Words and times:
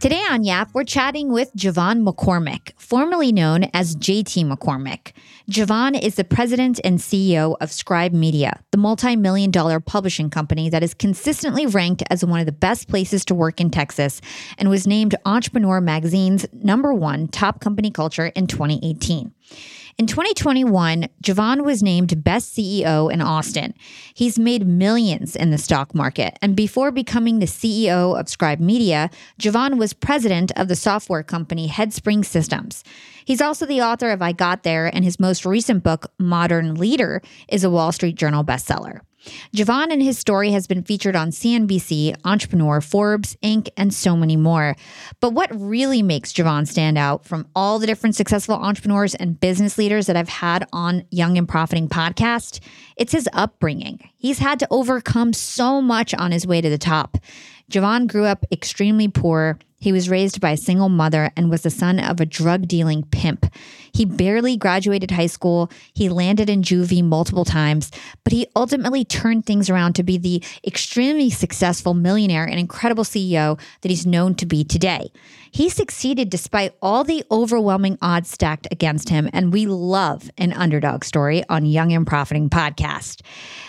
Today 0.00 0.22
on 0.30 0.44
Yap, 0.44 0.70
we're 0.74 0.84
chatting 0.84 1.32
with 1.32 1.52
JeVon 1.56 2.06
McCormick, 2.06 2.70
formerly 2.78 3.32
known 3.32 3.64
as 3.74 3.96
JT 3.96 4.48
McCormick. 4.48 5.10
JeVon 5.50 6.00
is 6.00 6.14
the 6.14 6.22
president 6.22 6.78
and 6.84 7.00
CEO 7.00 7.56
of 7.60 7.72
Scribe 7.72 8.12
Media, 8.12 8.62
the 8.70 8.78
multi 8.78 9.16
million 9.16 9.50
dollar 9.50 9.80
publishing 9.80 10.30
company 10.30 10.70
that 10.70 10.84
is 10.84 10.94
consistently 10.94 11.66
ranked 11.66 12.04
as 12.10 12.24
one 12.24 12.38
of 12.38 12.46
the 12.46 12.52
best 12.52 12.86
places 12.86 13.24
to 13.24 13.34
work 13.34 13.60
in 13.60 13.70
Texas 13.70 14.20
and 14.56 14.70
was 14.70 14.86
named 14.86 15.16
Entrepreneur 15.24 15.80
Magazine's 15.80 16.46
number 16.52 16.94
one 16.94 17.26
top 17.26 17.60
company 17.60 17.90
culture 17.90 18.26
in 18.26 18.46
2018. 18.46 19.34
In 19.98 20.06
2021, 20.06 21.08
JeVon 21.24 21.64
was 21.64 21.82
named 21.82 22.22
Best 22.22 22.56
CEO 22.56 23.12
in 23.12 23.20
Austin. 23.20 23.74
He's 24.14 24.38
made 24.38 24.64
millions 24.64 25.34
in 25.34 25.50
the 25.50 25.58
stock 25.58 25.92
market. 25.92 26.38
And 26.40 26.54
before 26.54 26.92
becoming 26.92 27.40
the 27.40 27.46
CEO 27.46 28.16
of 28.16 28.28
Scribe 28.28 28.60
Media, 28.60 29.10
JeVon 29.42 29.76
was 29.76 29.92
president 29.94 30.52
of 30.54 30.68
the 30.68 30.76
software 30.76 31.24
company 31.24 31.66
Headspring 31.66 32.24
Systems. 32.24 32.84
He's 33.24 33.40
also 33.40 33.66
the 33.66 33.82
author 33.82 34.10
of 34.10 34.22
I 34.22 34.30
Got 34.30 34.62
There, 34.62 34.86
and 34.86 35.04
his 35.04 35.18
most 35.18 35.44
recent 35.44 35.82
book, 35.82 36.12
Modern 36.16 36.76
Leader, 36.76 37.20
is 37.48 37.64
a 37.64 37.70
Wall 37.70 37.90
Street 37.90 38.14
Journal 38.14 38.44
bestseller. 38.44 39.00
JeVon 39.54 39.92
and 39.92 40.02
his 40.02 40.18
story 40.18 40.50
has 40.50 40.66
been 40.66 40.82
featured 40.82 41.16
on 41.16 41.30
CNBC, 41.30 42.16
Entrepreneur, 42.24 42.80
Forbes, 42.80 43.36
Inc., 43.42 43.68
and 43.76 43.92
so 43.92 44.16
many 44.16 44.36
more. 44.36 44.76
But 45.20 45.32
what 45.32 45.50
really 45.52 46.02
makes 46.02 46.32
JeVon 46.32 46.66
stand 46.66 46.98
out 46.98 47.24
from 47.24 47.48
all 47.54 47.78
the 47.78 47.86
different 47.86 48.16
successful 48.16 48.54
entrepreneurs 48.54 49.14
and 49.14 49.38
business 49.38 49.78
leaders 49.78 50.06
that 50.06 50.16
I've 50.16 50.28
had 50.28 50.66
on 50.72 51.04
Young 51.10 51.38
and 51.38 51.48
Profiting 51.48 51.88
podcast? 51.88 52.60
It's 52.96 53.12
his 53.12 53.28
upbringing. 53.32 54.10
He's 54.16 54.38
had 54.38 54.58
to 54.60 54.68
overcome 54.70 55.32
so 55.32 55.80
much 55.80 56.14
on 56.14 56.32
his 56.32 56.46
way 56.46 56.60
to 56.60 56.70
the 56.70 56.78
top. 56.78 57.18
JeVon 57.70 58.08
grew 58.08 58.24
up 58.24 58.44
extremely 58.50 59.08
poor 59.08 59.58
he 59.78 59.92
was 59.92 60.10
raised 60.10 60.40
by 60.40 60.50
a 60.50 60.56
single 60.56 60.88
mother 60.88 61.30
and 61.36 61.50
was 61.50 61.62
the 61.62 61.70
son 61.70 62.00
of 62.00 62.20
a 62.20 62.26
drug 62.26 62.66
dealing 62.66 63.04
pimp. 63.04 63.46
He 63.92 64.04
barely 64.04 64.56
graduated 64.56 65.12
high 65.12 65.26
school. 65.26 65.70
He 65.94 66.08
landed 66.08 66.50
in 66.50 66.62
juvie 66.62 67.04
multiple 67.04 67.44
times, 67.44 67.90
but 68.24 68.32
he 68.32 68.46
ultimately 68.56 69.04
turned 69.04 69.46
things 69.46 69.70
around 69.70 69.94
to 69.94 70.02
be 70.02 70.18
the 70.18 70.42
extremely 70.66 71.30
successful 71.30 71.94
millionaire 71.94 72.44
and 72.44 72.58
incredible 72.58 73.04
CEO 73.04 73.58
that 73.82 73.88
he's 73.88 74.06
known 74.06 74.34
to 74.36 74.46
be 74.46 74.64
today. 74.64 75.10
He 75.50 75.68
succeeded 75.68 76.28
despite 76.28 76.74
all 76.82 77.04
the 77.04 77.24
overwhelming 77.30 77.98
odds 78.02 78.30
stacked 78.30 78.68
against 78.70 79.08
him, 79.08 79.30
and 79.32 79.52
we 79.52 79.66
love 79.66 80.30
an 80.36 80.52
underdog 80.52 81.04
story 81.04 81.42
on 81.48 81.64
Young 81.64 81.92
and 81.92 82.06
Profiting 82.06 82.50
podcast. 82.50 83.22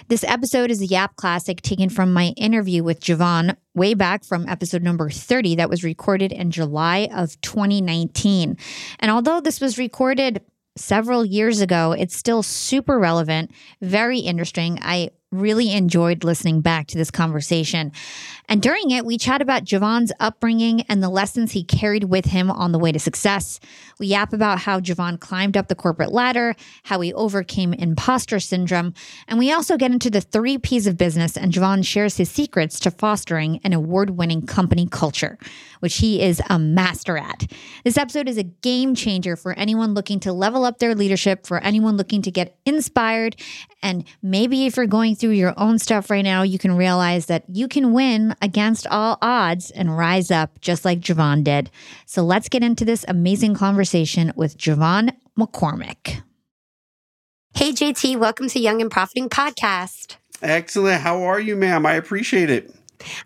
This 0.07 0.23
episode 0.23 0.71
is 0.71 0.81
a 0.81 0.87
Yap 0.87 1.15
classic 1.15 1.61
taken 1.61 1.89
from 1.89 2.11
my 2.11 2.33
interview 2.35 2.83
with 2.83 2.99
JeVon 2.99 3.55
way 3.75 3.93
back 3.93 4.25
from 4.25 4.47
episode 4.49 4.83
number 4.83 5.09
30 5.09 5.55
that 5.55 5.69
was 5.69 5.83
recorded 5.83 5.98
in 6.31 6.51
July 6.51 7.09
of 7.13 7.39
2019. 7.41 8.57
And 8.99 9.11
although 9.11 9.41
this 9.41 9.61
was 9.61 9.77
recorded 9.77 10.41
several 10.75 11.25
years 11.25 11.61
ago, 11.61 11.91
it's 11.91 12.15
still 12.15 12.41
super 12.41 12.97
relevant, 12.97 13.51
very 13.81 14.19
interesting. 14.19 14.79
I 14.81 15.11
really 15.31 15.71
enjoyed 15.73 16.23
listening 16.23 16.61
back 16.61 16.87
to 16.87 16.97
this 16.97 17.11
conversation. 17.11 17.91
And 18.47 18.63
during 18.63 18.89
it, 18.89 19.05
we 19.05 19.17
chat 19.17 19.43
about 19.43 19.63
JeVon's 19.63 20.11
upbringing 20.19 20.81
and 20.89 21.03
the 21.03 21.09
lessons 21.09 21.51
he 21.51 21.63
carried 21.63 22.05
with 22.05 22.25
him 22.25 22.49
on 22.49 22.71
the 22.71 22.79
way 22.79 22.91
to 22.91 22.97
success. 22.97 23.59
We 23.99 24.07
yap 24.07 24.33
about 24.33 24.59
how 24.59 24.79
JeVon 24.79 25.19
climbed 25.19 25.55
up 25.55 25.67
the 25.67 25.75
corporate 25.75 26.11
ladder, 26.11 26.55
how 26.83 26.99
he 27.01 27.13
overcame 27.13 27.73
imposter 27.73 28.39
syndrome, 28.39 28.95
and 29.27 29.37
we 29.37 29.51
also 29.51 29.77
get 29.77 29.91
into 29.91 30.09
the 30.09 30.21
three 30.21 30.57
P's 30.57 30.87
of 30.87 30.97
business, 30.97 31.37
and 31.37 31.53
JeVon 31.53 31.85
shares 31.85 32.17
his 32.17 32.31
secrets 32.31 32.79
to 32.79 32.91
fostering 32.91 33.59
an 33.63 33.73
award 33.73 34.11
winning 34.11 34.47
company 34.47 34.87
culture, 34.89 35.37
which 35.81 35.97
he 35.97 36.21
is 36.21 36.41
a 36.49 36.57
master 36.57 37.17
at. 37.17 37.45
This 37.83 37.97
episode 37.97 38.27
is 38.27 38.37
a 38.37 38.43
game 38.43 38.95
changer 38.95 39.35
for 39.35 39.53
anyone 39.53 39.93
looking 39.93 40.19
to 40.21 40.33
level 40.33 40.65
up 40.65 40.79
their 40.79 40.95
leadership, 40.95 41.45
for 41.45 41.59
anyone 41.59 41.97
looking 41.97 42.23
to 42.23 42.31
get 42.31 42.57
inspired, 42.65 43.35
and 43.83 44.05
maybe 44.23 44.65
if 44.65 44.75
you're 44.75 44.87
going 44.87 45.15
through 45.19 45.31
your 45.31 45.53
own 45.57 45.77
stuff 45.79 46.09
right 46.09 46.23
now, 46.23 46.41
you 46.43 46.57
can 46.57 46.75
realize 46.75 47.25
that 47.25 47.43
you 47.49 47.67
can 47.67 47.93
win 47.93 48.35
against 48.41 48.87
all 48.87 49.17
odds 49.21 49.69
and 49.71 49.97
rise 49.97 50.31
up 50.31 50.61
just 50.61 50.85
like 50.85 50.99
JeVon 50.99 51.43
did. 51.43 51.69
So 52.05 52.23
let's 52.23 52.49
get 52.49 52.63
into 52.63 52.85
this 52.85 53.05
amazing 53.07 53.55
conversation 53.55 54.31
with 54.35 54.57
JeVon 54.57 55.13
McCormick. 55.37 56.21
Hey, 57.53 57.71
JT, 57.71 58.17
welcome 58.17 58.47
to 58.49 58.59
Young 58.59 58.81
and 58.81 58.89
Profiting 58.89 59.29
Podcast. 59.29 60.15
Excellent. 60.41 61.01
How 61.01 61.23
are 61.23 61.39
you, 61.39 61.55
ma'am? 61.55 61.85
I 61.85 61.93
appreciate 61.93 62.49
it. 62.49 62.73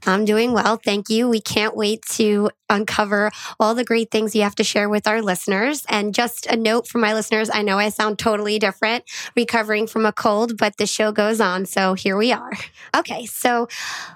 I'm 0.05 0.25
doing 0.25 0.53
well. 0.53 0.77
Thank 0.77 1.09
you. 1.09 1.29
We 1.29 1.41
can't 1.41 1.75
wait 1.75 2.03
to 2.13 2.49
uncover 2.73 3.31
all 3.59 3.75
the 3.75 3.83
great 3.83 4.11
things 4.11 4.35
you 4.35 4.41
have 4.43 4.55
to 4.55 4.63
share 4.63 4.89
with 4.89 5.07
our 5.07 5.21
listeners. 5.21 5.85
And 5.89 6.13
just 6.13 6.45
a 6.47 6.55
note 6.55 6.87
for 6.87 6.97
my 6.97 7.13
listeners 7.13 7.49
I 7.53 7.61
know 7.61 7.77
I 7.77 7.89
sound 7.89 8.19
totally 8.19 8.59
different 8.59 9.03
recovering 9.35 9.87
from 9.87 10.05
a 10.05 10.11
cold, 10.11 10.57
but 10.57 10.77
the 10.77 10.85
show 10.85 11.11
goes 11.11 11.39
on. 11.39 11.65
So 11.65 11.93
here 11.93 12.17
we 12.17 12.31
are. 12.31 12.51
Okay, 12.95 13.25
so 13.25 13.67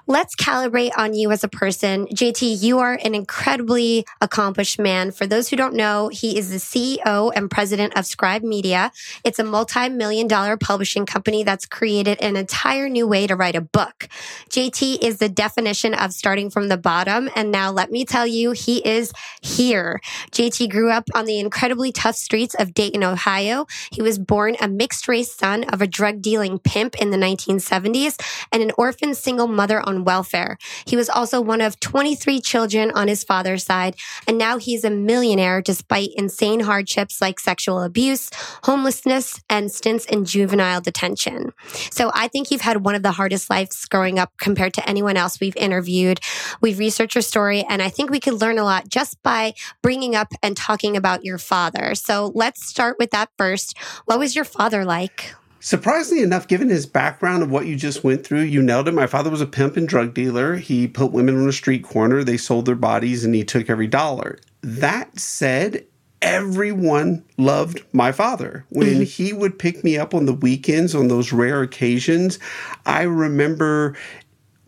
let's 0.06 0.36
calibrate 0.36 0.92
on 0.96 1.12
you 1.12 1.32
as 1.32 1.42
a 1.42 1.48
person. 1.48 2.06
JT, 2.06 2.62
you 2.62 2.78
are 2.78 2.98
an 3.02 3.12
incredibly 3.12 4.06
accomplished 4.20 4.78
man. 4.78 5.10
For 5.10 5.26
those 5.26 5.48
who 5.48 5.56
don't 5.56 5.74
know, 5.74 6.08
he 6.08 6.38
is 6.38 6.50
the 6.50 6.58
CEO 6.58 7.32
and 7.34 7.50
president 7.50 7.96
of 7.96 8.06
Scribe 8.06 8.44
Media. 8.44 8.92
It's 9.24 9.40
a 9.40 9.44
multi 9.44 9.88
million 9.88 10.28
dollar 10.28 10.56
publishing 10.56 11.06
company 11.06 11.42
that's 11.42 11.66
created 11.66 12.20
an 12.20 12.36
entire 12.36 12.88
new 12.88 13.08
way 13.08 13.26
to 13.26 13.34
write 13.34 13.56
a 13.56 13.60
book. 13.60 14.08
JT 14.50 15.02
is 15.02 15.18
the 15.18 15.28
definition 15.28 15.94
of 15.94 16.12
starting 16.12 16.50
from 16.50 16.68
the 16.68 16.76
bottom. 16.76 17.28
And 17.34 17.50
now 17.50 17.70
let 17.70 17.90
me 17.90 18.04
tell 18.04 18.26
you, 18.26 18.47
he 18.52 18.86
is 18.86 19.12
here. 19.42 20.00
JT 20.32 20.70
grew 20.70 20.90
up 20.90 21.04
on 21.14 21.24
the 21.24 21.38
incredibly 21.38 21.92
tough 21.92 22.16
streets 22.16 22.54
of 22.54 22.74
Dayton, 22.74 23.04
Ohio. 23.04 23.66
He 23.92 24.02
was 24.02 24.18
born 24.18 24.56
a 24.60 24.68
mixed 24.68 25.08
race 25.08 25.34
son 25.34 25.64
of 25.64 25.80
a 25.80 25.86
drug 25.86 26.22
dealing 26.22 26.58
pimp 26.58 26.96
in 26.96 27.10
the 27.10 27.16
1970s 27.16 28.20
and 28.52 28.62
an 28.62 28.72
orphan 28.76 29.14
single 29.14 29.46
mother 29.46 29.80
on 29.80 30.04
welfare. 30.04 30.58
He 30.86 30.96
was 30.96 31.08
also 31.08 31.40
one 31.40 31.60
of 31.60 31.80
23 31.80 32.40
children 32.40 32.90
on 32.92 33.08
his 33.08 33.24
father's 33.24 33.64
side. 33.64 33.96
And 34.26 34.38
now 34.38 34.58
he's 34.58 34.84
a 34.84 34.90
millionaire 34.90 35.62
despite 35.62 36.10
insane 36.16 36.60
hardships 36.60 37.20
like 37.20 37.40
sexual 37.40 37.82
abuse, 37.82 38.30
homelessness, 38.64 39.40
and 39.48 39.70
stints 39.70 40.04
in 40.06 40.24
juvenile 40.24 40.80
detention. 40.80 41.52
So 41.90 42.10
I 42.14 42.28
think 42.28 42.50
you've 42.50 42.60
had 42.60 42.84
one 42.84 42.94
of 42.94 43.02
the 43.02 43.12
hardest 43.12 43.50
lives 43.50 43.84
growing 43.86 44.18
up 44.18 44.32
compared 44.38 44.74
to 44.74 44.88
anyone 44.88 45.16
else 45.16 45.40
we've 45.40 45.56
interviewed. 45.56 46.20
We've 46.60 46.78
researched 46.78 47.14
your 47.14 47.22
story, 47.22 47.64
and 47.68 47.82
I 47.82 47.88
think 47.88 48.10
we 48.10 48.20
could 48.20 48.27
learn 48.32 48.58
a 48.58 48.64
lot 48.64 48.88
just 48.88 49.22
by 49.22 49.54
bringing 49.82 50.14
up 50.14 50.32
and 50.42 50.56
talking 50.56 50.96
about 50.96 51.24
your 51.24 51.38
father. 51.38 51.94
So 51.94 52.32
let's 52.34 52.66
start 52.66 52.96
with 52.98 53.10
that 53.10 53.30
first. 53.36 53.76
What 54.04 54.18
was 54.18 54.34
your 54.34 54.44
father 54.44 54.84
like? 54.84 55.34
Surprisingly 55.60 56.22
enough, 56.22 56.46
given 56.46 56.68
his 56.68 56.86
background 56.86 57.42
of 57.42 57.50
what 57.50 57.66
you 57.66 57.74
just 57.74 58.04
went 58.04 58.24
through, 58.24 58.42
you 58.42 58.62
nailed 58.62 58.86
it. 58.86 58.94
My 58.94 59.08
father 59.08 59.28
was 59.28 59.40
a 59.40 59.46
pimp 59.46 59.76
and 59.76 59.88
drug 59.88 60.14
dealer. 60.14 60.56
He 60.56 60.86
put 60.86 61.10
women 61.10 61.40
on 61.40 61.48
a 61.48 61.52
street 61.52 61.82
corner, 61.82 62.22
they 62.22 62.36
sold 62.36 62.66
their 62.66 62.76
bodies, 62.76 63.24
and 63.24 63.34
he 63.34 63.44
took 63.44 63.68
every 63.68 63.88
dollar. 63.88 64.38
That 64.62 65.18
said, 65.18 65.84
everyone 66.22 67.24
loved 67.36 67.82
my 67.92 68.12
father. 68.12 68.64
When 68.70 68.86
mm-hmm. 68.86 69.02
he 69.02 69.32
would 69.32 69.58
pick 69.58 69.82
me 69.82 69.98
up 69.98 70.14
on 70.14 70.26
the 70.26 70.32
weekends 70.32 70.94
on 70.94 71.08
those 71.08 71.32
rare 71.32 71.62
occasions, 71.62 72.38
I 72.86 73.02
remember 73.02 73.96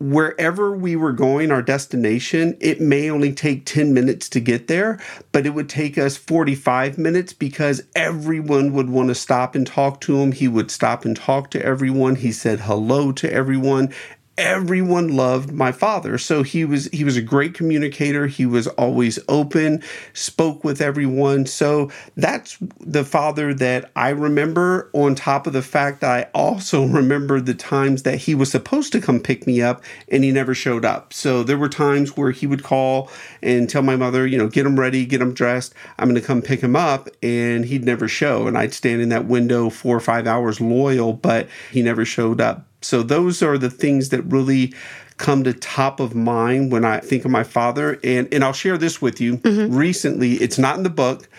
wherever 0.01 0.75
we 0.75 0.95
were 0.95 1.11
going, 1.11 1.51
our 1.51 1.61
destination, 1.61 2.57
it 2.59 2.81
may 2.81 3.09
only 3.09 3.31
take 3.31 3.65
10 3.65 3.93
minutes 3.93 4.27
to 4.29 4.39
get 4.39 4.67
there, 4.67 4.99
but 5.31 5.45
it 5.45 5.51
would 5.51 5.69
take 5.69 5.97
us 5.97 6.17
45 6.17 6.97
minutes 6.97 7.33
because 7.33 7.83
everyone 7.95 8.73
would 8.73 8.89
want 8.89 9.09
to 9.09 9.15
stop 9.15 9.53
and 9.53 9.65
talk 9.67 10.01
to 10.01 10.17
him. 10.17 10.31
He 10.31 10.47
would 10.47 10.71
stop 10.71 11.05
and 11.05 11.15
talk 11.15 11.51
to 11.51 11.63
everyone. 11.63 12.15
He 12.15 12.31
said 12.31 12.61
hello 12.61 13.11
to 13.11 13.31
everyone 13.31 13.93
everyone 14.37 15.09
loved 15.09 15.51
my 15.51 15.71
father. 15.71 16.17
So 16.17 16.41
he 16.41 16.65
was 16.65 16.85
he 16.85 17.03
was 17.03 17.17
a 17.17 17.21
great 17.21 17.53
communicator. 17.53 18.27
He 18.27 18.45
was 18.45 18.67
always 18.67 19.19
open 19.27 19.83
spoke 20.13 20.63
with 20.63 20.81
everyone. 20.81 21.45
So 21.45 21.91
that's 22.15 22.57
the 22.79 23.03
father 23.03 23.53
that 23.53 23.91
i 23.95 24.09
remember 24.09 24.89
on 24.93 25.15
top 25.15 25.47
of 25.47 25.53
the 25.53 25.61
fact 25.61 26.03
i 26.03 26.27
also 26.33 26.85
remember 27.01 27.39
the 27.39 27.53
times 27.53 28.03
that 28.03 28.17
he 28.17 28.35
was 28.35 28.49
supposed 28.51 28.91
to 28.91 29.01
come 29.01 29.19
pick 29.19 29.45
me 29.45 29.61
up 29.61 29.83
and 30.09 30.23
he 30.23 30.31
never 30.31 30.53
showed 30.55 30.85
up. 30.85 31.13
So 31.13 31.43
there 31.43 31.57
were 31.57 31.69
times 31.69 32.15
where 32.17 32.31
he 32.31 32.47
would 32.47 32.63
call 32.63 33.09
and 33.41 33.69
tell 33.69 33.81
my 33.81 33.95
mother 33.95 34.25
you 34.25 34.37
know 34.37 34.47
get 34.47 34.65
him 34.65 34.79
ready 34.79 35.05
get 35.05 35.21
him 35.21 35.33
dressed. 35.33 35.73
I'm 35.99 36.09
going 36.09 36.19
to 36.19 36.25
come 36.25 36.41
pick 36.41 36.61
him 36.61 36.75
up 36.75 37.09
and 37.21 37.65
he'd 37.65 37.85
never 37.85 38.07
show. 38.07 38.47
And 38.47 38.57
i'd 38.57 38.73
stand 38.73 39.01
in 39.01 39.09
that 39.09 39.25
window 39.25 39.69
four 39.69 39.95
or 39.95 40.01
five 40.01 40.25
hours 40.25 40.61
loyal 40.61 41.13
but 41.13 41.47
he 41.71 41.81
never 41.81 42.05
showed 42.05 42.39
up 42.39 42.65
so 42.81 43.03
those 43.03 43.41
are 43.41 43.57
the 43.57 43.69
things 43.69 44.09
that 44.09 44.21
really 44.23 44.73
come 45.17 45.43
to 45.43 45.53
top 45.53 45.99
of 45.99 46.15
mind 46.15 46.71
when 46.71 46.83
I 46.83 46.99
think 46.99 47.25
of 47.25 47.31
my 47.31 47.43
father. 47.43 47.99
And 48.03 48.27
and 48.33 48.43
I'll 48.43 48.53
share 48.53 48.77
this 48.77 49.01
with 49.01 49.21
you. 49.21 49.37
Mm-hmm. 49.37 49.75
Recently, 49.75 50.33
it's 50.33 50.57
not 50.57 50.77
in 50.77 50.83
the 50.83 50.89
book. 50.89 51.29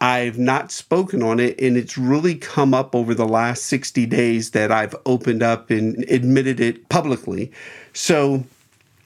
I've 0.00 0.38
not 0.38 0.70
spoken 0.72 1.22
on 1.22 1.40
it, 1.40 1.58
and 1.60 1.76
it's 1.76 1.96
really 1.96 2.34
come 2.34 2.74
up 2.74 2.94
over 2.94 3.14
the 3.14 3.26
last 3.26 3.64
60 3.64 4.04
days 4.06 4.50
that 4.50 4.70
I've 4.70 4.94
opened 5.06 5.42
up 5.42 5.70
and 5.70 6.04
admitted 6.10 6.60
it 6.60 6.88
publicly. 6.90 7.50
So 7.94 8.44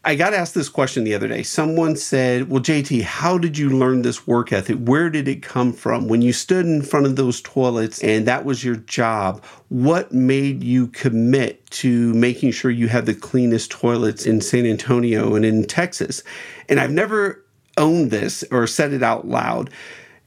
I 0.03 0.15
got 0.15 0.33
asked 0.33 0.55
this 0.55 0.71
question 0.71 1.05
the 1.05 1.15
other 1.15 1.29
day. 1.29 1.43
Someone 1.43 1.95
said, 1.95 2.49
Well, 2.49 2.63
JT, 2.63 3.03
how 3.03 3.37
did 3.37 3.59
you 3.59 3.69
learn 3.69 4.01
this 4.01 4.27
work 4.27 4.51
ethic? 4.51 4.79
Where 4.79 5.11
did 5.11 5.29
it 5.29 5.43
come 5.43 5.75
from? 5.75 6.09
When 6.09 6.23
you 6.23 6.33
stood 6.33 6.65
in 6.65 6.81
front 6.81 7.05
of 7.05 7.17
those 7.17 7.43
toilets 7.43 8.03
and 8.03 8.27
that 8.27 8.47
was 8.47 8.65
your 8.65 8.77
job, 8.77 9.45
what 9.69 10.11
made 10.11 10.65
you 10.65 10.87
commit 10.87 11.71
to 11.73 12.15
making 12.15 12.53
sure 12.53 12.71
you 12.71 12.89
had 12.89 13.05
the 13.05 13.15
cleanest 13.15 13.71
toilets 13.71 14.25
in 14.25 14.41
San 14.41 14.65
Antonio 14.65 15.35
and 15.35 15.45
in 15.45 15.67
Texas? 15.67 16.23
And 16.71 16.81
I've 16.81 16.93
never 16.93 17.45
owned 17.77 18.11
this 18.11 18.43
or 18.51 18.67
said 18.67 18.95
it 18.95 19.03
out 19.03 19.29
loud. 19.29 19.69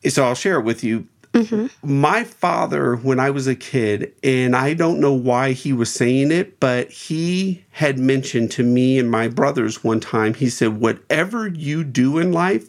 So 0.08 0.24
I'll 0.24 0.36
share 0.36 0.60
it 0.60 0.66
with 0.66 0.84
you. 0.84 1.08
Mm-hmm. 1.34 1.68
My 2.02 2.24
father, 2.24 2.96
when 2.96 3.20
I 3.20 3.32
was 3.32 3.48
a 3.48 3.56
kid, 3.56 4.14
and 4.24 4.56
I 4.56 4.76
don't 4.76 5.00
know 5.00 5.14
why 5.14 5.54
he 5.54 5.74
was 5.74 5.92
saying 5.92 6.32
it, 6.32 6.60
but 6.60 6.92
he 6.92 7.66
had 7.72 7.98
mentioned 7.98 8.52
to 8.52 8.64
me 8.64 9.00
and 9.00 9.10
my 9.10 9.28
brothers 9.28 9.84
one 9.84 10.00
time, 10.00 10.36
he 10.36 10.50
said, 10.50 10.80
Whatever 10.80 11.48
you 11.48 11.84
do 11.84 12.20
in 12.20 12.32
life, 12.32 12.68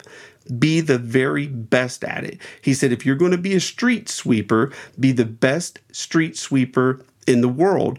be 0.58 0.80
the 0.80 0.98
very 0.98 1.46
best 1.46 2.04
at 2.04 2.24
it. 2.24 2.38
He 2.62 2.72
said, 2.72 2.90
If 2.90 3.04
you're 3.04 3.16
going 3.16 3.32
to 3.32 3.38
be 3.38 3.54
a 3.54 3.60
street 3.60 4.08
sweeper, 4.08 4.72
be 4.98 5.12
the 5.12 5.26
best 5.26 5.80
street 5.92 6.36
sweeper 6.36 7.04
in 7.26 7.42
the 7.42 7.48
world 7.48 7.98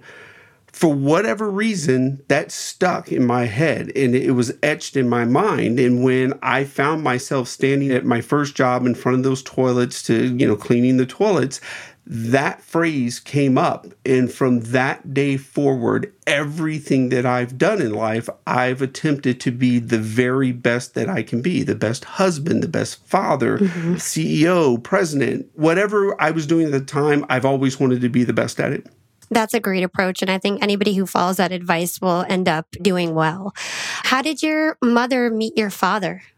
for 0.76 0.94
whatever 0.94 1.50
reason, 1.50 2.22
that 2.28 2.52
stuck 2.52 3.10
in 3.10 3.26
my 3.26 3.46
head 3.46 3.94
and 3.96 4.14
it 4.14 4.32
was 4.32 4.52
etched 4.62 4.98
in 4.98 5.08
my 5.08 5.24
mind. 5.24 5.80
And 5.80 6.04
when 6.04 6.38
I 6.42 6.66
found 6.66 7.02
myself 7.02 7.48
standing 7.48 7.92
at 7.92 8.04
my 8.04 8.20
first 8.20 8.56
job 8.56 8.86
in 8.86 8.94
front 8.94 9.20
of 9.20 9.24
those 9.24 9.42
toilets 9.42 10.04
to, 10.04 10.36
you 10.36 10.46
know, 10.46 10.58
cleaning 10.58 10.98
the 10.98 11.06
toilets, 11.06 11.62
that 12.06 12.62
phrase 12.62 13.22
came 13.22 13.58
up. 13.58 13.88
And 14.06 14.30
from 14.30 14.60
that 14.72 15.14
day 15.14 15.38
forward, 15.38 16.14
everything 16.28 17.08
that 17.08 17.26
I've 17.26 17.58
done 17.58 17.82
in 17.82 17.94
life, 17.94 18.28
I've 18.46 18.82
attempted 18.82 19.40
to 19.40 19.52
be 19.52 19.80
the 19.80 19.98
very 19.98 20.52
best 20.52 20.94
that 20.96 21.08
I 21.08 21.24
can 21.24 21.42
be 21.42 21.64
the 21.64 21.76
best 21.76 22.04
husband, 22.04 22.62
the 22.62 22.68
best 22.68 23.02
father, 23.06 23.60
mm-hmm. 23.60 23.94
CEO, 23.94 24.84
president, 24.84 25.50
whatever 25.54 26.22
I 26.22 26.32
was 26.32 26.46
doing 26.46 26.66
at 26.66 26.74
the 26.74 26.82
time, 26.82 27.26
I've 27.30 27.46
always 27.46 27.80
wanted 27.80 28.02
to 28.02 28.10
be 28.10 28.26
the 28.26 28.34
best 28.34 28.60
at 28.60 28.74
it. 28.74 28.88
That's 29.30 29.54
a 29.54 29.60
great 29.60 29.84
approach. 29.84 30.22
And 30.22 30.32
I 30.32 30.38
think 30.38 30.62
anybody 30.62 30.94
who 30.94 31.06
follows 31.06 31.38
that 31.38 31.52
advice 31.52 32.00
will 32.02 32.26
end 32.30 32.48
up 32.48 32.68
doing 32.82 33.16
well. 33.16 33.54
How 33.56 34.22
did 34.22 34.44
your 34.44 34.78
mother 34.82 35.30
meet 35.30 35.58
your 35.58 35.70
father? 35.70 36.24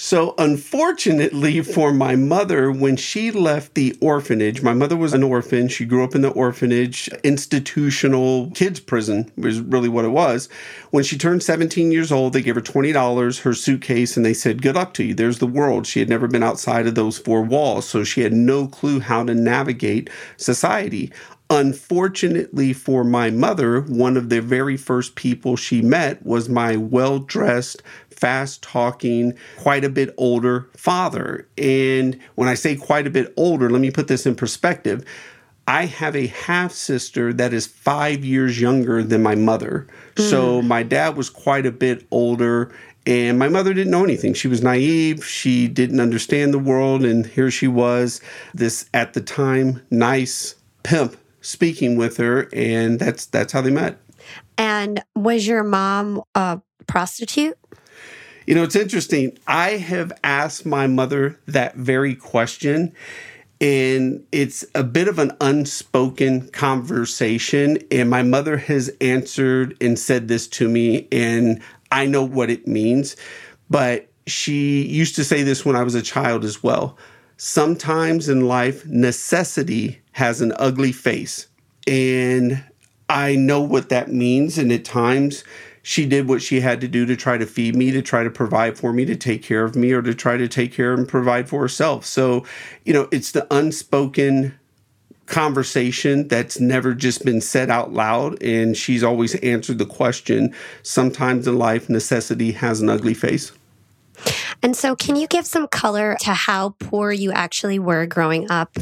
So, 0.00 0.36
unfortunately 0.38 1.60
for 1.60 1.92
my 1.92 2.14
mother, 2.14 2.70
when 2.70 2.94
she 2.94 3.32
left 3.32 3.74
the 3.74 3.98
orphanage, 4.00 4.62
my 4.62 4.72
mother 4.72 4.96
was 4.96 5.12
an 5.12 5.24
orphan. 5.24 5.66
She 5.66 5.84
grew 5.84 6.04
up 6.04 6.14
in 6.14 6.20
the 6.20 6.30
orphanage, 6.30 7.08
institutional 7.24 8.52
kids' 8.52 8.78
prison, 8.78 9.32
was 9.36 9.58
really 9.58 9.88
what 9.88 10.04
it 10.04 10.10
was. 10.10 10.48
When 10.92 11.02
she 11.02 11.18
turned 11.18 11.42
17 11.42 11.90
years 11.90 12.12
old, 12.12 12.32
they 12.32 12.42
gave 12.42 12.54
her 12.54 12.60
$20, 12.60 13.40
her 13.40 13.54
suitcase, 13.54 14.16
and 14.16 14.24
they 14.24 14.34
said, 14.34 14.62
Good 14.62 14.76
luck 14.76 14.94
to 14.94 15.02
you. 15.02 15.14
There's 15.14 15.40
the 15.40 15.48
world. 15.48 15.84
She 15.84 15.98
had 15.98 16.08
never 16.08 16.28
been 16.28 16.44
outside 16.44 16.86
of 16.86 16.94
those 16.94 17.18
four 17.18 17.42
walls, 17.42 17.88
so 17.88 18.04
she 18.04 18.20
had 18.20 18.32
no 18.32 18.68
clue 18.68 19.00
how 19.00 19.24
to 19.24 19.34
navigate 19.34 20.10
society. 20.36 21.10
Unfortunately 21.50 22.74
for 22.74 23.04
my 23.04 23.30
mother, 23.30 23.80
one 23.80 24.18
of 24.18 24.28
the 24.28 24.42
very 24.42 24.76
first 24.76 25.14
people 25.14 25.56
she 25.56 25.80
met 25.80 26.24
was 26.26 26.46
my 26.46 26.76
well 26.76 27.18
dressed, 27.20 27.82
fast 28.10 28.62
talking, 28.62 29.32
quite 29.56 29.82
a 29.82 29.88
bit 29.88 30.12
older 30.18 30.68
father. 30.76 31.48
And 31.56 32.20
when 32.34 32.50
I 32.50 32.54
say 32.54 32.76
quite 32.76 33.06
a 33.06 33.10
bit 33.10 33.32
older, 33.38 33.70
let 33.70 33.80
me 33.80 33.90
put 33.90 34.08
this 34.08 34.26
in 34.26 34.34
perspective. 34.34 35.06
I 35.66 35.86
have 35.86 36.14
a 36.14 36.26
half 36.26 36.72
sister 36.72 37.32
that 37.34 37.54
is 37.54 37.66
five 37.66 38.24
years 38.24 38.60
younger 38.60 39.02
than 39.02 39.22
my 39.22 39.34
mother. 39.34 39.86
Mm. 40.16 40.30
So 40.30 40.62
my 40.62 40.82
dad 40.82 41.16
was 41.16 41.30
quite 41.30 41.64
a 41.64 41.72
bit 41.72 42.06
older. 42.10 42.74
And 43.06 43.38
my 43.38 43.48
mother 43.48 43.72
didn't 43.72 43.90
know 43.90 44.04
anything. 44.04 44.34
She 44.34 44.48
was 44.48 44.62
naive. 44.62 45.24
She 45.24 45.66
didn't 45.66 46.00
understand 46.00 46.52
the 46.52 46.58
world. 46.58 47.04
And 47.04 47.26
here 47.26 47.50
she 47.50 47.68
was, 47.68 48.20
this 48.52 48.88
at 48.92 49.14
the 49.14 49.22
time 49.22 49.80
nice 49.90 50.54
pimp 50.82 51.16
speaking 51.40 51.96
with 51.96 52.16
her, 52.16 52.48
and 52.52 52.98
that's 52.98 53.26
that's 53.26 53.52
how 53.52 53.60
they 53.60 53.70
met. 53.70 53.98
And 54.56 55.02
was 55.14 55.46
your 55.46 55.62
mom 55.62 56.22
a 56.34 56.60
prostitute? 56.86 57.56
You 58.46 58.54
know, 58.54 58.62
it's 58.62 58.76
interesting. 58.76 59.38
I 59.46 59.72
have 59.72 60.10
asked 60.24 60.64
my 60.64 60.86
mother 60.86 61.38
that 61.46 61.76
very 61.76 62.14
question, 62.14 62.94
and 63.60 64.24
it's 64.32 64.64
a 64.74 64.82
bit 64.82 65.06
of 65.06 65.18
an 65.18 65.32
unspoken 65.40 66.48
conversation. 66.48 67.78
And 67.90 68.08
my 68.08 68.22
mother 68.22 68.56
has 68.56 68.90
answered 69.00 69.76
and 69.80 69.98
said 69.98 70.28
this 70.28 70.48
to 70.48 70.68
me, 70.68 71.08
and 71.12 71.60
I 71.92 72.06
know 72.06 72.24
what 72.24 72.50
it 72.50 72.66
means. 72.66 73.16
But 73.68 74.08
she 74.26 74.82
used 74.86 75.16
to 75.16 75.24
say 75.24 75.42
this 75.42 75.64
when 75.64 75.76
I 75.76 75.82
was 75.82 75.94
a 75.94 76.02
child 76.02 76.44
as 76.44 76.62
well. 76.62 76.96
Sometimes 77.38 78.28
in 78.28 78.48
life, 78.48 78.84
necessity 78.84 80.00
has 80.12 80.40
an 80.40 80.52
ugly 80.56 80.90
face. 80.90 81.46
And 81.86 82.64
I 83.08 83.36
know 83.36 83.62
what 83.62 83.88
that 83.88 84.12
means. 84.12 84.58
And 84.58 84.72
at 84.72 84.84
times, 84.84 85.44
she 85.82 86.04
did 86.04 86.28
what 86.28 86.42
she 86.42 86.60
had 86.60 86.80
to 86.80 86.88
do 86.88 87.06
to 87.06 87.16
try 87.16 87.38
to 87.38 87.46
feed 87.46 87.76
me, 87.76 87.92
to 87.92 88.02
try 88.02 88.24
to 88.24 88.30
provide 88.30 88.76
for 88.76 88.92
me, 88.92 89.04
to 89.04 89.14
take 89.14 89.42
care 89.42 89.64
of 89.64 89.76
me, 89.76 89.92
or 89.92 90.02
to 90.02 90.14
try 90.14 90.36
to 90.36 90.48
take 90.48 90.72
care 90.72 90.92
and 90.92 91.08
provide 91.08 91.48
for 91.48 91.60
herself. 91.60 92.04
So, 92.04 92.44
you 92.84 92.92
know, 92.92 93.08
it's 93.12 93.30
the 93.30 93.46
unspoken 93.54 94.58
conversation 95.26 96.26
that's 96.26 96.58
never 96.58 96.92
just 96.92 97.24
been 97.24 97.40
said 97.40 97.70
out 97.70 97.92
loud. 97.92 98.42
And 98.42 98.76
she's 98.76 99.04
always 99.04 99.36
answered 99.36 99.78
the 99.78 99.86
question 99.86 100.52
sometimes 100.82 101.46
in 101.46 101.56
life, 101.56 101.88
necessity 101.88 102.52
has 102.52 102.80
an 102.80 102.88
ugly 102.88 103.14
face. 103.14 103.52
And 104.62 104.76
so, 104.76 104.96
can 104.96 105.16
you 105.16 105.26
give 105.26 105.46
some 105.46 105.68
color 105.68 106.16
to 106.20 106.34
how 106.34 106.74
poor 106.78 107.12
you 107.12 107.32
actually 107.32 107.78
were 107.78 108.06
growing 108.06 108.50
up 108.50 108.76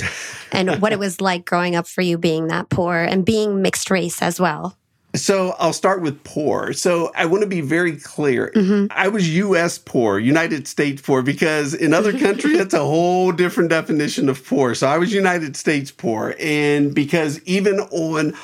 and 0.52 0.80
what 0.80 0.92
it 0.92 0.98
was 0.98 1.20
like 1.20 1.44
growing 1.44 1.76
up 1.76 1.86
for 1.86 2.00
you 2.00 2.18
being 2.18 2.48
that 2.48 2.68
poor 2.68 2.96
and 2.96 3.24
being 3.24 3.62
mixed 3.62 3.90
race 3.90 4.22
as 4.22 4.40
well? 4.40 4.76
So 5.16 5.54
I'll 5.58 5.72
start 5.72 6.02
with 6.02 6.22
poor. 6.24 6.72
So 6.72 7.10
I 7.14 7.26
want 7.26 7.42
to 7.42 7.48
be 7.48 7.60
very 7.60 7.96
clear. 7.96 8.52
Mm-hmm. 8.54 8.86
I 8.90 9.08
was 9.08 9.34
US 9.36 9.78
poor, 9.78 10.18
United 10.18 10.68
States 10.68 11.00
poor, 11.02 11.22
because 11.22 11.74
in 11.74 11.94
other 11.94 12.16
countries, 12.16 12.60
it's 12.60 12.74
a 12.74 12.80
whole 12.80 13.32
different 13.32 13.70
definition 13.70 14.28
of 14.28 14.44
poor. 14.44 14.74
So 14.74 14.86
I 14.86 14.98
was 14.98 15.12
United 15.12 15.56
States 15.56 15.90
poor. 15.90 16.34
And 16.38 16.94
because 16.94 17.40
even 17.44 17.80
on 17.80 18.34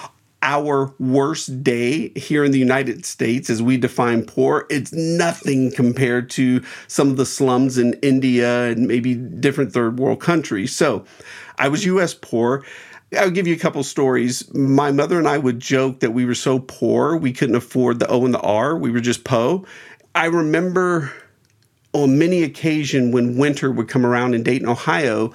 our 0.43 0.93
worst 0.99 1.63
day 1.63 2.11
here 2.11 2.45
in 2.45 2.51
the 2.51 2.59
United 2.59 3.07
States 3.07 3.49
as 3.49 3.63
we 3.63 3.77
define 3.77 4.25
poor, 4.25 4.67
it's 4.69 4.93
nothing 4.93 5.71
compared 5.71 6.29
to 6.31 6.63
some 6.89 7.11
of 7.11 7.17
the 7.17 7.25
slums 7.25 7.79
in 7.79 7.95
India 8.03 8.65
and 8.65 8.89
maybe 8.89 9.15
different 9.15 9.73
third 9.73 9.99
world 9.99 10.21
countries. 10.21 10.75
So 10.75 11.05
I 11.59 11.69
was 11.69 11.85
US 11.85 12.13
poor. 12.13 12.65
I'll 13.17 13.31
give 13.31 13.47
you 13.47 13.55
a 13.55 13.59
couple 13.59 13.83
stories. 13.85 14.53
My 14.55 14.91
mother 14.91 15.19
and 15.19 15.29
I 15.29 15.39
would 15.39 15.61
joke 15.61 16.01
that 16.01 16.11
we 16.13 16.25
were 16.25 16.35
so 16.35 16.59
poor 16.59 17.17
we 17.17 17.33
couldn't 17.33 17.57
afford 17.57 17.99
the 17.99 18.09
O 18.09 18.25
and 18.25 18.35
the 18.35 18.41
R. 18.41 18.77
We 18.77 18.91
were 18.91 19.01
just 19.01 19.25
Po. 19.25 19.65
I 20.15 20.27
remember 20.27 21.13
on 21.93 22.19
many 22.19 22.43
occasions 22.43 23.13
when 23.13 23.37
winter 23.37 23.71
would 23.71 23.89
come 23.89 24.07
around 24.07 24.35
in 24.35 24.43
Dayton, 24.43 24.69
Ohio, 24.69 25.33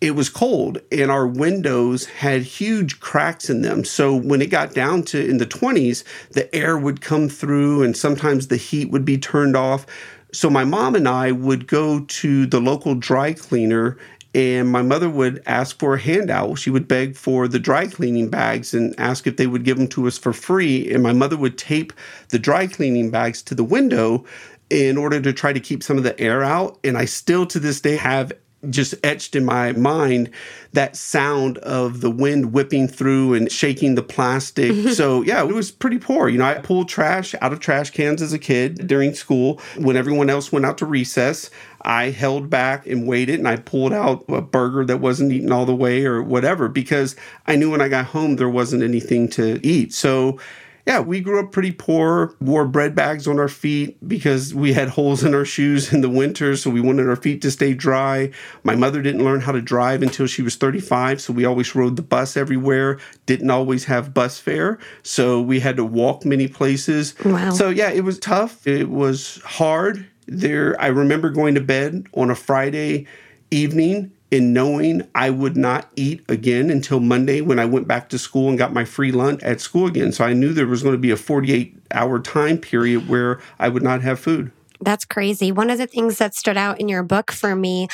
it 0.00 0.10
was 0.10 0.28
cold 0.28 0.78
and 0.92 1.10
our 1.10 1.26
windows 1.26 2.04
had 2.06 2.42
huge 2.42 3.00
cracks 3.00 3.48
in 3.48 3.62
them. 3.62 3.84
So 3.84 4.14
when 4.14 4.42
it 4.42 4.50
got 4.50 4.74
down 4.74 5.02
to 5.04 5.24
in 5.24 5.38
the 5.38 5.46
20s, 5.46 6.04
the 6.30 6.54
air 6.54 6.76
would 6.76 7.00
come 7.00 7.28
through 7.28 7.82
and 7.82 7.96
sometimes 7.96 8.48
the 8.48 8.58
heat 8.58 8.90
would 8.90 9.04
be 9.04 9.16
turned 9.16 9.56
off. 9.56 9.86
So 10.32 10.50
my 10.50 10.64
mom 10.64 10.94
and 10.94 11.08
I 11.08 11.32
would 11.32 11.66
go 11.66 12.00
to 12.00 12.46
the 12.46 12.60
local 12.60 12.94
dry 12.94 13.32
cleaner 13.32 13.96
and 14.34 14.68
my 14.68 14.82
mother 14.82 15.08
would 15.08 15.42
ask 15.46 15.78
for 15.78 15.94
a 15.94 15.98
handout. 15.98 16.58
She 16.58 16.68
would 16.68 16.86
beg 16.86 17.16
for 17.16 17.48
the 17.48 17.58
dry 17.58 17.86
cleaning 17.86 18.28
bags 18.28 18.74
and 18.74 18.94
ask 18.98 19.26
if 19.26 19.38
they 19.38 19.46
would 19.46 19.64
give 19.64 19.78
them 19.78 19.88
to 19.88 20.06
us 20.06 20.18
for 20.18 20.34
free. 20.34 20.92
And 20.92 21.02
my 21.02 21.14
mother 21.14 21.38
would 21.38 21.56
tape 21.56 21.94
the 22.28 22.38
dry 22.38 22.66
cleaning 22.66 23.10
bags 23.10 23.40
to 23.44 23.54
the 23.54 23.64
window 23.64 24.26
in 24.68 24.98
order 24.98 25.22
to 25.22 25.32
try 25.32 25.54
to 25.54 25.60
keep 25.60 25.82
some 25.82 25.96
of 25.96 26.02
the 26.02 26.20
air 26.20 26.44
out. 26.44 26.78
And 26.84 26.98
I 26.98 27.06
still 27.06 27.46
to 27.46 27.58
this 27.58 27.80
day 27.80 27.96
have 27.96 28.30
just 28.70 28.94
etched 29.04 29.36
in 29.36 29.44
my 29.44 29.72
mind 29.72 30.30
that 30.72 30.96
sound 30.96 31.58
of 31.58 32.00
the 32.00 32.10
wind 32.10 32.52
whipping 32.52 32.88
through 32.88 33.34
and 33.34 33.50
shaking 33.50 33.94
the 33.94 34.02
plastic. 34.02 34.88
so, 34.94 35.22
yeah, 35.22 35.42
it 35.42 35.54
was 35.54 35.70
pretty 35.70 35.98
poor. 35.98 36.28
You 36.28 36.38
know, 36.38 36.44
I 36.44 36.54
pulled 36.54 36.88
trash 36.88 37.34
out 37.40 37.52
of 37.52 37.60
trash 37.60 37.90
cans 37.90 38.22
as 38.22 38.32
a 38.32 38.38
kid 38.38 38.86
during 38.86 39.14
school. 39.14 39.60
When 39.76 39.96
everyone 39.96 40.30
else 40.30 40.52
went 40.52 40.66
out 40.66 40.78
to 40.78 40.86
recess, 40.86 41.50
I 41.82 42.10
held 42.10 42.50
back 42.50 42.86
and 42.86 43.06
waited 43.06 43.38
and 43.38 43.48
I 43.48 43.56
pulled 43.56 43.92
out 43.92 44.24
a 44.28 44.40
burger 44.40 44.84
that 44.86 45.00
wasn't 45.00 45.32
eaten 45.32 45.52
all 45.52 45.66
the 45.66 45.74
way 45.74 46.04
or 46.04 46.22
whatever 46.22 46.68
because 46.68 47.14
I 47.46 47.56
knew 47.56 47.70
when 47.70 47.80
I 47.80 47.88
got 47.88 48.06
home 48.06 48.36
there 48.36 48.48
wasn't 48.48 48.82
anything 48.82 49.28
to 49.30 49.64
eat. 49.64 49.94
So, 49.94 50.38
yeah, 50.86 51.00
we 51.00 51.20
grew 51.20 51.40
up 51.40 51.50
pretty 51.50 51.72
poor, 51.72 52.36
wore 52.40 52.64
bread 52.64 52.94
bags 52.94 53.26
on 53.26 53.40
our 53.40 53.48
feet 53.48 53.96
because 54.06 54.54
we 54.54 54.72
had 54.72 54.88
holes 54.88 55.24
in 55.24 55.34
our 55.34 55.44
shoes 55.44 55.92
in 55.92 56.00
the 56.00 56.08
winter. 56.08 56.56
So 56.56 56.70
we 56.70 56.80
wanted 56.80 57.08
our 57.08 57.16
feet 57.16 57.42
to 57.42 57.50
stay 57.50 57.74
dry. 57.74 58.30
My 58.62 58.76
mother 58.76 59.02
didn't 59.02 59.24
learn 59.24 59.40
how 59.40 59.50
to 59.50 59.60
drive 59.60 60.00
until 60.00 60.28
she 60.28 60.42
was 60.42 60.54
35. 60.54 61.20
So 61.20 61.32
we 61.32 61.44
always 61.44 61.74
rode 61.74 61.96
the 61.96 62.02
bus 62.02 62.36
everywhere, 62.36 63.00
didn't 63.26 63.50
always 63.50 63.86
have 63.86 64.14
bus 64.14 64.38
fare. 64.38 64.78
So 65.02 65.40
we 65.40 65.58
had 65.58 65.76
to 65.76 65.84
walk 65.84 66.24
many 66.24 66.46
places. 66.46 67.16
Wow. 67.24 67.50
So 67.50 67.68
yeah, 67.68 67.90
it 67.90 68.04
was 68.04 68.20
tough. 68.20 68.64
It 68.64 68.88
was 68.88 69.40
hard. 69.44 70.06
There, 70.28 70.80
I 70.80 70.88
remember 70.88 71.30
going 71.30 71.56
to 71.56 71.60
bed 71.60 72.06
on 72.14 72.30
a 72.30 72.36
Friday 72.36 73.06
evening 73.50 74.12
in 74.30 74.52
knowing 74.52 75.06
I 75.14 75.30
would 75.30 75.56
not 75.56 75.88
eat 75.96 76.24
again 76.28 76.70
until 76.70 77.00
Monday 77.00 77.40
when 77.40 77.58
I 77.58 77.64
went 77.64 77.86
back 77.86 78.08
to 78.10 78.18
school 78.18 78.48
and 78.48 78.58
got 78.58 78.72
my 78.72 78.84
free 78.84 79.12
lunch 79.12 79.42
at 79.42 79.60
school 79.60 79.86
again. 79.86 80.12
So 80.12 80.24
I 80.24 80.32
knew 80.32 80.52
there 80.52 80.66
was 80.66 80.82
going 80.82 80.94
to 80.94 80.98
be 80.98 81.10
a 81.10 81.16
48 81.16 81.76
hour 81.92 82.18
time 82.18 82.58
period 82.58 83.08
where 83.08 83.40
I 83.58 83.68
would 83.68 83.82
not 83.82 84.02
have 84.02 84.18
food. 84.18 84.50
That's 84.80 85.04
crazy. 85.04 85.52
One 85.52 85.70
of 85.70 85.78
the 85.78 85.86
things 85.86 86.18
that 86.18 86.34
stood 86.34 86.56
out 86.56 86.80
in 86.80 86.88
your 86.88 87.02
book 87.02 87.32
for 87.32 87.54
me 87.54 87.88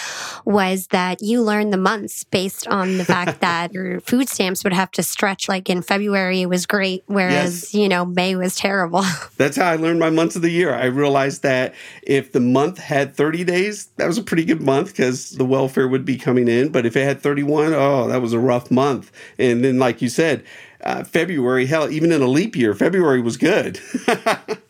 was 0.44 0.88
that 0.88 1.22
you 1.22 1.42
learned 1.42 1.72
the 1.72 1.78
months 1.78 2.24
based 2.24 2.66
on 2.68 2.98
the 2.98 3.04
fact 3.04 3.40
that 3.40 3.72
your 3.72 4.00
food 4.00 4.28
stamps 4.28 4.64
would 4.64 4.72
have 4.72 4.90
to 4.92 5.02
stretch. 5.02 5.48
Like 5.48 5.70
in 5.70 5.82
February, 5.82 6.42
it 6.42 6.48
was 6.48 6.66
great, 6.66 7.04
whereas, 7.06 7.62
yes. 7.62 7.74
you 7.74 7.88
know, 7.88 8.04
May 8.04 8.34
was 8.36 8.56
terrible. 8.56 9.04
That's 9.36 9.56
how 9.56 9.70
I 9.70 9.76
learned 9.76 10.00
my 10.00 10.10
months 10.10 10.36
of 10.36 10.42
the 10.42 10.50
year. 10.50 10.74
I 10.74 10.86
realized 10.86 11.42
that 11.42 11.74
if 12.02 12.32
the 12.32 12.40
month 12.40 12.78
had 12.78 13.14
30 13.14 13.44
days, 13.44 13.86
that 13.96 14.06
was 14.06 14.18
a 14.18 14.22
pretty 14.22 14.44
good 14.44 14.62
month 14.62 14.88
because 14.88 15.30
the 15.32 15.44
welfare 15.44 15.88
would 15.88 16.04
be 16.04 16.16
coming 16.16 16.48
in. 16.48 16.70
But 16.70 16.86
if 16.86 16.96
it 16.96 17.04
had 17.04 17.20
31, 17.20 17.72
oh, 17.74 18.08
that 18.08 18.20
was 18.20 18.32
a 18.32 18.38
rough 18.38 18.70
month. 18.70 19.12
And 19.38 19.64
then, 19.64 19.78
like 19.78 20.02
you 20.02 20.08
said, 20.08 20.44
uh, 20.82 21.04
February, 21.04 21.66
hell, 21.66 21.90
even 21.90 22.12
in 22.12 22.22
a 22.22 22.26
leap 22.26 22.56
year, 22.56 22.74
February 22.74 23.20
was 23.20 23.36
good. 23.36 23.80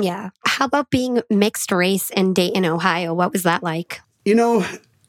Yeah. 0.00 0.30
How 0.44 0.66
about 0.66 0.90
being 0.90 1.22
mixed 1.30 1.72
race 1.72 2.10
in 2.10 2.34
Dayton, 2.34 2.64
Ohio? 2.64 3.14
What 3.14 3.32
was 3.32 3.42
that 3.44 3.62
like? 3.62 4.00
You 4.24 4.34
know, 4.34 4.66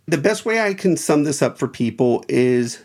the 0.08 0.18
best 0.18 0.46
way 0.46 0.62
I 0.62 0.74
can 0.74 0.96
sum 0.98 1.24
this 1.24 1.42
up 1.42 1.58
for 1.58 1.68
people 1.68 2.24
is 2.30 2.82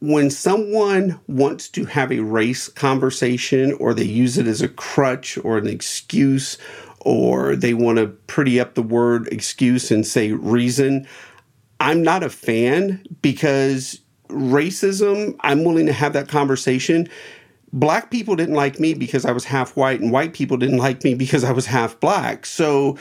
when 0.00 0.30
someone 0.30 1.18
wants 1.28 1.68
to 1.70 1.84
have 1.84 2.10
a 2.10 2.20
race 2.20 2.68
conversation 2.68 3.72
or 3.74 3.94
they 3.94 4.04
use 4.04 4.36
it 4.38 4.46
as 4.46 4.60
a 4.60 4.68
crutch 4.68 5.38
or 5.44 5.58
an 5.58 5.66
excuse 5.66 6.58
or 7.00 7.56
they 7.56 7.74
want 7.74 7.98
to 7.98 8.06
pretty 8.06 8.60
up 8.60 8.74
the 8.74 8.82
word 8.82 9.28
excuse 9.32 9.90
and 9.90 10.06
say 10.06 10.32
reason, 10.32 11.06
I'm 11.80 12.02
not 12.02 12.22
a 12.22 12.30
fan 12.30 13.04
because 13.22 14.00
racism, 14.28 15.36
I'm 15.40 15.64
willing 15.64 15.86
to 15.86 15.92
have 15.92 16.12
that 16.12 16.28
conversation 16.28 17.08
black 17.72 18.10
people 18.10 18.36
didn't 18.36 18.54
like 18.54 18.78
me 18.78 18.94
because 18.94 19.24
I 19.24 19.32
was 19.32 19.44
half 19.44 19.76
white, 19.76 20.00
and 20.00 20.12
white 20.12 20.34
people 20.34 20.56
didn't 20.56 20.78
like 20.78 21.04
me 21.04 21.14
because 21.14 21.44
I 21.44 21.52
was 21.52 21.66
half 21.66 21.98
black. 22.00 22.46
So, 22.46 22.98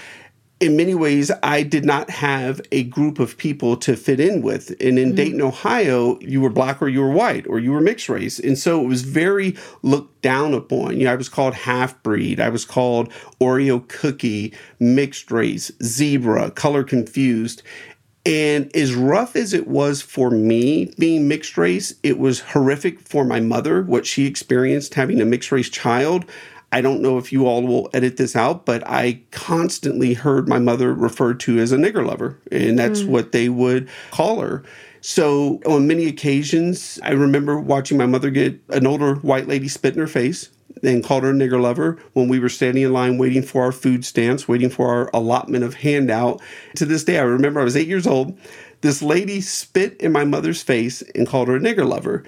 in 0.61 0.77
many 0.77 0.93
ways, 0.93 1.31
I 1.41 1.63
did 1.63 1.85
not 1.85 2.11
have 2.11 2.61
a 2.71 2.83
group 2.83 3.17
of 3.17 3.35
people 3.35 3.75
to 3.77 3.95
fit 3.95 4.19
in 4.19 4.43
with. 4.43 4.69
And 4.79 4.99
in 4.99 5.09
mm-hmm. 5.09 5.15
Dayton, 5.15 5.41
Ohio, 5.41 6.19
you 6.19 6.39
were 6.39 6.51
black 6.51 6.83
or 6.83 6.87
you 6.87 7.01
were 7.01 7.09
white 7.09 7.47
or 7.47 7.57
you 7.57 7.71
were 7.71 7.81
mixed 7.81 8.07
race. 8.07 8.37
And 8.37 8.55
so 8.59 8.79
it 8.79 8.87
was 8.87 9.01
very 9.01 9.57
looked 9.81 10.21
down 10.21 10.53
upon. 10.53 10.99
You 10.99 11.05
know, 11.05 11.13
I 11.13 11.15
was 11.15 11.29
called 11.29 11.55
half 11.55 12.01
breed, 12.03 12.39
I 12.39 12.49
was 12.49 12.63
called 12.63 13.11
Oreo 13.41 13.87
cookie, 13.87 14.53
mixed 14.79 15.31
race, 15.31 15.71
zebra, 15.81 16.51
color 16.51 16.83
confused. 16.83 17.63
And 18.25 18.73
as 18.75 18.93
rough 18.93 19.35
as 19.35 19.53
it 19.53 19.67
was 19.67 20.01
for 20.01 20.29
me 20.29 20.93
being 20.99 21.27
mixed 21.27 21.57
race, 21.57 21.95
it 22.03 22.19
was 22.19 22.39
horrific 22.39 22.99
for 22.99 23.25
my 23.25 23.39
mother, 23.39 23.81
what 23.81 24.05
she 24.05 24.25
experienced 24.25 24.93
having 24.93 25.19
a 25.19 25.25
mixed 25.25 25.51
race 25.51 25.69
child. 25.69 26.25
I 26.71 26.81
don't 26.81 27.01
know 27.01 27.17
if 27.17 27.33
you 27.33 27.47
all 27.47 27.63
will 27.63 27.89
edit 27.93 28.17
this 28.17 28.35
out, 28.35 28.65
but 28.65 28.87
I 28.87 29.21
constantly 29.31 30.13
heard 30.13 30.47
my 30.47 30.59
mother 30.59 30.93
referred 30.93 31.39
to 31.41 31.59
as 31.59 31.71
a 31.71 31.77
nigger 31.77 32.05
lover, 32.05 32.39
and 32.51 32.77
that's 32.77 33.01
mm. 33.01 33.07
what 33.07 33.31
they 33.31 33.49
would 33.49 33.89
call 34.11 34.39
her. 34.39 34.63
So, 35.01 35.59
on 35.65 35.87
many 35.87 36.05
occasions, 36.05 36.99
I 37.03 37.11
remember 37.11 37.59
watching 37.59 37.97
my 37.97 38.05
mother 38.05 38.29
get 38.29 38.61
an 38.69 38.85
older 38.85 39.15
white 39.15 39.47
lady 39.47 39.67
spit 39.67 39.95
in 39.95 39.99
her 39.99 40.07
face 40.07 40.49
and 40.83 41.03
called 41.03 41.23
her 41.23 41.31
a 41.31 41.33
nigger 41.33 41.61
lover 41.61 41.97
when 42.13 42.27
we 42.27 42.39
were 42.39 42.49
standing 42.49 42.83
in 42.83 42.93
line 42.93 43.17
waiting 43.17 43.43
for 43.43 43.63
our 43.63 43.71
food 43.71 44.05
stamps, 44.05 44.47
waiting 44.47 44.69
for 44.69 44.87
our 44.87 45.09
allotment 45.13 45.63
of 45.63 45.75
handout. 45.75 46.41
To 46.75 46.85
this 46.85 47.03
day, 47.03 47.19
I 47.19 47.23
remember 47.23 47.59
I 47.59 47.63
was 47.65 47.77
eight 47.77 47.87
years 47.87 48.07
old. 48.07 48.37
This 48.81 49.01
lady 49.01 49.41
spit 49.41 49.99
in 50.01 50.11
my 50.11 50.25
mother's 50.25 50.63
face 50.63 51.01
and 51.15 51.27
called 51.27 51.47
her 51.47 51.55
a 51.55 51.59
nigger 51.59 51.87
lover. 51.87 52.23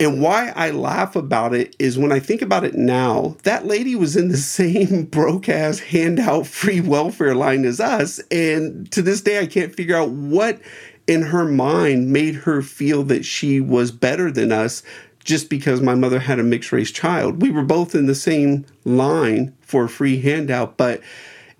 And 0.00 0.22
why 0.22 0.52
I 0.54 0.70
laugh 0.70 1.16
about 1.16 1.54
it 1.54 1.74
is 1.78 1.98
when 1.98 2.12
I 2.12 2.20
think 2.20 2.40
about 2.40 2.64
it 2.64 2.74
now, 2.74 3.36
that 3.42 3.66
lady 3.66 3.96
was 3.96 4.16
in 4.16 4.28
the 4.28 4.36
same 4.38 5.04
broke 5.04 5.48
ass 5.48 5.80
handout 5.80 6.46
free 6.46 6.80
welfare 6.80 7.34
line 7.34 7.64
as 7.64 7.80
us. 7.80 8.20
And 8.30 8.90
to 8.92 9.02
this 9.02 9.20
day, 9.20 9.40
I 9.40 9.46
can't 9.46 9.74
figure 9.74 9.96
out 9.96 10.10
what 10.10 10.60
in 11.08 11.22
her 11.22 11.46
mind 11.46 12.12
made 12.12 12.34
her 12.34 12.62
feel 12.62 13.02
that 13.04 13.24
she 13.24 13.60
was 13.60 13.90
better 13.90 14.30
than 14.30 14.52
us 14.52 14.82
just 15.28 15.50
because 15.50 15.82
my 15.82 15.94
mother 15.94 16.20
had 16.20 16.38
a 16.38 16.42
mixed 16.42 16.72
race 16.72 16.90
child. 16.90 17.42
We 17.42 17.50
were 17.50 17.62
both 17.62 17.94
in 17.94 18.06
the 18.06 18.14
same 18.14 18.64
line 18.86 19.54
for 19.60 19.84
a 19.84 19.88
free 19.88 20.22
handout, 20.22 20.78
but 20.78 21.02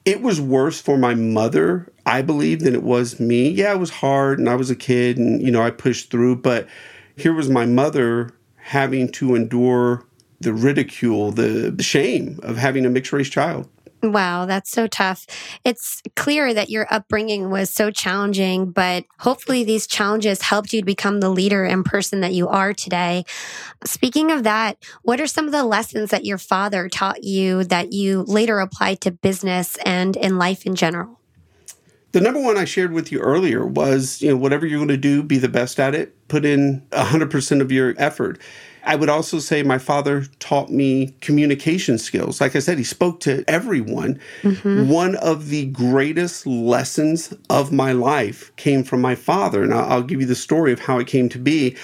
it 0.07 0.23
was 0.23 0.41
worse 0.41 0.81
for 0.81 0.97
my 0.97 1.15
mother, 1.15 1.93
I 2.07 2.23
believe, 2.23 2.61
than 2.61 2.75
it 2.75 2.83
was 2.83 3.21
me. 3.21 3.51
Yeah, 3.51 3.75
it 3.75 3.79
was 3.79 3.91
hard 3.91 4.39
and 4.39 4.49
I 4.49 4.55
was 4.55 4.71
a 4.71 4.75
kid 4.75 5.19
and, 5.19 5.43
you 5.43 5.51
know, 5.51 5.61
I 5.61 5.71
pushed 5.71 6.11
through, 6.11 6.37
but 6.37 6.67
here 7.15 7.35
was 7.35 7.51
my 7.51 7.67
mother 7.67 8.31
having 8.57 9.13
to 9.13 9.35
endure 9.35 10.03
the 10.41 10.55
ridicule, 10.55 11.31
the, 11.31 11.77
shame 11.83 12.41
of 12.43 12.57
having 12.57 12.87
a 12.87 12.91
mixed 12.91 13.13
race 13.13 13.29
child. 13.29 13.69
Wow, 14.03 14.47
that's 14.47 14.71
so 14.71 14.87
tough. 14.87 15.27
It's 15.65 16.03
clear 16.15 16.55
that 16.55 16.71
your 16.71 16.87
upbringing 16.89 17.51
was 17.51 17.69
so 17.69 17.91
challenging, 17.91 18.71
but 18.71 19.05
hopefully 19.19 19.65
these 19.65 19.89
challenges 19.89 20.41
helped 20.41 20.73
you 20.73 20.81
to 20.81 20.87
become 20.87 21.19
the 21.19 21.31
leader 21.31 21.65
and 21.65 21.85
person 21.85 22.21
that 22.21 22.33
you 22.33 22.47
are 22.47 22.73
today. 22.73 23.25
Speaking 23.85 24.31
of 24.31 24.45
that, 24.45 24.79
what 25.03 25.21
are 25.21 25.27
some 25.27 25.47
of 25.47 25.53
the 25.53 25.65
lessons 25.65 26.11
that 26.11 26.25
your 26.25 26.39
father 26.39 26.89
taught 26.89 27.25
you 27.25 27.65
that 27.65 27.93
you 27.93 28.23
later 28.23 28.61
applied 28.61 29.01
to 29.01 29.11
business 29.11 29.77
and 29.85 30.17
in 30.17 30.39
life 30.39 30.65
in 30.65 30.77
general? 30.77 31.19
The 32.13 32.21
number 32.21 32.41
one 32.41 32.57
I 32.57 32.65
shared 32.65 32.93
with 32.93 33.11
you 33.13 33.19
earlier 33.19 33.67
was, 33.67 34.23
you 34.23 34.31
know, 34.31 34.37
whatever 34.37 34.65
you're 34.65 34.79
going 34.79 34.89
to 34.89 34.97
do, 34.97 35.23
be 35.23 35.39
the 35.39 35.49
best 35.49 35.79
at 35.79 35.95
it, 35.95 36.29
put 36.29 36.45
in 36.45 36.83
100% 36.93 37.61
of 37.61 37.73
your 37.73 37.95
effort. 37.99 38.39
I 38.85 38.97
would 38.97 39.09
also 39.09 39.39
say 39.39 39.63
my 39.63 39.79
father 39.79 40.25
taught 40.39 40.71
me 40.71 41.15
communication 41.21 41.99
skills. 41.99 42.41
Like 42.41 42.57
I 42.57 42.61
said, 42.61 42.79
he 42.79 42.85
spoke 42.85 43.21
to 43.21 43.45
everyone. 43.49 44.21
Mm-hmm. 44.43 44.89
One 44.89 45.17
of 45.17 45.49
the 45.49 45.67
greatest 45.67 46.47
lessons 46.47 47.35
of 47.51 47.73
my 47.73 47.93
life 47.93 48.55
came 48.57 48.85
from 48.85 49.01
my 49.01 49.15
father. 49.15 49.63
And 49.63 49.75
I'll, 49.75 49.93
I'll 49.93 50.03
give 50.03 50.21
you 50.21 50.27
the 50.27 50.35
story 50.35 50.73
of 50.73 50.81
how 50.81 50.99
it 50.99 51.07
came 51.07 51.29
to 51.31 51.39
be 51.39 51.77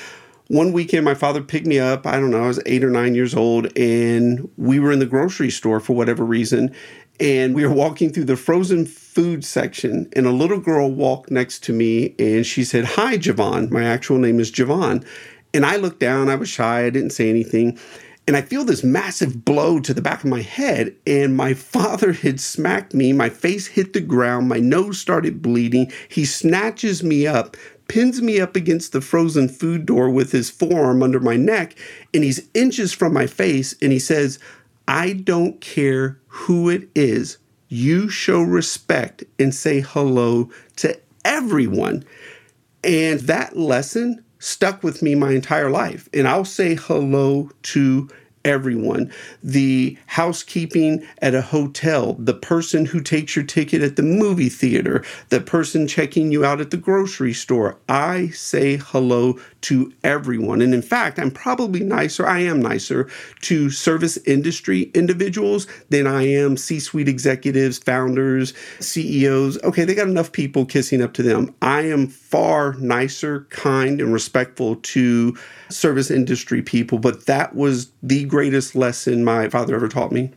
one 0.48 0.72
weekend 0.72 1.04
my 1.04 1.14
father 1.14 1.40
picked 1.40 1.66
me 1.66 1.78
up 1.78 2.06
i 2.06 2.12
don't 2.12 2.30
know 2.30 2.44
i 2.44 2.46
was 2.46 2.60
eight 2.66 2.84
or 2.84 2.90
nine 2.90 3.14
years 3.14 3.34
old 3.34 3.66
and 3.78 4.48
we 4.58 4.78
were 4.78 4.92
in 4.92 4.98
the 4.98 5.06
grocery 5.06 5.50
store 5.50 5.80
for 5.80 5.94
whatever 5.94 6.22
reason 6.24 6.70
and 7.18 7.54
we 7.54 7.64
were 7.64 7.72
walking 7.72 8.12
through 8.12 8.24
the 8.24 8.36
frozen 8.36 8.84
food 8.84 9.44
section 9.44 10.08
and 10.14 10.26
a 10.26 10.30
little 10.30 10.60
girl 10.60 10.90
walked 10.90 11.30
next 11.30 11.62
to 11.62 11.72
me 11.72 12.14
and 12.18 12.44
she 12.44 12.62
said 12.62 12.84
hi 12.84 13.16
JeVon 13.16 13.70
my 13.70 13.84
actual 13.84 14.18
name 14.18 14.38
is 14.38 14.52
JeVon 14.52 15.04
and 15.54 15.64
I 15.64 15.76
looked 15.76 16.00
down, 16.00 16.28
I 16.28 16.34
was 16.34 16.48
shy, 16.48 16.84
I 16.84 16.90
didn't 16.90 17.10
say 17.10 17.30
anything. 17.30 17.78
And 18.26 18.36
I 18.36 18.42
feel 18.42 18.64
this 18.64 18.82
massive 18.82 19.44
blow 19.44 19.78
to 19.80 19.94
the 19.94 20.02
back 20.02 20.24
of 20.24 20.30
my 20.30 20.42
head, 20.42 20.96
and 21.06 21.36
my 21.36 21.54
father 21.72 22.12
had 22.12 22.40
smacked 22.40 22.92
me. 22.92 23.12
My 23.12 23.28
face 23.28 23.68
hit 23.68 23.92
the 23.92 24.00
ground, 24.00 24.48
my 24.48 24.58
nose 24.58 24.98
started 24.98 25.40
bleeding. 25.40 25.92
He 26.08 26.24
snatches 26.24 27.02
me 27.04 27.26
up, 27.26 27.56
pins 27.86 28.20
me 28.20 28.40
up 28.40 28.56
against 28.56 28.92
the 28.92 29.00
frozen 29.00 29.48
food 29.48 29.86
door 29.86 30.10
with 30.10 30.32
his 30.32 30.50
forearm 30.50 31.02
under 31.02 31.20
my 31.20 31.36
neck, 31.36 31.76
and 32.12 32.24
he's 32.24 32.48
inches 32.54 32.92
from 32.92 33.12
my 33.12 33.26
face, 33.26 33.74
and 33.80 33.92
he 33.92 33.98
says, 33.98 34.38
I 34.88 35.12
don't 35.12 35.60
care 35.60 36.18
who 36.26 36.68
it 36.68 36.88
is. 36.94 37.38
You 37.68 38.08
show 38.08 38.42
respect 38.42 39.24
and 39.38 39.54
say 39.54 39.80
hello 39.80 40.50
to 40.76 40.98
everyone. 41.24 42.04
And 42.82 43.20
that 43.20 43.56
lesson 43.56 44.24
stuck 44.44 44.82
with 44.82 45.02
me 45.02 45.14
my 45.14 45.32
entire 45.32 45.70
life. 45.70 46.08
And 46.12 46.28
I'll 46.28 46.44
say 46.44 46.74
hello 46.74 47.50
to 47.62 48.08
everyone 48.44 49.10
the 49.42 49.96
housekeeping 50.06 51.02
at 51.22 51.34
a 51.34 51.40
hotel, 51.40 52.14
the 52.18 52.34
person 52.34 52.84
who 52.84 53.00
takes 53.00 53.34
your 53.34 53.44
ticket 53.44 53.82
at 53.82 53.96
the 53.96 54.02
movie 54.02 54.50
theater, 54.50 55.02
the 55.30 55.40
person 55.40 55.88
checking 55.88 56.30
you 56.30 56.44
out 56.44 56.60
at 56.60 56.70
the 56.70 56.76
grocery 56.76 57.32
store. 57.32 57.78
I 57.88 58.28
say 58.28 58.76
hello 58.76 59.38
to 59.64 59.92
everyone. 60.04 60.60
And 60.60 60.74
in 60.74 60.82
fact, 60.82 61.18
I'm 61.18 61.30
probably 61.30 61.80
nicer, 61.80 62.26
I 62.26 62.40
am 62.40 62.60
nicer 62.60 63.08
to 63.42 63.70
service 63.70 64.18
industry 64.18 64.90
individuals 64.94 65.66
than 65.88 66.06
I 66.06 66.22
am 66.28 66.56
C 66.56 66.78
suite 66.78 67.08
executives, 67.08 67.78
founders, 67.78 68.52
CEOs. 68.80 69.62
Okay, 69.62 69.84
they 69.84 69.94
got 69.94 70.08
enough 70.08 70.32
people 70.32 70.66
kissing 70.66 71.02
up 71.02 71.14
to 71.14 71.22
them. 71.22 71.54
I 71.62 71.82
am 71.82 72.08
far 72.08 72.74
nicer, 72.74 73.46
kind, 73.50 74.00
and 74.00 74.12
respectful 74.12 74.76
to 74.76 75.36
service 75.70 76.10
industry 76.10 76.60
people, 76.60 76.98
but 76.98 77.26
that 77.26 77.54
was 77.54 77.90
the 78.02 78.24
greatest 78.24 78.74
lesson 78.74 79.24
my 79.24 79.48
father 79.48 79.74
ever 79.74 79.88
taught 79.88 80.12
me. 80.12 80.30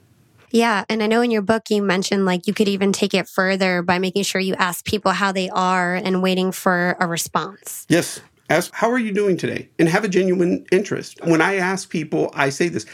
Yeah. 0.51 0.85
And 0.87 1.03
I 1.03 1.07
know 1.07 1.21
in 1.21 1.31
your 1.31 1.41
book, 1.41 1.69
you 1.69 1.83
mentioned 1.83 2.25
like 2.25 2.47
you 2.47 2.53
could 2.53 2.69
even 2.69 2.93
take 2.93 3.13
it 3.13 3.27
further 3.27 3.81
by 3.81 3.99
making 3.99 4.23
sure 4.23 4.39
you 4.39 4.55
ask 4.55 4.85
people 4.85 5.11
how 5.11 5.33
they 5.33 5.49
are 5.49 5.95
and 5.95 6.23
waiting 6.23 6.53
for 6.53 6.95
a 7.01 7.07
response. 7.07 7.85
Yes. 7.89 8.21
Ask, 8.49 8.73
how 8.73 8.89
are 8.89 8.97
you 8.97 9.11
doing 9.11 9.35
today? 9.35 9.69
And 9.77 9.89
have 9.89 10.05
a 10.05 10.09
genuine 10.09 10.65
interest. 10.71 11.19
When 11.25 11.41
I 11.41 11.55
ask 11.55 11.89
people, 11.89 12.31
I 12.33 12.49
say 12.49 12.69
this 12.69 12.85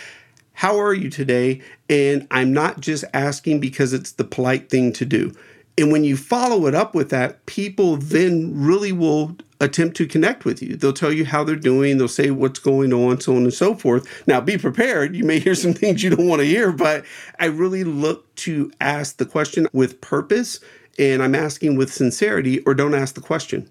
How 0.54 0.80
are 0.80 0.94
you 0.94 1.10
today? 1.10 1.62
And 1.90 2.28
I'm 2.32 2.54
not 2.54 2.80
just 2.80 3.06
asking 3.14 3.60
because 3.60 3.94
it's 3.94 4.14
the 4.14 4.24
polite 4.24 4.70
thing 4.70 4.92
to 4.94 5.06
do. 5.06 5.34
And 5.78 5.92
when 5.92 6.04
you 6.04 6.18
follow 6.18 6.68
it 6.68 6.76
up 6.76 6.94
with 6.94 7.10
that, 7.10 7.46
people 7.46 7.98
then 7.98 8.52
really 8.56 8.92
will 8.92 9.36
attempt 9.60 9.96
to 9.98 10.08
connect 10.08 10.46
with 10.46 10.62
you. 10.62 10.76
They'll 10.76 10.94
tell 10.94 11.14
you 11.14 11.26
how 11.26 11.44
they're 11.44 11.56
doing, 11.56 11.98
they'll 11.98 12.08
say 12.08 12.30
what's 12.32 12.60
going 12.60 12.94
on, 12.94 13.22
so 13.22 13.36
on 13.36 13.44
and 13.44 13.54
so 13.54 13.74
forth. 13.74 14.08
Now, 14.28 14.42
be 14.42 14.58
prepared. 14.58 15.16
You 15.16 15.24
may 15.24 15.40
hear 15.40 15.56
some 15.56 15.74
things 15.76 16.04
you 16.04 16.12
don't 16.12 16.28
want 16.28 16.42
to 16.42 16.48
hear, 16.48 16.72
but 16.72 17.06
I 17.40 17.46
really 17.46 17.84
look 17.84 18.34
to 18.36 18.72
ask 18.82 19.18
the 19.18 19.26
question 19.26 19.68
with 19.74 20.02
purpose 20.02 20.60
and 21.00 21.24
I'm 21.24 21.34
asking 21.34 21.76
with 21.76 21.92
sincerity 21.92 22.60
or 22.62 22.76
don't 22.76 22.94
ask 22.94 23.16
the 23.16 23.22
question. 23.22 23.70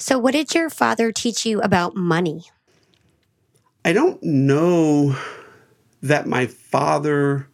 So, 0.00 0.18
what 0.18 0.32
did 0.32 0.54
your 0.54 0.70
father 0.70 1.12
teach 1.12 1.44
you 1.44 1.60
about 1.60 1.94
money? 1.94 2.44
I 3.84 3.92
don't 3.92 4.20
know 4.22 5.14
that 6.02 6.26
my 6.26 6.46
father 6.46 7.46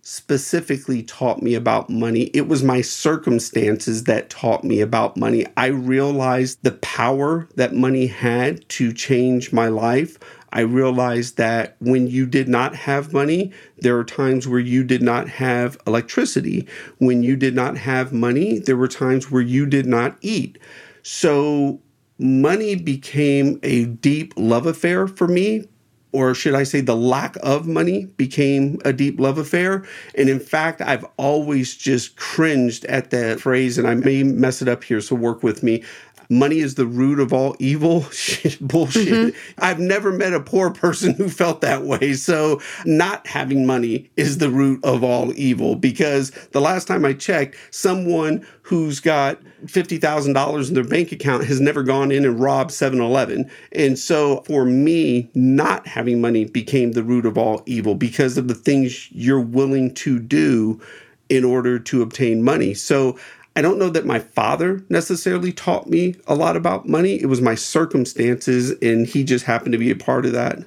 specifically 0.00 1.02
taught 1.02 1.42
me 1.42 1.54
about 1.54 1.90
money. 1.90 2.30
It 2.32 2.46
was 2.46 2.62
my 2.62 2.80
circumstances 2.80 4.04
that 4.04 4.30
taught 4.30 4.62
me 4.62 4.80
about 4.80 5.16
money. 5.16 5.46
I 5.56 5.66
realized 5.66 6.60
the 6.62 6.72
power 6.72 7.48
that 7.56 7.74
money 7.74 8.06
had 8.06 8.68
to 8.70 8.92
change 8.92 9.52
my 9.52 9.66
life. 9.66 10.16
I 10.52 10.60
realized 10.60 11.38
that 11.38 11.74
when 11.80 12.06
you 12.06 12.24
did 12.24 12.48
not 12.48 12.76
have 12.76 13.12
money, 13.12 13.52
there 13.78 13.96
were 13.96 14.04
times 14.04 14.46
where 14.46 14.60
you 14.60 14.84
did 14.84 15.02
not 15.02 15.28
have 15.28 15.76
electricity. 15.88 16.68
When 16.98 17.24
you 17.24 17.34
did 17.34 17.56
not 17.56 17.78
have 17.78 18.12
money, 18.12 18.60
there 18.60 18.76
were 18.76 18.88
times 18.88 19.28
where 19.28 19.42
you 19.42 19.66
did 19.66 19.86
not 19.86 20.16
eat. 20.20 20.56
So 21.02 21.80
money 22.18 22.74
became 22.74 23.58
a 23.62 23.86
deep 23.86 24.34
love 24.36 24.66
affair 24.66 25.06
for 25.06 25.26
me 25.26 25.64
or 26.12 26.34
should 26.34 26.54
I 26.54 26.64
say, 26.64 26.80
the 26.80 26.96
lack 26.96 27.36
of 27.42 27.66
money 27.66 28.06
became 28.16 28.80
a 28.84 28.92
deep 28.92 29.20
love 29.20 29.38
affair. 29.38 29.84
And 30.16 30.28
in 30.28 30.40
fact, 30.40 30.80
I've 30.80 31.06
always 31.16 31.76
just 31.76 32.16
cringed 32.16 32.84
at 32.86 33.10
that 33.10 33.40
phrase, 33.40 33.78
and 33.78 33.86
I 33.86 33.94
may 33.94 34.24
mess 34.24 34.60
it 34.60 34.68
up 34.68 34.82
here, 34.82 35.00
so 35.00 35.14
work 35.14 35.42
with 35.42 35.62
me 35.62 35.84
money 36.30 36.60
is 36.60 36.76
the 36.76 36.86
root 36.86 37.18
of 37.18 37.32
all 37.32 37.56
evil. 37.58 38.00
Bullshit. 38.60 39.08
Mm-hmm. 39.08 39.54
I've 39.58 39.80
never 39.80 40.12
met 40.12 40.32
a 40.32 40.40
poor 40.40 40.70
person 40.70 41.14
who 41.14 41.28
felt 41.28 41.60
that 41.60 41.82
way. 41.82 42.14
So, 42.14 42.60
not 42.86 43.26
having 43.26 43.66
money 43.66 44.10
is 44.16 44.38
the 44.38 44.48
root 44.48 44.82
of 44.84 45.04
all 45.04 45.32
evil 45.36 45.74
because 45.74 46.30
the 46.52 46.60
last 46.60 46.86
time 46.86 47.04
I 47.04 47.12
checked, 47.12 47.56
someone 47.70 48.46
who's 48.62 49.00
got 49.00 49.40
$50,000 49.64 50.68
in 50.68 50.74
their 50.74 50.84
bank 50.84 51.10
account 51.12 51.44
has 51.44 51.60
never 51.60 51.82
gone 51.82 52.12
in 52.12 52.24
and 52.24 52.40
robbed 52.40 52.70
7 52.70 53.00
Eleven. 53.00 53.50
And 53.72 53.98
so, 53.98 54.42
for 54.42 54.64
me, 54.64 55.28
not 55.34 55.86
having 55.86 56.20
money 56.20 56.44
became 56.44 56.92
the 56.92 57.02
root 57.02 57.26
of 57.26 57.36
all 57.36 57.62
evil 57.66 57.94
because 57.96 58.38
of 58.38 58.46
the 58.46 58.54
things 58.54 59.10
you're 59.10 59.40
willing 59.40 59.92
to 59.94 60.20
do 60.20 60.80
in 61.28 61.44
order 61.44 61.78
to 61.78 62.02
obtain 62.02 62.42
money. 62.42 62.74
So, 62.74 63.18
I 63.56 63.62
don't 63.62 63.78
know 63.78 63.90
that 63.90 64.06
my 64.06 64.18
father 64.18 64.84
necessarily 64.88 65.52
taught 65.52 65.88
me 65.88 66.14
a 66.26 66.34
lot 66.34 66.56
about 66.56 66.88
money. 66.88 67.20
It 67.20 67.26
was 67.26 67.40
my 67.40 67.54
circumstances, 67.54 68.70
and 68.80 69.06
he 69.06 69.24
just 69.24 69.44
happened 69.44 69.72
to 69.72 69.78
be 69.78 69.90
a 69.90 69.96
part 69.96 70.24
of 70.24 70.32
that. 70.32 70.60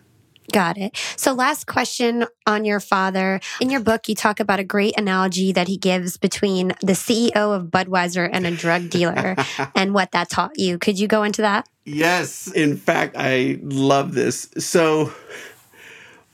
Got 0.51 0.77
it. 0.77 0.97
So, 1.15 1.33
last 1.33 1.67
question 1.67 2.25
on 2.45 2.65
your 2.65 2.79
father. 2.81 3.39
In 3.61 3.69
your 3.69 3.79
book, 3.79 4.09
you 4.09 4.15
talk 4.15 4.39
about 4.39 4.59
a 4.59 4.63
great 4.63 4.97
analogy 4.97 5.53
that 5.53 5.67
he 5.67 5.77
gives 5.77 6.17
between 6.17 6.69
the 6.81 6.93
CEO 6.93 7.55
of 7.55 7.67
Budweiser 7.67 8.29
and 8.31 8.45
a 8.45 8.51
drug 8.51 8.89
dealer 8.89 9.35
and 9.75 9.93
what 9.93 10.11
that 10.11 10.29
taught 10.29 10.59
you. 10.59 10.77
Could 10.77 10.99
you 10.99 11.07
go 11.07 11.23
into 11.23 11.41
that? 11.41 11.67
Yes. 11.85 12.47
In 12.47 12.75
fact, 12.77 13.15
I 13.17 13.59
love 13.61 14.13
this. 14.13 14.49
So, 14.57 15.13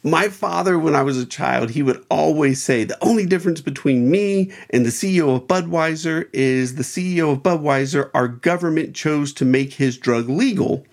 my 0.03 0.29
father, 0.29 0.79
when 0.79 0.95
I 0.95 1.03
was 1.03 1.17
a 1.17 1.25
child, 1.25 1.71
he 1.71 1.83
would 1.83 2.05
always 2.09 2.63
say 2.63 2.85
the 2.85 2.97
only 3.03 3.25
difference 3.25 3.59
between 3.59 4.09
me 4.09 4.49
and 4.69 4.85
the 4.85 4.91
CEO 4.91 5.35
of 5.35 5.47
Budweiser 5.47 6.29
is 6.31 6.75
the 6.75 6.83
CEO 6.83 7.33
of 7.33 7.43
Budweiser, 7.43 8.09
our 8.13 8.29
government 8.29 8.95
chose 8.95 9.33
to 9.33 9.43
make 9.43 9.73
his 9.73 9.97
drug 9.97 10.29
legal. 10.29 10.85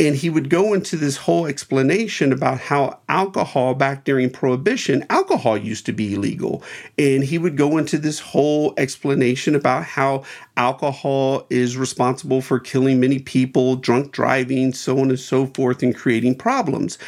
And 0.00 0.16
he 0.16 0.28
would 0.28 0.50
go 0.50 0.74
into 0.74 0.96
this 0.96 1.16
whole 1.16 1.46
explanation 1.46 2.32
about 2.32 2.58
how 2.58 2.98
alcohol 3.08 3.74
back 3.74 4.04
during 4.04 4.28
Prohibition, 4.28 5.04
alcohol 5.08 5.56
used 5.56 5.86
to 5.86 5.92
be 5.92 6.14
illegal. 6.14 6.64
And 6.98 7.22
he 7.22 7.38
would 7.38 7.56
go 7.56 7.78
into 7.78 7.96
this 7.96 8.18
whole 8.18 8.74
explanation 8.76 9.54
about 9.54 9.84
how 9.84 10.24
alcohol 10.56 11.46
is 11.48 11.76
responsible 11.76 12.40
for 12.40 12.58
killing 12.58 12.98
many 12.98 13.20
people, 13.20 13.76
drunk 13.76 14.10
driving, 14.10 14.72
so 14.72 14.98
on 14.98 15.10
and 15.10 15.20
so 15.20 15.46
forth, 15.46 15.80
and 15.84 15.94
creating 15.94 16.34
problems. 16.34 16.98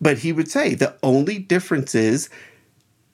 But 0.00 0.18
he 0.18 0.32
would 0.32 0.50
say 0.50 0.74
the 0.74 0.96
only 1.02 1.38
difference 1.38 1.94
is 1.94 2.30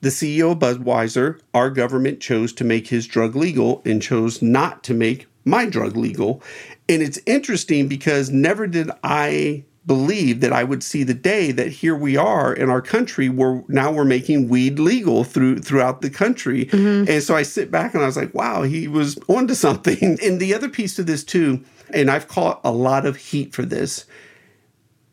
the 0.01 0.09
CEO 0.09 0.51
of 0.51 0.59
Budweiser, 0.59 1.39
our 1.53 1.69
government 1.69 2.19
chose 2.19 2.53
to 2.53 2.63
make 2.63 2.87
his 2.87 3.07
drug 3.07 3.35
legal 3.35 3.81
and 3.85 4.01
chose 4.01 4.41
not 4.41 4.83
to 4.83 4.93
make 4.93 5.27
my 5.43 5.65
drug 5.65 5.97
legal. 5.97 6.43
And 6.87 7.01
it's 7.01 7.19
interesting 7.25 7.87
because 7.87 8.29
never 8.29 8.67
did 8.67 8.91
I 9.03 9.65
believe 9.87 10.41
that 10.41 10.51
I 10.51 10.65
would 10.65 10.83
see 10.83 11.03
the 11.03 11.13
day 11.13 11.51
that 11.53 11.69
here 11.69 11.95
we 11.95 12.17
are 12.17 12.53
in 12.53 12.69
our 12.69 12.81
country 12.81 13.29
where 13.29 13.63
now 13.69 13.89
we're 13.89 14.03
making 14.03 14.49
weed 14.49 14.79
legal 14.79 15.23
through 15.23 15.59
throughout 15.59 16.01
the 16.01 16.09
country. 16.09 16.65
Mm-hmm. 16.65 17.09
And 17.09 17.23
so 17.23 17.35
I 17.35 17.43
sit 17.43 17.71
back 17.71 17.93
and 17.93 18.03
I 18.03 18.05
was 18.05 18.17
like, 18.17 18.33
wow, 18.33 18.63
he 18.63 18.87
was 18.87 19.17
onto 19.27 19.55
something. 19.55 20.19
And 20.27 20.41
the 20.41 20.53
other 20.53 20.67
piece 20.67 20.95
to 20.95 21.03
this 21.03 21.23
too, 21.23 21.63
and 21.93 22.11
I've 22.11 22.27
caught 22.27 22.59
a 22.63 22.71
lot 22.71 23.05
of 23.05 23.15
heat 23.15 23.53
for 23.53 23.63
this. 23.63 24.05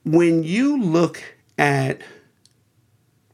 When 0.05 0.43
you 0.43 0.81
look 0.83 1.23
at 1.59 2.03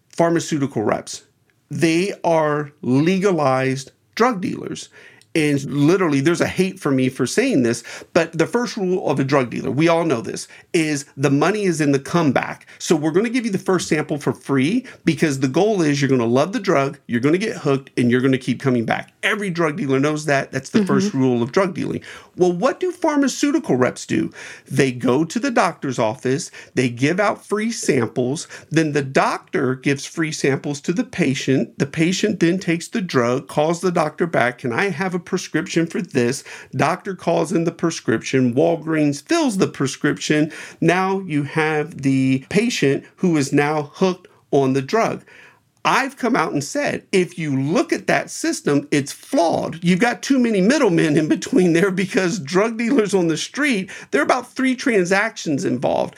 pharmaceutical 0.08 0.82
reps. 0.82 1.24
They 1.70 2.12
are 2.24 2.72
legalized 2.82 3.92
drug 4.14 4.40
dealers. 4.40 4.88
And 5.34 5.62
literally, 5.64 6.20
there's 6.20 6.40
a 6.40 6.46
hate 6.48 6.80
for 6.80 6.90
me 6.90 7.08
for 7.08 7.24
saying 7.24 7.62
this, 7.62 7.84
but 8.12 8.32
the 8.32 8.48
first 8.48 8.76
rule 8.76 9.08
of 9.08 9.20
a 9.20 9.24
drug 9.24 9.50
dealer, 9.50 9.70
we 9.70 9.86
all 9.86 10.04
know 10.04 10.20
this, 10.20 10.48
is 10.72 11.06
the 11.16 11.30
money 11.30 11.62
is 11.62 11.80
in 11.80 11.92
the 11.92 12.00
comeback. 12.00 12.66
So 12.80 12.96
we're 12.96 13.12
going 13.12 13.26
to 13.26 13.30
give 13.30 13.44
you 13.44 13.52
the 13.52 13.58
first 13.58 13.86
sample 13.86 14.18
for 14.18 14.32
free 14.32 14.86
because 15.04 15.38
the 15.38 15.46
goal 15.46 15.82
is 15.82 16.00
you're 16.00 16.08
going 16.08 16.20
to 16.20 16.26
love 16.26 16.52
the 16.52 16.58
drug, 16.58 16.98
you're 17.06 17.20
going 17.20 17.34
to 17.34 17.38
get 17.38 17.58
hooked, 17.58 17.90
and 17.96 18.10
you're 18.10 18.20
going 18.20 18.32
to 18.32 18.38
keep 18.38 18.60
coming 18.60 18.84
back. 18.84 19.12
Every 19.22 19.50
drug 19.50 19.76
dealer 19.76 20.00
knows 20.00 20.24
that. 20.24 20.50
That's 20.50 20.70
the 20.70 20.80
mm-hmm. 20.80 20.88
first 20.88 21.14
rule 21.14 21.42
of 21.42 21.52
drug 21.52 21.74
dealing. 21.74 22.02
Well, 22.36 22.52
what 22.52 22.80
do 22.80 22.90
pharmaceutical 22.90 23.76
reps 23.76 24.06
do? 24.06 24.32
They 24.66 24.90
go 24.90 25.24
to 25.24 25.38
the 25.38 25.50
doctor's 25.52 25.98
office, 25.98 26.50
they 26.74 26.88
give 26.88 27.20
out 27.20 27.46
free 27.46 27.70
samples, 27.70 28.48
then 28.70 28.92
the 28.92 29.02
doctor 29.02 29.76
gives 29.76 30.06
free 30.06 30.32
samples 30.32 30.80
to 30.80 30.92
the 30.92 31.04
patient. 31.04 31.78
The 31.78 31.86
patient 31.86 32.40
then 32.40 32.58
takes 32.58 32.88
the 32.88 33.00
drug, 33.00 33.46
calls 33.46 33.80
the 33.80 33.92
doctor 33.92 34.26
back, 34.26 34.58
Can 34.58 34.72
I 34.72 34.88
have 34.88 35.14
a 35.14 35.19
prescription 35.20 35.86
for 35.86 36.02
this? 36.02 36.44
Doctor 36.72 37.14
calls 37.14 37.52
in 37.52 37.64
the 37.64 37.72
prescription, 37.72 38.54
Walgreens 38.54 39.22
fills 39.22 39.58
the 39.58 39.68
prescription. 39.68 40.52
Now 40.80 41.20
you 41.20 41.44
have 41.44 42.02
the 42.02 42.44
patient 42.48 43.04
who 43.16 43.36
is 43.36 43.52
now 43.52 43.90
hooked 43.94 44.28
on 44.50 44.72
the 44.72 44.82
drug. 44.82 45.24
I've 45.84 46.18
come 46.18 46.36
out 46.36 46.52
and 46.52 46.62
said, 46.62 47.06
if 47.10 47.38
you 47.38 47.58
look 47.58 47.90
at 47.92 48.06
that 48.06 48.28
system, 48.28 48.86
it's 48.90 49.12
flawed. 49.12 49.82
You've 49.82 49.98
got 50.00 50.22
too 50.22 50.38
many 50.38 50.60
middlemen 50.60 51.16
in 51.16 51.26
between 51.26 51.72
there 51.72 51.90
because 51.90 52.38
drug 52.38 52.76
dealers 52.76 53.14
on 53.14 53.28
the 53.28 53.38
street, 53.38 53.90
there 54.10 54.20
are 54.20 54.24
about 54.24 54.52
three 54.52 54.76
transactions 54.76 55.64
involved 55.64 56.16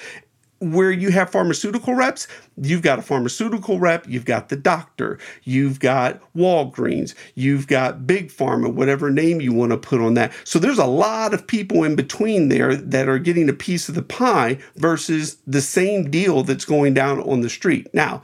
where 0.62 0.92
you 0.92 1.10
have 1.10 1.30
pharmaceutical 1.30 1.94
reps, 1.94 2.28
you've 2.56 2.82
got 2.82 2.98
a 2.98 3.02
pharmaceutical 3.02 3.80
rep, 3.80 4.06
you've 4.08 4.24
got 4.24 4.48
the 4.48 4.56
doctor, 4.56 5.18
you've 5.42 5.80
got 5.80 6.20
Walgreens, 6.34 7.14
you've 7.34 7.66
got 7.66 8.06
Big 8.06 8.28
Pharma, 8.28 8.72
whatever 8.72 9.10
name 9.10 9.40
you 9.40 9.52
want 9.52 9.72
to 9.72 9.76
put 9.76 10.00
on 10.00 10.14
that. 10.14 10.32
So 10.44 10.58
there's 10.58 10.78
a 10.78 10.86
lot 10.86 11.34
of 11.34 11.46
people 11.46 11.82
in 11.82 11.96
between 11.96 12.48
there 12.48 12.76
that 12.76 13.08
are 13.08 13.18
getting 13.18 13.48
a 13.48 13.54
piece 13.54 13.88
of 13.88 13.96
the 13.96 14.02
pie 14.02 14.58
versus 14.76 15.38
the 15.46 15.60
same 15.60 16.10
deal 16.10 16.44
that's 16.44 16.64
going 16.64 16.94
down 16.94 17.20
on 17.20 17.40
the 17.40 17.50
street. 17.50 17.92
Now, 17.92 18.22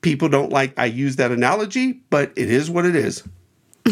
people 0.00 0.28
don't 0.28 0.50
like 0.50 0.76
I 0.78 0.86
use 0.86 1.16
that 1.16 1.30
analogy, 1.30 2.00
but 2.10 2.32
it 2.34 2.50
is 2.50 2.68
what 2.68 2.86
it 2.86 2.96
is. 2.96 3.22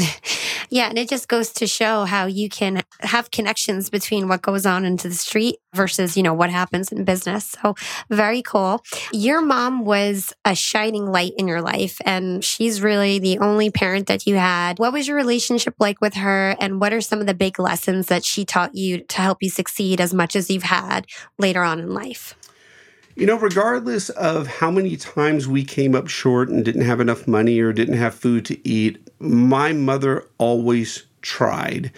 Yeah, 0.68 0.88
and 0.88 0.98
it 0.98 1.08
just 1.08 1.28
goes 1.28 1.52
to 1.54 1.66
show 1.66 2.04
how 2.04 2.26
you 2.26 2.48
can 2.48 2.82
have 3.00 3.30
connections 3.30 3.88
between 3.88 4.28
what 4.28 4.42
goes 4.42 4.66
on 4.66 4.84
into 4.84 5.08
the 5.08 5.14
street 5.14 5.56
versus, 5.74 6.16
you 6.16 6.22
know, 6.22 6.34
what 6.34 6.50
happens 6.50 6.90
in 6.90 7.04
business. 7.04 7.54
So, 7.62 7.74
very 8.10 8.42
cool. 8.42 8.82
Your 9.12 9.40
mom 9.40 9.84
was 9.84 10.32
a 10.44 10.54
shining 10.54 11.06
light 11.06 11.34
in 11.38 11.46
your 11.46 11.62
life 11.62 12.00
and 12.04 12.44
she's 12.44 12.82
really 12.82 13.18
the 13.18 13.38
only 13.38 13.70
parent 13.70 14.08
that 14.08 14.26
you 14.26 14.36
had. 14.36 14.78
What 14.78 14.92
was 14.92 15.06
your 15.06 15.16
relationship 15.16 15.74
like 15.78 16.00
with 16.00 16.14
her 16.14 16.56
and 16.60 16.80
what 16.80 16.92
are 16.92 17.00
some 17.00 17.20
of 17.20 17.26
the 17.26 17.34
big 17.34 17.58
lessons 17.58 18.08
that 18.08 18.24
she 18.24 18.44
taught 18.44 18.74
you 18.74 18.98
to 18.98 19.20
help 19.20 19.42
you 19.42 19.50
succeed 19.50 20.00
as 20.00 20.12
much 20.12 20.34
as 20.34 20.50
you've 20.50 20.64
had 20.64 21.06
later 21.38 21.62
on 21.62 21.78
in 21.78 21.94
life? 21.94 22.34
You 23.14 23.24
know, 23.24 23.38
regardless 23.38 24.10
of 24.10 24.46
how 24.46 24.70
many 24.70 24.94
times 24.96 25.48
we 25.48 25.64
came 25.64 25.94
up 25.94 26.06
short 26.06 26.50
and 26.50 26.62
didn't 26.62 26.84
have 26.84 27.00
enough 27.00 27.26
money 27.26 27.60
or 27.60 27.72
didn't 27.72 27.96
have 27.96 28.14
food 28.14 28.44
to 28.46 28.68
eat, 28.68 29.05
my 29.18 29.72
mother 29.72 30.26
always 30.38 31.04
tried. 31.22 31.92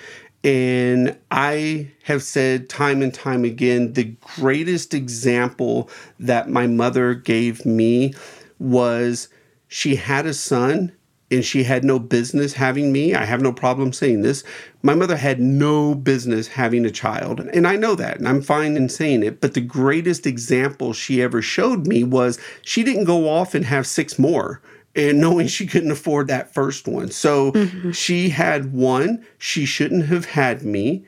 And 0.44 1.18
I 1.30 1.90
have 2.04 2.22
said 2.22 2.68
time 2.68 3.02
and 3.02 3.12
time 3.12 3.44
again 3.44 3.92
the 3.94 4.14
greatest 4.36 4.94
example 4.94 5.90
that 6.20 6.48
my 6.48 6.66
mother 6.66 7.14
gave 7.14 7.66
me 7.66 8.14
was 8.58 9.28
she 9.66 9.96
had 9.96 10.26
a 10.26 10.34
son 10.34 10.92
and 11.30 11.44
she 11.44 11.64
had 11.64 11.84
no 11.84 11.98
business 11.98 12.54
having 12.54 12.90
me. 12.92 13.14
I 13.14 13.24
have 13.24 13.42
no 13.42 13.52
problem 13.52 13.92
saying 13.92 14.22
this. 14.22 14.44
My 14.82 14.94
mother 14.94 15.16
had 15.16 15.40
no 15.40 15.94
business 15.94 16.48
having 16.48 16.86
a 16.86 16.90
child. 16.90 17.40
And 17.40 17.66
I 17.66 17.76
know 17.76 17.94
that, 17.96 18.18
and 18.18 18.26
I'm 18.26 18.40
fine 18.40 18.76
in 18.76 18.88
saying 18.88 19.22
it. 19.22 19.40
But 19.40 19.54
the 19.54 19.60
greatest 19.60 20.26
example 20.26 20.92
she 20.92 21.20
ever 21.20 21.42
showed 21.42 21.86
me 21.86 22.02
was 22.04 22.38
she 22.62 22.82
didn't 22.82 23.04
go 23.04 23.28
off 23.28 23.54
and 23.54 23.66
have 23.66 23.86
six 23.86 24.18
more 24.18 24.62
and 24.94 25.20
knowing 25.20 25.46
she 25.46 25.66
couldn't 25.66 25.90
afford 25.90 26.28
that 26.28 26.52
first 26.52 26.88
one. 26.88 27.10
So 27.10 27.52
mm-hmm. 27.52 27.92
she 27.92 28.30
had 28.30 28.72
one, 28.72 29.24
she 29.38 29.64
shouldn't 29.64 30.06
have 30.06 30.24
had 30.24 30.62
me. 30.62 31.04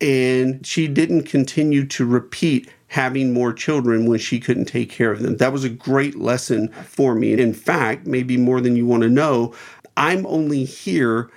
And 0.00 0.66
she 0.66 0.88
didn't 0.88 1.24
continue 1.24 1.86
to 1.86 2.04
repeat 2.04 2.68
having 2.88 3.32
more 3.32 3.52
children 3.52 4.06
when 4.06 4.18
she 4.18 4.40
couldn't 4.40 4.66
take 4.66 4.90
care 4.90 5.12
of 5.12 5.22
them. 5.22 5.36
That 5.36 5.52
was 5.52 5.64
a 5.64 5.70
great 5.70 6.16
lesson 6.16 6.68
for 6.68 7.14
me. 7.14 7.32
In 7.32 7.54
fact, 7.54 8.06
maybe 8.06 8.36
more 8.36 8.60
than 8.60 8.76
you 8.76 8.84
want 8.84 9.04
to 9.04 9.08
know, 9.08 9.54
I'm 9.96 10.26
only 10.26 10.64
here 10.64 11.30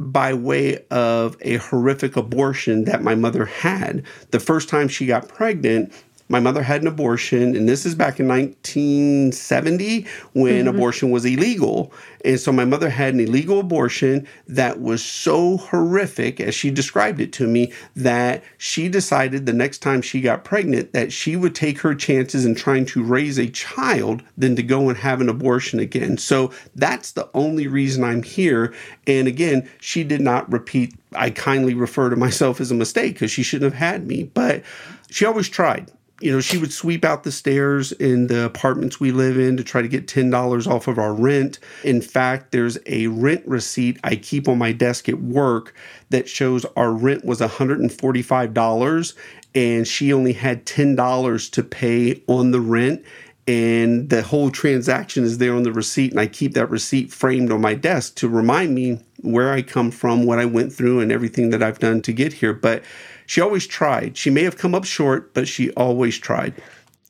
by 0.00 0.34
way 0.34 0.84
of 0.90 1.36
a 1.40 1.56
horrific 1.56 2.16
abortion 2.16 2.84
that 2.84 3.02
my 3.02 3.14
mother 3.14 3.46
had. 3.46 4.04
The 4.30 4.40
first 4.40 4.68
time 4.68 4.88
she 4.88 5.06
got 5.06 5.28
pregnant, 5.28 5.92
my 6.28 6.40
mother 6.40 6.62
had 6.62 6.82
an 6.82 6.88
abortion, 6.88 7.56
and 7.56 7.68
this 7.68 7.86
is 7.86 7.94
back 7.94 8.20
in 8.20 8.28
1970 8.28 10.06
when 10.34 10.66
mm-hmm. 10.66 10.68
abortion 10.68 11.10
was 11.10 11.24
illegal. 11.24 11.92
And 12.24 12.38
so 12.38 12.52
my 12.52 12.64
mother 12.64 12.90
had 12.90 13.14
an 13.14 13.20
illegal 13.20 13.60
abortion 13.60 14.26
that 14.46 14.80
was 14.80 15.02
so 15.02 15.56
horrific, 15.56 16.40
as 16.40 16.54
she 16.54 16.70
described 16.70 17.20
it 17.20 17.32
to 17.34 17.46
me, 17.46 17.72
that 17.96 18.44
she 18.58 18.88
decided 18.88 19.46
the 19.46 19.52
next 19.52 19.78
time 19.78 20.02
she 20.02 20.20
got 20.20 20.44
pregnant 20.44 20.92
that 20.92 21.12
she 21.12 21.36
would 21.36 21.54
take 21.54 21.78
her 21.80 21.94
chances 21.94 22.44
in 22.44 22.54
trying 22.54 22.84
to 22.86 23.02
raise 23.02 23.38
a 23.38 23.48
child 23.48 24.22
than 24.36 24.54
to 24.56 24.62
go 24.62 24.88
and 24.88 24.98
have 24.98 25.20
an 25.20 25.28
abortion 25.28 25.80
again. 25.80 26.18
So 26.18 26.52
that's 26.74 27.12
the 27.12 27.30
only 27.34 27.66
reason 27.66 28.04
I'm 28.04 28.22
here. 28.22 28.74
And 29.06 29.26
again, 29.28 29.68
she 29.80 30.04
did 30.04 30.20
not 30.20 30.50
repeat. 30.52 30.94
I 31.14 31.30
kindly 31.30 31.72
refer 31.72 32.10
to 32.10 32.16
myself 32.16 32.60
as 32.60 32.70
a 32.70 32.74
mistake 32.74 33.14
because 33.14 33.30
she 33.30 33.42
shouldn't 33.42 33.72
have 33.72 33.80
had 33.80 34.06
me, 34.06 34.24
but 34.24 34.62
she 35.10 35.24
always 35.24 35.48
tried 35.48 35.90
you 36.20 36.32
know, 36.32 36.40
she 36.40 36.58
would 36.58 36.72
sweep 36.72 37.04
out 37.04 37.22
the 37.22 37.32
stairs 37.32 37.92
in 37.92 38.26
the 38.26 38.44
apartments 38.44 38.98
we 38.98 39.12
live 39.12 39.38
in 39.38 39.56
to 39.56 39.64
try 39.64 39.82
to 39.82 39.88
get 39.88 40.06
$10 40.06 40.66
off 40.66 40.88
of 40.88 40.98
our 40.98 41.14
rent. 41.14 41.58
In 41.84 42.00
fact, 42.00 42.50
there's 42.50 42.78
a 42.86 43.06
rent 43.06 43.46
receipt 43.46 43.98
I 44.02 44.16
keep 44.16 44.48
on 44.48 44.58
my 44.58 44.72
desk 44.72 45.08
at 45.08 45.20
work 45.20 45.74
that 46.10 46.28
shows 46.28 46.64
our 46.76 46.92
rent 46.92 47.24
was 47.24 47.40
$145 47.40 49.14
and 49.54 49.86
she 49.86 50.12
only 50.12 50.32
had 50.32 50.66
$10 50.66 51.50
to 51.52 51.62
pay 51.62 52.22
on 52.26 52.50
the 52.50 52.60
rent 52.60 53.04
and 53.48 54.10
the 54.10 54.20
whole 54.20 54.50
transaction 54.50 55.24
is 55.24 55.38
there 55.38 55.54
on 55.54 55.62
the 55.62 55.72
receipt 55.72 56.10
and 56.10 56.20
i 56.20 56.26
keep 56.26 56.52
that 56.52 56.68
receipt 56.68 57.10
framed 57.10 57.50
on 57.50 57.62
my 57.62 57.74
desk 57.74 58.14
to 58.14 58.28
remind 58.28 58.74
me 58.74 59.00
where 59.22 59.50
i 59.50 59.62
come 59.62 59.90
from 59.90 60.26
what 60.26 60.38
i 60.38 60.44
went 60.44 60.70
through 60.70 61.00
and 61.00 61.10
everything 61.10 61.48
that 61.48 61.62
i've 61.62 61.78
done 61.78 62.02
to 62.02 62.12
get 62.12 62.34
here 62.34 62.52
but 62.52 62.84
she 63.28 63.40
always 63.42 63.66
tried. 63.66 64.16
She 64.16 64.30
may 64.30 64.42
have 64.42 64.56
come 64.56 64.74
up 64.74 64.84
short, 64.84 65.34
but 65.34 65.46
she 65.46 65.70
always 65.72 66.18
tried. 66.18 66.54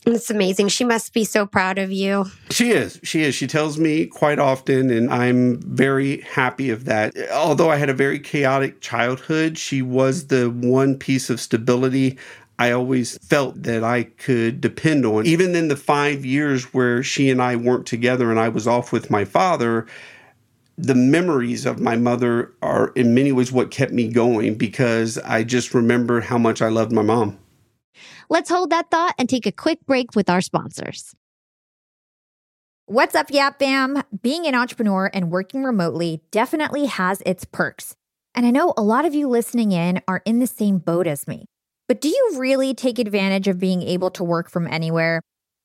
It's 0.05 0.31
amazing. 0.31 0.69
She 0.69 0.85
must 0.85 1.13
be 1.13 1.25
so 1.25 1.47
proud 1.47 1.79
of 1.79 1.93
you. 1.93 2.27
She 2.51 2.71
is. 2.71 2.99
She 3.05 3.23
is. 3.23 3.35
She 3.35 3.47
tells 3.47 3.79
me 3.79 4.07
quite 4.07 4.39
often, 4.39 4.91
and 4.91 5.13
I'm 5.13 5.61
very 5.61 6.23
happy 6.23 6.71
of 6.71 6.87
that. 6.87 7.15
Although 7.31 7.71
I 7.71 7.77
had 7.77 7.89
a 7.89 7.95
very 7.95 8.19
chaotic 8.19 8.81
childhood, 8.81 9.59
she 9.59 9.81
was 9.81 10.27
the 10.27 10.51
one 10.51 10.97
piece 10.97 11.31
of 11.31 11.41
stability 11.41 12.19
I 12.59 12.73
always 12.73 13.17
felt 13.19 13.63
that 13.63 13.85
I 13.85 14.05
could 14.05 14.61
depend 14.61 15.07
on. 15.07 15.25
Even 15.25 15.55
in 15.55 15.69
the 15.69 15.77
five 15.77 16.25
years 16.25 16.65
where 16.75 17.05
she 17.05 17.31
and 17.31 17.41
I 17.41 17.55
weren't 17.55 17.87
together 17.87 18.31
and 18.31 18.41
I 18.41 18.49
was 18.49 18.67
off 18.67 18.91
with 18.91 19.11
my 19.11 19.25
father, 19.25 19.87
the 20.79 20.95
memories 20.95 21.67
of 21.67 21.81
my 21.81 21.97
mother 21.97 22.55
are 22.63 22.93
in 22.95 23.13
many 23.13 23.33
ways 23.33 23.51
what 23.51 23.73
kept 23.73 23.93
me 23.93 24.07
going 24.07 24.55
because 24.55 25.19
I 25.19 25.43
just 25.43 25.75
remember 25.75 26.21
how 26.21 26.39
much 26.39 26.63
I 26.63 26.69
loved 26.69 26.93
my 26.93 27.03
mom. 27.03 27.37
Let's 28.31 28.49
hold 28.49 28.71
that 28.71 28.89
thought 28.89 29.15
and 29.19 29.29
take 29.29 29.45
a 29.45 29.53
quick 29.53 29.85
break 29.87 30.15
with 30.15 30.31
our 30.31 30.41
sponsors. 30.41 31.15
What's 32.87 33.17
up, 33.17 33.31
Yap 33.31 33.59
Fam? 33.59 34.03
Being 34.23 34.47
an 34.47 34.55
entrepreneur 34.55 35.11
and 35.13 35.33
working 35.33 35.65
remotely 35.65 36.23
definitely 36.31 36.87
has 36.87 37.23
its 37.27 37.45
perks. 37.45 37.97
And 38.35 38.47
I 38.47 38.51
know 38.51 38.73
a 38.77 38.83
lot 38.83 39.05
of 39.05 39.15
you 39.15 39.29
listening 39.29 39.73
in 39.73 40.01
are 40.07 40.23
in 40.25 40.39
the 40.39 40.47
same 40.47 40.79
boat 40.79 41.09
as 41.09 41.27
me. 41.27 41.47
But 41.89 42.01
do 42.01 42.09
you 42.09 42.35
really 42.37 42.73
take 42.73 42.99
advantage 42.99 43.49
of 43.49 43.59
being 43.59 43.83
able 43.83 44.11
to 44.13 44.23
work 44.23 44.49
from 44.49 44.69
anywhere? 44.69 45.23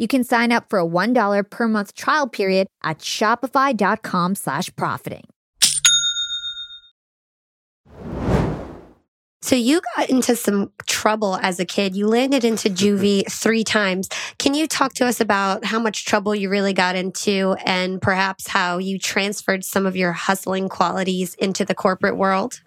You 0.00 0.08
can 0.08 0.24
sign 0.24 0.50
up 0.50 0.70
for 0.70 0.78
a 0.78 0.86
$1 0.86 1.50
per 1.50 1.68
month 1.68 1.94
trial 1.94 2.26
period 2.26 2.66
at 2.82 3.00
shopify.com 3.00 4.34
slash 4.34 4.74
profiting. 4.74 5.24
So 9.42 9.56
you 9.56 9.82
got 9.96 10.08
into 10.08 10.36
some 10.36 10.72
trouble 10.86 11.36
as 11.42 11.60
a 11.60 11.66
kid. 11.66 11.94
You 11.94 12.06
landed 12.06 12.46
into 12.46 12.70
mm-hmm. 12.70 12.96
juvie 12.96 13.30
three 13.30 13.62
times. 13.62 14.08
Can 14.38 14.54
you 14.54 14.66
talk 14.66 14.94
to 14.94 15.06
us 15.06 15.20
about 15.20 15.66
how 15.66 15.78
much 15.78 16.06
trouble 16.06 16.34
you 16.34 16.48
really 16.48 16.72
got 16.72 16.96
into 16.96 17.54
and 17.66 18.00
perhaps 18.00 18.46
how 18.46 18.78
you 18.78 18.98
transferred 18.98 19.64
some 19.64 19.84
of 19.84 19.96
your 19.96 20.12
hustling 20.12 20.70
qualities 20.70 21.34
into 21.34 21.62
the 21.62 21.74
corporate 21.74 22.16
world? 22.16 22.62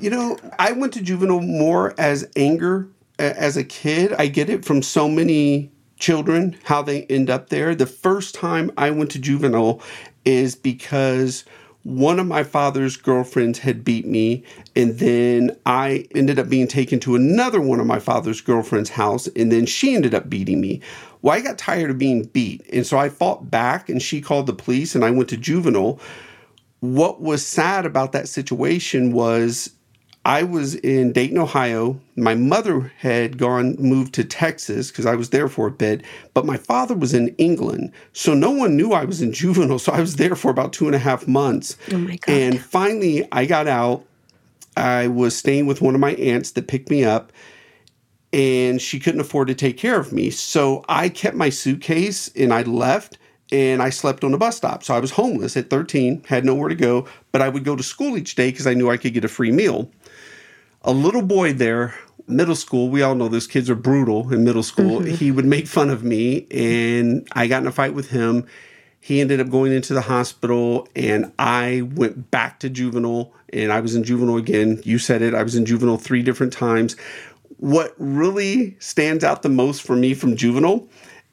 You 0.00 0.08
know, 0.08 0.38
I 0.58 0.72
went 0.72 0.94
to 0.94 1.02
juvenile 1.02 1.40
more 1.40 1.94
as 1.98 2.26
anger 2.34 2.88
as 3.18 3.58
a 3.58 3.64
kid. 3.64 4.14
I 4.14 4.28
get 4.28 4.48
it 4.48 4.64
from 4.64 4.80
so 4.80 5.06
many 5.06 5.70
children 5.98 6.56
how 6.64 6.82
they 6.82 7.04
end 7.04 7.30
up 7.30 7.48
there. 7.48 7.74
The 7.74 7.86
first 7.86 8.34
time 8.34 8.70
I 8.76 8.90
went 8.90 9.10
to 9.12 9.18
juvenile 9.18 9.82
is 10.24 10.54
because 10.54 11.44
one 11.84 12.18
of 12.18 12.26
my 12.26 12.42
father's 12.42 12.96
girlfriends 12.96 13.60
had 13.60 13.84
beat 13.84 14.06
me, 14.06 14.44
and 14.76 14.98
then 14.98 15.56
I 15.64 16.06
ended 16.14 16.38
up 16.38 16.48
being 16.48 16.68
taken 16.68 17.00
to 17.00 17.14
another 17.14 17.60
one 17.60 17.80
of 17.80 17.86
my 17.86 17.98
father's 17.98 18.40
girlfriend's 18.40 18.90
house, 18.90 19.26
and 19.28 19.50
then 19.50 19.64
she 19.64 19.94
ended 19.94 20.14
up 20.14 20.28
beating 20.28 20.60
me. 20.60 20.82
Well, 21.22 21.34
I 21.34 21.40
got 21.40 21.56
tired 21.56 21.90
of 21.90 21.98
being 21.98 22.24
beat, 22.24 22.64
and 22.72 22.86
so 22.86 22.98
I 22.98 23.08
fought 23.08 23.50
back, 23.50 23.88
and 23.88 24.02
she 24.02 24.20
called 24.20 24.46
the 24.46 24.52
police, 24.52 24.94
and 24.94 25.04
I 25.04 25.10
went 25.10 25.30
to 25.30 25.36
juvenile. 25.36 25.98
What 26.80 27.20
was 27.20 27.46
sad 27.46 27.86
about 27.86 28.12
that 28.12 28.28
situation 28.28 29.12
was 29.12 29.70
I 30.24 30.42
was 30.42 30.74
in 30.74 31.12
Dayton, 31.12 31.38
Ohio. 31.38 32.00
My 32.16 32.34
mother 32.34 32.92
had 32.98 33.38
gone, 33.38 33.76
moved 33.78 34.14
to 34.14 34.24
Texas 34.24 34.90
because 34.90 35.06
I 35.06 35.14
was 35.14 35.30
there 35.30 35.48
for 35.48 35.66
a 35.66 35.70
bit, 35.70 36.04
but 36.34 36.44
my 36.44 36.56
father 36.56 36.94
was 36.94 37.14
in 37.14 37.28
England. 37.38 37.92
So 38.12 38.34
no 38.34 38.50
one 38.50 38.76
knew 38.76 38.92
I 38.92 39.04
was 39.04 39.22
in 39.22 39.32
juvenile. 39.32 39.78
So 39.78 39.92
I 39.92 40.00
was 40.00 40.16
there 40.16 40.36
for 40.36 40.50
about 40.50 40.72
two 40.72 40.86
and 40.86 40.94
a 40.94 40.98
half 40.98 41.26
months. 41.26 41.76
Oh 41.92 41.98
my 41.98 42.16
God. 42.16 42.32
And 42.32 42.60
finally, 42.60 43.26
I 43.32 43.46
got 43.46 43.66
out. 43.66 44.04
I 44.76 45.08
was 45.08 45.36
staying 45.36 45.66
with 45.66 45.80
one 45.80 45.94
of 45.94 46.00
my 46.00 46.14
aunts 46.14 46.52
that 46.52 46.68
picked 46.68 46.88
me 46.88 47.04
up, 47.04 47.32
and 48.32 48.80
she 48.80 49.00
couldn't 49.00 49.20
afford 49.20 49.48
to 49.48 49.54
take 49.54 49.76
care 49.76 49.98
of 49.98 50.12
me. 50.12 50.30
So 50.30 50.84
I 50.88 51.08
kept 51.08 51.36
my 51.36 51.48
suitcase 51.48 52.30
and 52.36 52.52
I 52.52 52.62
left 52.62 53.18
and 53.50 53.82
I 53.82 53.90
slept 53.90 54.24
on 54.24 54.34
a 54.34 54.38
bus 54.38 54.56
stop. 54.56 54.84
So 54.84 54.94
I 54.94 55.00
was 55.00 55.12
homeless 55.12 55.56
at 55.56 55.70
13, 55.70 56.24
had 56.24 56.44
nowhere 56.44 56.68
to 56.68 56.74
go, 56.74 57.06
but 57.32 57.42
I 57.42 57.48
would 57.48 57.64
go 57.64 57.76
to 57.76 57.82
school 57.82 58.16
each 58.16 58.34
day 58.34 58.50
because 58.50 58.66
I 58.66 58.74
knew 58.74 58.90
I 58.90 58.96
could 58.96 59.14
get 59.14 59.24
a 59.24 59.28
free 59.28 59.52
meal 59.52 59.90
a 60.82 60.92
little 60.92 61.22
boy 61.22 61.52
there, 61.52 61.94
middle 62.26 62.54
school, 62.54 62.88
we 62.88 63.02
all 63.02 63.14
know 63.14 63.28
those 63.28 63.46
kids 63.46 63.68
are 63.70 63.74
brutal 63.74 64.32
in 64.32 64.44
middle 64.44 64.62
school. 64.62 65.00
Mm-hmm. 65.00 65.14
He 65.14 65.30
would 65.30 65.44
make 65.44 65.66
fun 65.66 65.90
of 65.90 66.04
me, 66.04 66.46
and 66.50 67.26
I 67.32 67.46
got 67.46 67.62
in 67.62 67.68
a 67.68 67.72
fight 67.72 67.94
with 67.94 68.10
him. 68.10 68.46
He 69.00 69.20
ended 69.20 69.40
up 69.40 69.48
going 69.48 69.72
into 69.72 69.94
the 69.94 70.02
hospital, 70.02 70.88
and 70.94 71.32
I 71.38 71.82
went 71.94 72.30
back 72.30 72.60
to 72.60 72.68
juvenile, 72.68 73.32
and 73.52 73.72
I 73.72 73.80
was 73.80 73.94
in 73.94 74.04
juvenile 74.04 74.36
again. 74.36 74.80
You 74.84 74.98
said 74.98 75.22
it, 75.22 75.34
I 75.34 75.42
was 75.42 75.56
in 75.56 75.66
juvenile 75.66 75.98
three 75.98 76.22
different 76.22 76.52
times. 76.52 76.96
What 77.58 77.94
really 77.98 78.76
stands 78.78 79.24
out 79.24 79.42
the 79.42 79.48
most 79.48 79.82
for 79.82 79.96
me 79.96 80.14
from 80.14 80.36
juvenile 80.36 80.88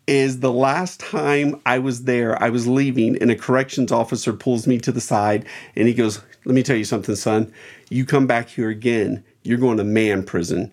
is 0.08 0.40
the 0.40 0.52
last 0.52 1.00
time 1.00 1.60
I 1.66 1.80
was 1.80 2.04
there, 2.04 2.42
I 2.42 2.50
was 2.50 2.68
leaving, 2.68 3.18
and 3.22 3.32
a 3.32 3.36
corrections 3.36 3.92
officer 3.92 4.34
pulls 4.34 4.68
me 4.68 4.78
to 4.80 4.92
the 4.92 5.02
side 5.02 5.46
and 5.76 5.88
he 5.88 5.94
goes, 5.94 6.22
Let 6.46 6.56
me 6.56 6.64
tell 6.64 6.76
you 6.76 6.86
something, 6.86 7.16
son. 7.16 7.52
You 7.90 8.06
come 8.06 8.28
back 8.28 8.50
here 8.50 8.70
again, 8.70 9.24
you're 9.44 9.58
going 9.58 9.78
to 9.78 9.84
man 9.84 10.24
prison. 10.24 10.72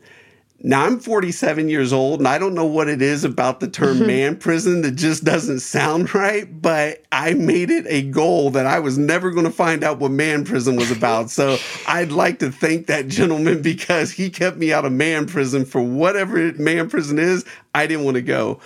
Now 0.64 0.86
I'm 0.86 1.00
47 1.00 1.68
years 1.68 1.92
old 1.92 2.20
and 2.20 2.28
I 2.28 2.38
don't 2.38 2.54
know 2.54 2.66
what 2.66 2.88
it 2.88 3.02
is 3.02 3.24
about 3.24 3.58
the 3.58 3.66
term 3.66 3.98
man 4.06 4.36
prison 4.36 4.82
that 4.82 4.92
just 4.92 5.24
doesn't 5.24 5.58
sound 5.58 6.14
right, 6.14 6.46
but 6.62 7.02
I 7.10 7.34
made 7.34 7.68
it 7.68 7.84
a 7.88 8.02
goal 8.02 8.50
that 8.50 8.64
I 8.64 8.78
was 8.78 8.96
never 8.96 9.32
going 9.32 9.44
to 9.44 9.50
find 9.50 9.82
out 9.82 9.98
what 9.98 10.12
man 10.12 10.44
prison 10.44 10.76
was 10.76 10.92
about. 10.92 11.30
So 11.30 11.58
I'd 11.88 12.12
like 12.12 12.38
to 12.40 12.52
thank 12.52 12.86
that 12.86 13.08
gentleman 13.08 13.60
because 13.60 14.12
he 14.12 14.30
kept 14.30 14.56
me 14.56 14.72
out 14.72 14.84
of 14.84 14.92
man 14.92 15.26
prison 15.26 15.64
for 15.64 15.82
whatever 15.82 16.52
man 16.52 16.88
prison 16.88 17.18
is. 17.18 17.44
I 17.74 17.88
didn't 17.88 18.04
want 18.04 18.14
to 18.16 18.22
go. 18.22 18.60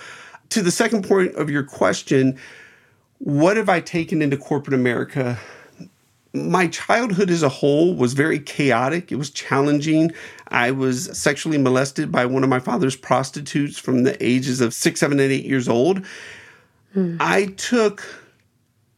To 0.49 0.61
the 0.61 0.71
second 0.71 1.07
point 1.07 1.35
of 1.35 1.49
your 1.49 1.63
question, 1.63 2.37
what 3.19 3.57
have 3.57 3.69
I 3.69 3.79
taken 3.79 4.21
into 4.21 4.37
corporate 4.37 4.73
America? 4.73 5.37
my 6.33 6.67
childhood 6.67 7.29
as 7.29 7.43
a 7.43 7.49
whole 7.49 7.95
was 7.95 8.13
very 8.13 8.39
chaotic. 8.39 9.11
It 9.11 9.15
was 9.15 9.29
challenging. 9.29 10.11
I 10.49 10.71
was 10.71 11.05
sexually 11.17 11.57
molested 11.57 12.11
by 12.11 12.25
one 12.25 12.43
of 12.43 12.49
my 12.49 12.59
father's 12.59 12.95
prostitutes 12.95 13.77
from 13.77 14.03
the 14.03 14.23
ages 14.23 14.61
of 14.61 14.73
six, 14.73 14.99
seven, 14.99 15.19
and 15.19 15.31
eight 15.31 15.45
years 15.45 15.67
old. 15.67 16.05
Hmm. 16.93 17.17
I 17.19 17.47
took 17.57 18.03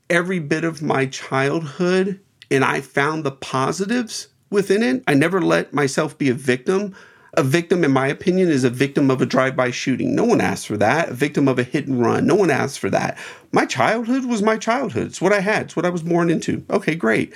every 0.09 0.39
bit 0.39 0.63
of 0.63 0.81
my 0.81 1.05
childhood 1.05 2.19
and 2.51 2.63
I 2.63 2.81
found 2.81 3.23
the 3.23 3.31
positives 3.31 4.27
within 4.49 4.81
it. 4.81 5.03
I 5.07 5.13
never 5.13 5.41
let 5.41 5.73
myself 5.73 6.17
be 6.17 6.29
a 6.29 6.33
victim. 6.33 6.95
A 7.35 7.43
victim, 7.43 7.83
in 7.83 7.91
my 7.91 8.07
opinion, 8.07 8.49
is 8.49 8.63
a 8.63 8.69
victim 8.69 9.11
of 9.11 9.21
a 9.21 9.25
drive 9.25 9.55
by 9.55 9.71
shooting. 9.71 10.15
No 10.15 10.23
one 10.23 10.41
asked 10.41 10.67
for 10.67 10.77
that. 10.77 11.09
A 11.09 11.13
victim 11.13 11.47
of 11.47 11.59
a 11.59 11.63
hit 11.63 11.87
and 11.87 12.01
run. 12.01 12.25
No 12.25 12.35
one 12.35 12.49
asked 12.49 12.79
for 12.79 12.89
that. 12.89 13.17
My 13.51 13.65
childhood 13.65 14.25
was 14.25 14.41
my 14.41 14.57
childhood. 14.57 15.07
It's 15.07 15.21
what 15.21 15.33
I 15.33 15.39
had, 15.39 15.63
it's 15.63 15.75
what 15.75 15.85
I 15.85 15.89
was 15.89 16.01
born 16.01 16.29
into. 16.29 16.65
Okay, 16.69 16.95
great. 16.95 17.33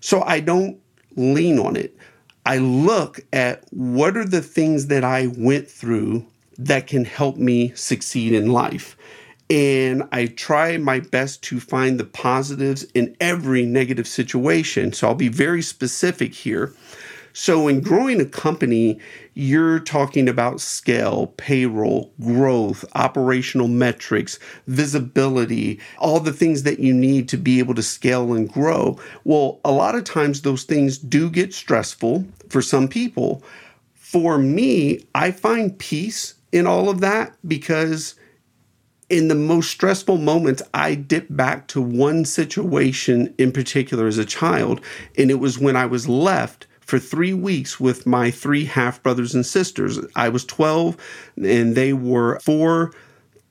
So 0.00 0.22
I 0.22 0.40
don't 0.40 0.78
lean 1.16 1.58
on 1.58 1.76
it. 1.76 1.96
I 2.46 2.58
look 2.58 3.20
at 3.32 3.64
what 3.70 4.16
are 4.16 4.24
the 4.24 4.42
things 4.42 4.86
that 4.86 5.04
I 5.04 5.28
went 5.36 5.68
through 5.68 6.26
that 6.58 6.86
can 6.86 7.04
help 7.04 7.36
me 7.36 7.72
succeed 7.74 8.32
in 8.32 8.52
life. 8.52 8.96
And 9.48 10.04
I 10.12 10.26
try 10.26 10.76
my 10.76 11.00
best 11.00 11.42
to 11.44 11.58
find 11.58 11.98
the 11.98 12.04
positives 12.04 12.84
in 12.94 13.16
every 13.20 13.66
negative 13.66 14.06
situation. 14.06 14.92
So 14.92 15.08
I'll 15.08 15.14
be 15.14 15.28
very 15.28 15.62
specific 15.62 16.34
here. 16.34 16.72
So, 17.32 17.68
in 17.68 17.80
growing 17.80 18.20
a 18.20 18.24
company, 18.24 18.98
you're 19.34 19.78
talking 19.78 20.28
about 20.28 20.60
scale, 20.60 21.28
payroll, 21.36 22.12
growth, 22.20 22.84
operational 22.94 23.68
metrics, 23.68 24.38
visibility, 24.66 25.78
all 25.98 26.20
the 26.20 26.32
things 26.32 26.64
that 26.64 26.80
you 26.80 26.92
need 26.92 27.28
to 27.28 27.36
be 27.36 27.58
able 27.58 27.74
to 27.74 27.82
scale 27.82 28.32
and 28.32 28.52
grow. 28.52 28.98
Well, 29.24 29.60
a 29.64 29.70
lot 29.70 29.94
of 29.94 30.04
times 30.04 30.42
those 30.42 30.64
things 30.64 30.98
do 30.98 31.30
get 31.30 31.54
stressful 31.54 32.26
for 32.48 32.62
some 32.62 32.88
people. 32.88 33.42
For 33.94 34.38
me, 34.38 35.04
I 35.14 35.30
find 35.30 35.78
peace 35.78 36.34
in 36.50 36.66
all 36.66 36.88
of 36.88 37.00
that 37.00 37.36
because 37.46 38.16
in 39.08 39.28
the 39.28 39.34
most 39.34 39.70
stressful 39.70 40.18
moments, 40.18 40.62
I 40.74 40.94
dip 40.94 41.26
back 41.30 41.66
to 41.68 41.80
one 41.80 42.24
situation 42.24 43.34
in 43.38 43.52
particular 43.52 44.06
as 44.06 44.18
a 44.18 44.24
child. 44.24 44.80
And 45.18 45.30
it 45.30 45.40
was 45.40 45.58
when 45.58 45.76
I 45.76 45.86
was 45.86 46.08
left 46.08 46.66
for 46.90 46.98
three 46.98 47.32
weeks 47.32 47.78
with 47.78 48.04
my 48.04 48.32
three 48.32 48.64
half 48.64 49.00
brothers 49.00 49.32
and 49.32 49.46
sisters. 49.46 50.00
I 50.16 50.28
was 50.28 50.44
12 50.44 50.96
and 51.36 51.76
they 51.76 51.92
were 51.92 52.40
four, 52.40 52.92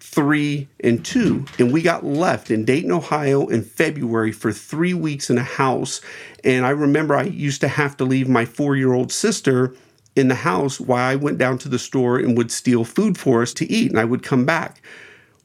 three, 0.02 0.68
and 0.82 1.06
two. 1.06 1.46
And 1.58 1.72
we 1.72 1.82
got 1.82 2.06
left 2.06 2.52
in 2.52 2.66
Dayton, 2.66 2.92
Ohio 2.92 3.48
in 3.48 3.64
February 3.64 4.34
for 4.34 4.52
three 4.52 4.94
weeks 4.94 5.30
in 5.30 5.38
a 5.38 5.44
house. 5.44 6.02
And 6.44 6.66
I 6.66 6.72
remember 6.72 7.16
I 7.16 7.24
used 7.24 7.62
to 7.62 7.70
have 7.70 7.96
to 7.98 8.04
leave 8.04 8.28
my 8.28 8.44
four 8.44 8.76
year 8.76 8.92
old 8.92 9.10
sister 9.10 9.74
in 10.18 10.28
the 10.28 10.36
house 10.36 10.78
while 10.78 11.10
I 11.10 11.16
went 11.16 11.38
down 11.38 11.60
to 11.60 11.70
the 11.70 11.80
store 11.80 12.20
and 12.20 12.38
would 12.38 12.52
steal 12.52 12.84
food 12.84 13.18
for 13.18 13.42
us 13.42 13.54
to 13.54 13.72
eat, 13.72 13.90
and 13.90 14.00
I 14.00 14.04
would 14.04 14.22
come 14.22 14.44
back. 14.44 14.82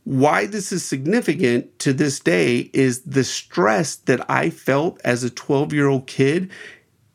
Why 0.02 0.46
this 0.46 0.72
is 0.72 0.84
significant 0.84 1.78
to 1.78 1.92
this 1.92 2.18
day 2.18 2.70
is 2.72 3.02
the 3.02 3.22
stress 3.22 3.94
that 3.94 4.28
I 4.28 4.50
felt 4.50 5.00
as 5.04 5.22
a 5.22 5.30
12 5.30 5.72
year 5.72 5.86
old 5.86 6.08
kid. 6.08 6.50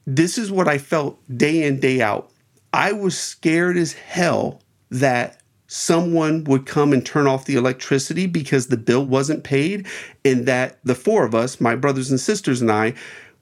This 0.05 0.37
is 0.37 0.51
what 0.51 0.67
I 0.67 0.77
felt 0.77 1.19
day 1.35 1.63
in, 1.63 1.79
day 1.79 2.01
out. 2.01 2.31
I 2.73 2.91
was 2.91 3.17
scared 3.17 3.77
as 3.77 3.93
hell 3.93 4.61
that 4.89 5.41
someone 5.67 6.43
would 6.45 6.65
come 6.65 6.93
and 6.93 7.05
turn 7.05 7.27
off 7.27 7.45
the 7.45 7.55
electricity 7.55 8.25
because 8.25 8.67
the 8.67 8.77
bill 8.77 9.05
wasn't 9.05 9.43
paid, 9.43 9.87
and 10.25 10.45
that 10.47 10.79
the 10.83 10.95
four 10.95 11.25
of 11.25 11.35
us, 11.35 11.61
my 11.61 11.75
brothers 11.75 12.09
and 12.09 12.19
sisters, 12.19 12.61
and 12.61 12.71
I, 12.71 12.95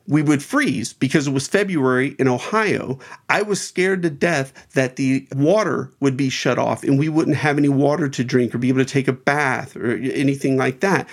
we 0.08 0.22
would 0.22 0.42
freeze 0.42 0.94
because 0.94 1.28
it 1.28 1.34
was 1.34 1.48
February 1.48 2.16
in 2.18 2.28
Ohio. 2.28 3.00
I 3.30 3.42
was 3.42 3.62
scared 3.62 4.02
to 4.04 4.10
death 4.10 4.54
that 4.74 4.96
the 4.96 5.28
water 5.36 5.92
would 6.00 6.16
be 6.16 6.30
shut 6.30 6.58
off 6.58 6.84
and 6.84 6.98
we 6.98 7.10
wouldn't 7.10 7.38
have 7.38 7.58
any 7.58 7.70
water 7.70 8.08
to 8.08 8.24
drink 8.24 8.56
or 8.56 8.58
be 8.58 8.70
able 8.70 8.80
to 8.80 8.86
take 8.86 9.10
a 9.10 9.14
bath 9.14 9.76
or 9.76 9.92
anything 9.96 10.56
like 10.56 10.80
that. 10.80 11.10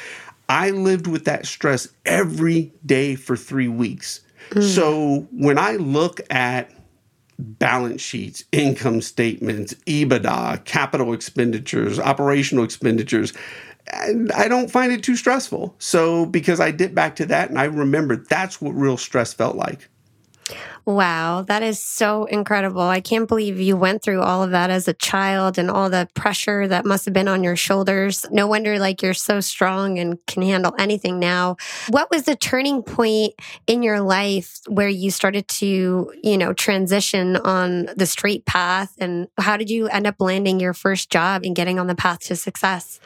I 0.49 0.71
lived 0.71 1.07
with 1.07 1.25
that 1.25 1.47
stress 1.47 1.89
every 2.05 2.73
day 2.87 3.17
for 3.17 3.37
three 3.37 3.69
weeks. 3.69 4.21
Mm. 4.51 4.63
So 4.63 5.29
when 5.33 5.59
I 5.59 5.73
look 5.73 6.21
at 6.31 6.71
balance 7.39 8.01
sheets, 8.01 8.45
income 8.53 9.01
statements, 9.01 9.75
EBITDA, 9.87 10.65
capital 10.65 11.13
expenditures, 11.13 11.99
operational 11.99 12.65
expenditures, 12.65 13.33
and 13.93 14.33
I 14.33 14.49
don't 14.49 14.71
find 14.71 14.93
it 14.93 15.03
too 15.03 15.17
stressful. 15.17 15.75
So 15.79 16.27
because 16.27 16.61
I 16.61 16.71
dip 16.71 16.95
back 16.95 17.17
to 17.17 17.27
that 17.27 17.51
and 17.51 17.59
I 17.59 17.65
remember 17.65 18.17
that's 18.17 18.61
what 18.61 18.71
real 18.73 18.97
stress 18.97 19.35
felt 19.35 19.57
like. 19.57 19.89
Wow, 20.87 21.41
that 21.49 21.63
is 21.63 21.79
so 21.79 22.27
incredible. 22.27 22.83
I 22.83 23.01
can't 23.01 23.27
believe 23.27 23.59
you 23.59 23.75
went 23.75 24.03
through 24.03 24.21
all 24.21 24.43
of 24.43 24.51
that 24.51 24.69
as 24.69 24.87
a 24.87 24.93
child 24.93 25.57
and 25.57 25.71
all 25.71 25.89
the 25.89 26.09
pressure 26.13 26.69
that 26.69 26.85
must 26.85 27.07
have 27.07 27.15
been 27.15 27.27
on 27.27 27.43
your 27.43 27.57
shoulders. 27.57 28.27
No 28.31 28.47
wonder 28.47 28.79
like 28.79 29.01
you're 29.01 29.15
so 29.15 29.41
strong 29.41 29.99
and 29.99 30.19
can 30.27 30.43
handle 30.43 30.75
anything 30.79 31.19
now. 31.19 31.57
What 31.89 32.11
was 32.11 32.25
the 32.25 32.37
turning 32.37 32.83
point 32.83 33.33
in 33.67 33.83
your 33.83 34.03
life 34.03 34.61
where 34.69 34.89
you 34.89 35.11
started 35.11 35.49
to, 35.49 36.13
you 36.23 36.37
know, 36.37 36.53
transition 36.53 37.37
on 37.37 37.89
the 37.97 38.07
straight 38.07 38.45
path 38.45 38.93
and 38.99 39.29
how 39.39 39.57
did 39.57 39.71
you 39.71 39.89
end 39.89 40.07
up 40.07 40.17
landing 40.19 40.61
your 40.61 40.75
first 40.75 41.09
job 41.11 41.45
and 41.45 41.57
getting 41.57 41.79
on 41.79 41.87
the 41.87 41.95
path 41.95 42.21
to 42.21 42.37
success? 42.37 43.01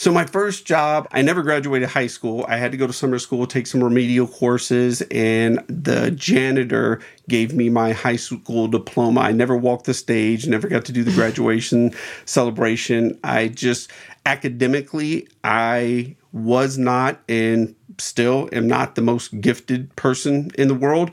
So 0.00 0.10
my 0.10 0.24
first 0.24 0.64
job, 0.64 1.06
I 1.12 1.20
never 1.20 1.42
graduated 1.42 1.90
high 1.90 2.06
school. 2.06 2.46
I 2.48 2.56
had 2.56 2.72
to 2.72 2.78
go 2.78 2.86
to 2.86 2.92
summer 2.94 3.18
school, 3.18 3.46
take 3.46 3.66
some 3.66 3.84
remedial 3.84 4.26
courses, 4.26 5.02
and 5.10 5.62
the 5.68 6.10
janitor 6.12 7.02
gave 7.28 7.52
me 7.52 7.68
my 7.68 7.92
high 7.92 8.16
school 8.16 8.66
diploma. 8.66 9.20
I 9.20 9.32
never 9.32 9.54
walked 9.54 9.84
the 9.84 9.92
stage, 9.92 10.46
never 10.46 10.68
got 10.68 10.86
to 10.86 10.92
do 10.92 11.04
the 11.04 11.12
graduation 11.14 11.92
celebration. 12.24 13.20
I 13.22 13.48
just 13.48 13.90
academically, 14.24 15.28
I 15.44 16.16
was 16.32 16.78
not 16.78 17.20
and 17.28 17.76
still 17.98 18.48
am 18.54 18.66
not 18.66 18.94
the 18.94 19.02
most 19.02 19.38
gifted 19.42 19.94
person 19.96 20.50
in 20.56 20.68
the 20.68 20.74
world. 20.74 21.10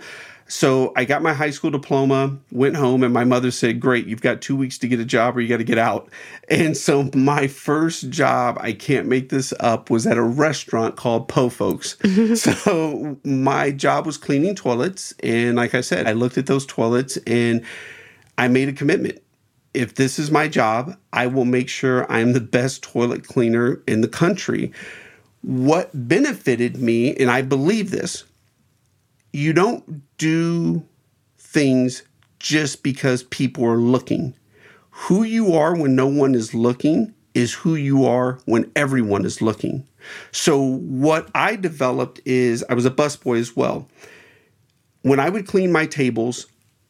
So 0.48 0.94
I 0.96 1.04
got 1.04 1.22
my 1.22 1.34
high 1.34 1.50
school 1.50 1.72
diploma, 1.72 2.38
went 2.52 2.78
home, 2.78 3.04
and 3.04 3.14
my 3.14 3.26
mother 3.26 3.52
said, 3.52 3.80
Great, 3.80 4.08
you've 4.08 4.22
got 4.22 4.42
two 4.42 4.56
weeks 4.56 4.78
to 4.80 4.88
get 4.88 5.00
a 5.00 5.06
job 5.06 5.36
or 5.36 5.42
you 5.42 5.50
got 5.50 5.58
to 5.58 5.64
get 5.64 5.78
out. 5.78 6.10
And 6.50 6.78
so 6.78 7.10
my 7.14 7.48
first 7.48 8.10
job, 8.10 8.58
I 8.62 8.72
can't 8.72 9.08
make 9.08 9.30
this 9.30 9.54
up, 9.60 9.90
was 9.90 10.08
at 10.08 10.18
a 10.18 10.24
restaurant 10.24 10.96
called 10.96 11.28
Po 11.28 11.50
Folks. 11.50 11.98
so 12.42 13.18
my 13.24 13.72
job 13.72 14.06
was 14.06 14.18
cleaning 14.18 14.56
toilets. 14.56 15.14
And 15.22 15.58
like 15.58 15.76
I 15.76 15.82
said, 15.82 16.08
I 16.08 16.14
looked 16.14 16.38
at 16.38 16.46
those 16.46 16.66
toilets 16.66 17.18
and 17.28 17.64
I 18.38 18.48
made 18.48 18.70
a 18.70 18.74
commitment. 18.74 19.22
If 19.74 19.96
this 19.96 20.18
is 20.18 20.32
my 20.32 20.48
job, 20.48 20.98
I 21.12 21.28
will 21.28 21.46
make 21.46 21.70
sure 21.70 22.10
I'm 22.12 22.34
the 22.34 22.42
best 22.42 22.82
toilet 22.82 23.28
cleaner 23.28 23.82
in 23.86 24.02
the 24.02 24.08
country. 24.08 24.72
What 25.42 25.92
benefited 25.94 26.78
me, 26.78 27.16
and 27.16 27.30
I 27.30 27.42
believe 27.42 27.92
this, 27.92 28.24
you 29.38 29.54
don't 29.54 30.02
do 30.18 30.84
things 31.38 32.02
just 32.40 32.82
because 32.82 33.22
people 33.22 33.64
are 33.66 33.78
looking. 33.78 34.34
Who 34.90 35.22
you 35.22 35.54
are 35.54 35.76
when 35.76 35.96
no 35.96 36.08
one 36.08 36.34
is 36.34 36.56
looking 36.56 37.14
is 37.36 37.54
who 37.54 37.76
you 37.76 38.04
are 38.04 38.40
when 38.46 38.72
everyone 38.76 39.26
is 39.26 39.40
looking. 39.40 39.88
So, 40.32 40.60
what 40.60 41.30
I 41.36 41.56
developed 41.56 42.20
is 42.26 42.66
I 42.68 42.74
was 42.74 42.88
a 42.88 42.90
busboy 42.90 43.40
as 43.40 43.56
well. 43.56 43.88
When 45.04 45.20
I 45.20 45.30
would 45.30 45.46
clean 45.46 45.72
my 45.72 45.86
tables, 45.86 46.48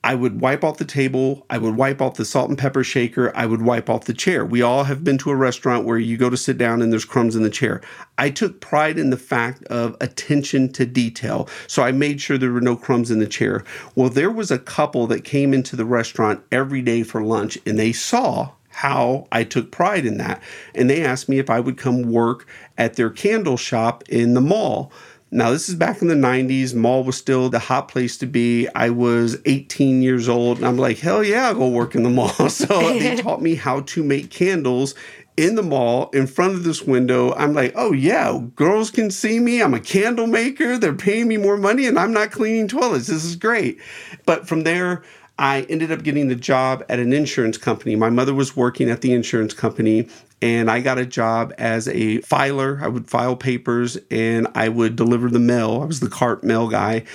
I 0.08 0.16
would 0.16 0.40
wipe 0.40 0.64
off 0.64 0.78
the 0.78 0.86
table. 0.86 1.46
I 1.50 1.58
would 1.58 1.76
wipe 1.76 2.02
off 2.02 2.16
the 2.16 2.24
salt 2.24 2.48
and 2.48 2.58
pepper 2.58 2.82
shaker. 2.82 3.36
I 3.36 3.46
would 3.46 3.62
wipe 3.62 3.90
off 3.90 4.06
the 4.06 4.14
chair. 4.14 4.46
We 4.46 4.62
all 4.62 4.86
have 4.86 5.04
been 5.04 5.18
to 5.18 5.32
a 5.32 5.36
restaurant 5.36 5.84
where 5.84 5.98
you 5.98 6.16
go 6.16 6.30
to 6.30 6.38
sit 6.38 6.58
down 6.58 6.82
and 6.82 6.94
there's 6.94 7.04
crumbs 7.04 7.36
in 7.36 7.44
the 7.44 7.50
chair. 7.50 7.82
I 8.18 8.30
took 8.30 8.62
pride 8.62 8.98
in 8.98 9.10
the 9.10 9.18
fact 9.18 9.66
of 9.66 9.98
attention 10.00 10.72
to 10.72 10.86
detail. 10.86 11.50
So 11.68 11.84
I 11.84 11.92
made 11.92 12.22
sure 12.22 12.38
there 12.38 12.54
were 12.54 12.62
no 12.62 12.78
crumbs 12.78 13.12
in 13.12 13.20
the 13.20 13.28
chair. 13.28 13.66
Well, 13.96 14.08
there 14.08 14.32
was 14.32 14.50
a 14.50 14.58
couple 14.58 15.08
that 15.08 15.26
came 15.26 15.54
into 15.54 15.76
the 15.76 15.84
restaurant 15.84 16.42
every 16.54 16.82
day 16.82 17.04
for 17.04 17.22
lunch 17.22 17.58
and 17.66 17.78
they 17.78 17.92
saw 17.92 18.52
how 18.70 19.28
I 19.30 19.44
took 19.44 19.72
pride 19.72 20.06
in 20.06 20.20
that. 20.20 20.42
And 20.74 20.90
they 20.90 21.04
asked 21.04 21.28
me 21.28 21.38
if 21.38 21.50
I 21.50 21.60
would 21.60 21.78
come 21.78 22.04
work 22.04 22.48
at 22.78 22.94
their 22.94 23.10
candle 23.10 23.58
shop 23.58 24.06
in 24.08 24.36
the 24.36 24.42
mall. 24.42 24.90
Now, 25.30 25.52
this 25.52 25.68
is 25.68 25.76
back 25.76 26.02
in 26.02 26.08
the 26.08 26.16
90s. 26.16 26.74
Mall 26.74 27.04
was 27.04 27.18
still 27.18 27.50
the 27.50 27.60
hot 27.60 27.90
place 27.90 28.18
to 28.20 28.26
be. 28.26 28.70
I 28.74 28.90
was 28.90 29.38
18 29.46 30.02
years 30.02 30.30
old, 30.30 30.58
and 30.58 30.66
I'm 30.66 30.78
like, 30.78 31.00
hell 31.00 31.22
yeah, 31.22 31.48
I'll 31.48 31.56
go 31.56 31.68
work 31.68 31.96
in 31.96 32.04
the 32.04 32.10
mall. 32.10 32.32
So 32.50 32.98
they 32.98 33.16
taught 33.22 33.42
me 33.42 33.56
how 33.56 33.82
to 33.82 34.04
make 34.04 34.30
candles 34.30 34.96
in 35.36 35.56
the 35.56 35.64
mall 35.64 36.10
in 36.12 36.28
front 36.28 36.56
of 36.56 36.64
this 36.64 36.82
window. 36.82 37.34
I'm 37.34 37.54
like, 37.54 37.74
oh 37.76 37.92
yeah, 37.92 38.40
girls 38.56 38.90
can 38.90 39.12
see 39.12 39.40
me. 39.40 39.62
I'm 39.62 39.74
a 39.74 39.82
candle 39.82 40.28
maker. 40.28 40.78
They're 40.78 40.94
paying 40.94 41.28
me 41.28 41.36
more 41.36 41.58
money, 41.58 41.88
and 41.88 42.00
I'm 42.00 42.14
not 42.14 42.32
cleaning 42.32 42.70
toilets. 42.70 43.08
This 43.08 43.26
is 43.26 43.36
great. 43.36 43.80
But 44.26 44.48
from 44.48 44.64
there, 44.64 45.04
I 45.38 45.62
ended 45.64 45.92
up 45.92 46.04
getting 46.04 46.30
the 46.30 46.36
job 46.36 46.84
at 46.90 47.00
an 47.00 47.14
insurance 47.14 47.58
company. 47.58 47.96
My 47.96 48.10
mother 48.10 48.34
was 48.34 48.56
working 48.56 48.90
at 48.90 49.02
the 49.02 49.14
insurance 49.14 49.54
company, 49.54 50.08
and 50.42 50.70
I 50.70 50.82
got 50.82 51.00
a 51.00 51.06
job 51.06 51.54
as 51.58 51.88
a 51.88 52.22
filer. 52.22 52.80
I 52.82 52.88
would 52.88 53.10
file 53.10 53.36
papers 53.36 53.98
and 54.12 54.48
I 54.54 54.70
would 54.70 54.96
deliver 54.96 55.30
the 55.30 55.40
mail. 55.40 55.82
I 55.82 55.86
was 55.86 56.00
the 56.00 56.10
cart 56.10 56.44
mail 56.44 56.68
guy. 56.68 57.06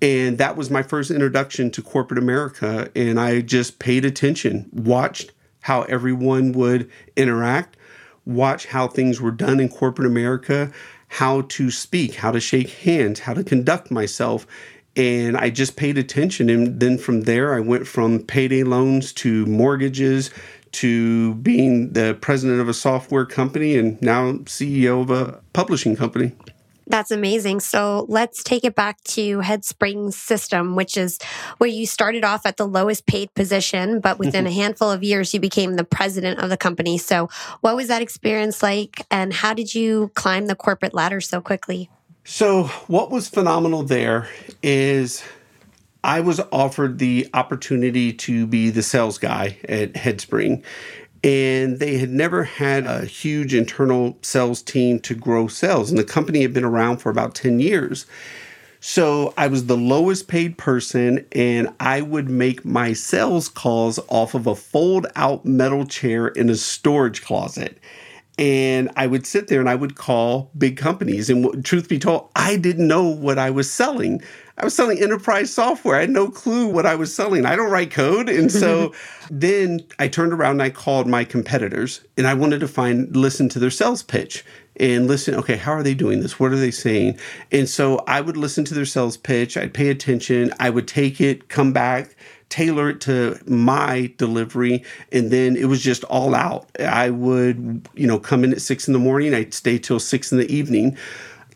And 0.00 0.38
that 0.38 0.56
was 0.56 0.70
my 0.70 0.82
first 0.82 1.10
introduction 1.10 1.70
to 1.72 1.82
corporate 1.82 2.18
America. 2.18 2.90
And 2.96 3.20
I 3.20 3.40
just 3.40 3.78
paid 3.78 4.04
attention, 4.04 4.68
watched 4.72 5.32
how 5.60 5.82
everyone 5.82 6.52
would 6.52 6.90
interact, 7.16 7.76
watch 8.24 8.66
how 8.66 8.88
things 8.88 9.20
were 9.20 9.30
done 9.30 9.60
in 9.60 9.68
corporate 9.68 10.06
America, 10.06 10.72
how 11.08 11.42
to 11.42 11.70
speak, 11.70 12.14
how 12.16 12.32
to 12.32 12.40
shake 12.40 12.70
hands, 12.70 13.20
how 13.20 13.34
to 13.34 13.44
conduct 13.44 13.90
myself. 13.90 14.46
And 14.96 15.36
I 15.36 15.50
just 15.50 15.76
paid 15.76 15.98
attention. 15.98 16.50
And 16.50 16.80
then 16.80 16.98
from 16.98 17.22
there, 17.22 17.54
I 17.54 17.60
went 17.60 17.86
from 17.86 18.20
payday 18.20 18.64
loans 18.64 19.12
to 19.14 19.46
mortgages 19.46 20.30
to 20.72 21.34
being 21.36 21.92
the 21.92 22.16
president 22.20 22.60
of 22.60 22.68
a 22.68 22.74
software 22.74 23.26
company 23.26 23.76
and 23.76 24.00
now 24.02 24.32
CEO 24.44 25.02
of 25.02 25.10
a 25.10 25.40
publishing 25.52 25.96
company. 25.96 26.32
That's 26.86 27.10
amazing. 27.10 27.60
So 27.60 28.06
let's 28.08 28.42
take 28.42 28.64
it 28.64 28.74
back 28.74 29.02
to 29.04 29.38
Headspring 29.38 30.12
System, 30.12 30.74
which 30.74 30.96
is 30.96 31.18
where 31.58 31.70
you 31.70 31.86
started 31.86 32.24
off 32.24 32.44
at 32.44 32.56
the 32.56 32.66
lowest 32.66 33.06
paid 33.06 33.32
position, 33.34 34.00
but 34.00 34.18
within 34.18 34.44
mm-hmm. 34.44 34.58
a 34.58 34.62
handful 34.62 34.90
of 34.90 35.02
years, 35.02 35.32
you 35.32 35.40
became 35.40 35.76
the 35.76 35.84
president 35.84 36.40
of 36.40 36.50
the 36.50 36.56
company. 36.56 36.98
So, 36.98 37.28
what 37.60 37.76
was 37.76 37.88
that 37.88 38.02
experience 38.02 38.62
like, 38.62 39.06
and 39.10 39.32
how 39.32 39.54
did 39.54 39.74
you 39.74 40.10
climb 40.14 40.46
the 40.46 40.56
corporate 40.56 40.92
ladder 40.92 41.20
so 41.20 41.40
quickly? 41.40 41.88
So, 42.24 42.64
what 42.88 43.10
was 43.10 43.28
phenomenal 43.28 43.84
there 43.84 44.28
is 44.62 45.22
I 46.04 46.20
was 46.20 46.40
offered 46.50 46.98
the 46.98 47.28
opportunity 47.32 48.12
to 48.12 48.46
be 48.46 48.70
the 48.70 48.82
sales 48.82 49.18
guy 49.18 49.58
at 49.68 49.92
Headspring 49.92 50.64
and 51.24 51.78
they 51.78 51.98
had 51.98 52.10
never 52.10 52.44
had 52.44 52.86
a 52.86 53.04
huge 53.04 53.54
internal 53.54 54.18
sales 54.22 54.60
team 54.60 54.98
to 55.00 55.14
grow 55.14 55.46
sales. 55.46 55.90
And 55.90 55.98
the 55.98 56.04
company 56.04 56.42
had 56.42 56.52
been 56.52 56.64
around 56.64 56.98
for 56.98 57.10
about 57.10 57.34
10 57.34 57.60
years. 57.60 58.06
So 58.80 59.32
I 59.36 59.46
was 59.46 59.66
the 59.66 59.76
lowest 59.76 60.26
paid 60.26 60.58
person, 60.58 61.24
and 61.30 61.72
I 61.78 62.00
would 62.00 62.28
make 62.28 62.64
my 62.64 62.92
sales 62.92 63.48
calls 63.48 64.00
off 64.08 64.34
of 64.34 64.48
a 64.48 64.56
fold 64.56 65.06
out 65.14 65.44
metal 65.44 65.86
chair 65.86 66.26
in 66.26 66.50
a 66.50 66.56
storage 66.56 67.22
closet. 67.22 67.78
And 68.38 68.90
I 68.96 69.06
would 69.06 69.24
sit 69.24 69.46
there 69.46 69.60
and 69.60 69.68
I 69.68 69.76
would 69.76 69.94
call 69.94 70.50
big 70.58 70.76
companies. 70.76 71.30
And 71.30 71.64
truth 71.64 71.88
be 71.88 72.00
told, 72.00 72.30
I 72.34 72.56
didn't 72.56 72.88
know 72.88 73.06
what 73.06 73.38
I 73.38 73.50
was 73.50 73.70
selling. 73.70 74.20
I 74.62 74.64
was 74.64 74.76
selling 74.76 75.02
enterprise 75.02 75.52
software. 75.52 75.96
I 75.96 76.02
had 76.02 76.10
no 76.10 76.30
clue 76.30 76.68
what 76.68 76.86
I 76.86 76.94
was 76.94 77.12
selling. 77.12 77.44
I 77.44 77.56
don't 77.56 77.72
write 77.72 77.90
code. 77.90 78.28
And 78.28 78.50
so 78.50 78.94
then 79.30 79.80
I 79.98 80.06
turned 80.06 80.32
around 80.32 80.52
and 80.52 80.62
I 80.62 80.70
called 80.70 81.08
my 81.08 81.24
competitors 81.24 82.00
and 82.16 82.28
I 82.28 82.34
wanted 82.34 82.60
to 82.60 82.68
find, 82.68 83.14
listen 83.16 83.48
to 83.48 83.58
their 83.58 83.72
sales 83.72 84.04
pitch 84.04 84.44
and 84.76 85.08
listen, 85.08 85.34
okay, 85.34 85.56
how 85.56 85.72
are 85.72 85.82
they 85.82 85.94
doing 85.94 86.20
this? 86.20 86.38
What 86.38 86.52
are 86.52 86.56
they 86.56 86.70
saying? 86.70 87.18
And 87.50 87.68
so 87.68 88.04
I 88.06 88.20
would 88.20 88.36
listen 88.36 88.64
to 88.66 88.74
their 88.74 88.84
sales 88.84 89.16
pitch. 89.16 89.56
I'd 89.56 89.74
pay 89.74 89.88
attention. 89.88 90.52
I 90.60 90.70
would 90.70 90.86
take 90.86 91.20
it, 91.20 91.48
come 91.48 91.72
back, 91.72 92.14
tailor 92.48 92.90
it 92.90 93.00
to 93.00 93.40
my 93.46 94.12
delivery 94.18 94.84
and 95.10 95.30
then 95.30 95.56
it 95.56 95.64
was 95.64 95.82
just 95.82 96.04
all 96.04 96.34
out 96.34 96.68
i 96.80 97.08
would 97.08 97.88
you 97.94 98.06
know 98.06 98.18
come 98.18 98.44
in 98.44 98.52
at 98.52 98.60
six 98.60 98.86
in 98.86 98.92
the 98.92 98.98
morning 98.98 99.32
i'd 99.32 99.54
stay 99.54 99.78
till 99.78 99.98
six 99.98 100.30
in 100.30 100.36
the 100.36 100.54
evening 100.54 100.94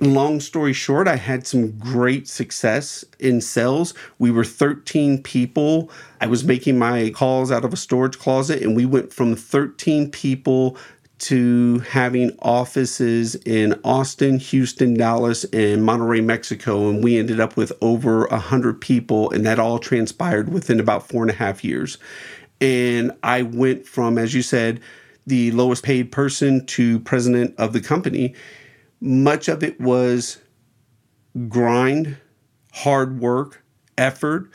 long 0.01 0.41
story 0.41 0.73
short, 0.73 1.09
I 1.09 1.17
had 1.17 1.47
some 1.47 1.79
great 1.79 2.29
success 2.29 3.05
in 3.19 3.41
sales. 3.41 3.95
We 4.19 4.31
were 4.31 4.45
13 4.45 5.23
people. 5.23 5.91
I 6.21 6.27
was 6.27 6.45
making 6.45 6.79
my 6.79 7.11
calls 7.11 7.51
out 7.51 7.65
of 7.65 7.73
a 7.73 7.77
storage 7.77 8.19
closet, 8.19 8.63
and 8.63 8.77
we 8.77 8.87
went 8.87 9.13
from 9.13 9.35
13 9.35 10.11
people 10.11 10.77
to 11.19 11.79
having 11.89 12.31
offices 12.41 13.37
in 13.47 13.79
Austin, 13.85 14.39
Houston, 14.39 14.95
Dallas, 14.95 15.45
and 15.45 15.83
Monterrey, 15.83 16.23
Mexico. 16.23 16.91
And 16.91 17.03
we 17.03 17.19
ended 17.19 17.41
up 17.41 17.57
with 17.57 17.73
over 17.81 18.27
100 18.27 18.81
people, 18.81 19.31
and 19.31 19.47
that 19.47 19.59
all 19.59 19.79
transpired 19.79 20.53
within 20.53 20.79
about 20.79 21.09
four 21.09 21.23
and 21.23 21.31
a 21.31 21.35
half 21.35 21.65
years. 21.65 21.97
And 22.61 23.13
I 23.23 23.43
went 23.43 23.87
from, 23.87 24.19
as 24.19 24.35
you 24.35 24.43
said, 24.43 24.81
the 25.27 25.51
lowest 25.53 25.83
paid 25.83 26.13
person 26.13 26.65
to 26.67 27.01
president 27.01 27.55
of 27.59 27.73
the 27.73 27.81
company 27.81 28.35
much 29.07 29.49
of 29.49 29.63
it 29.63 29.81
was 29.81 30.39
grind, 31.49 32.17
hard 32.73 33.21
work, 33.21 33.63
effort, 33.97 34.51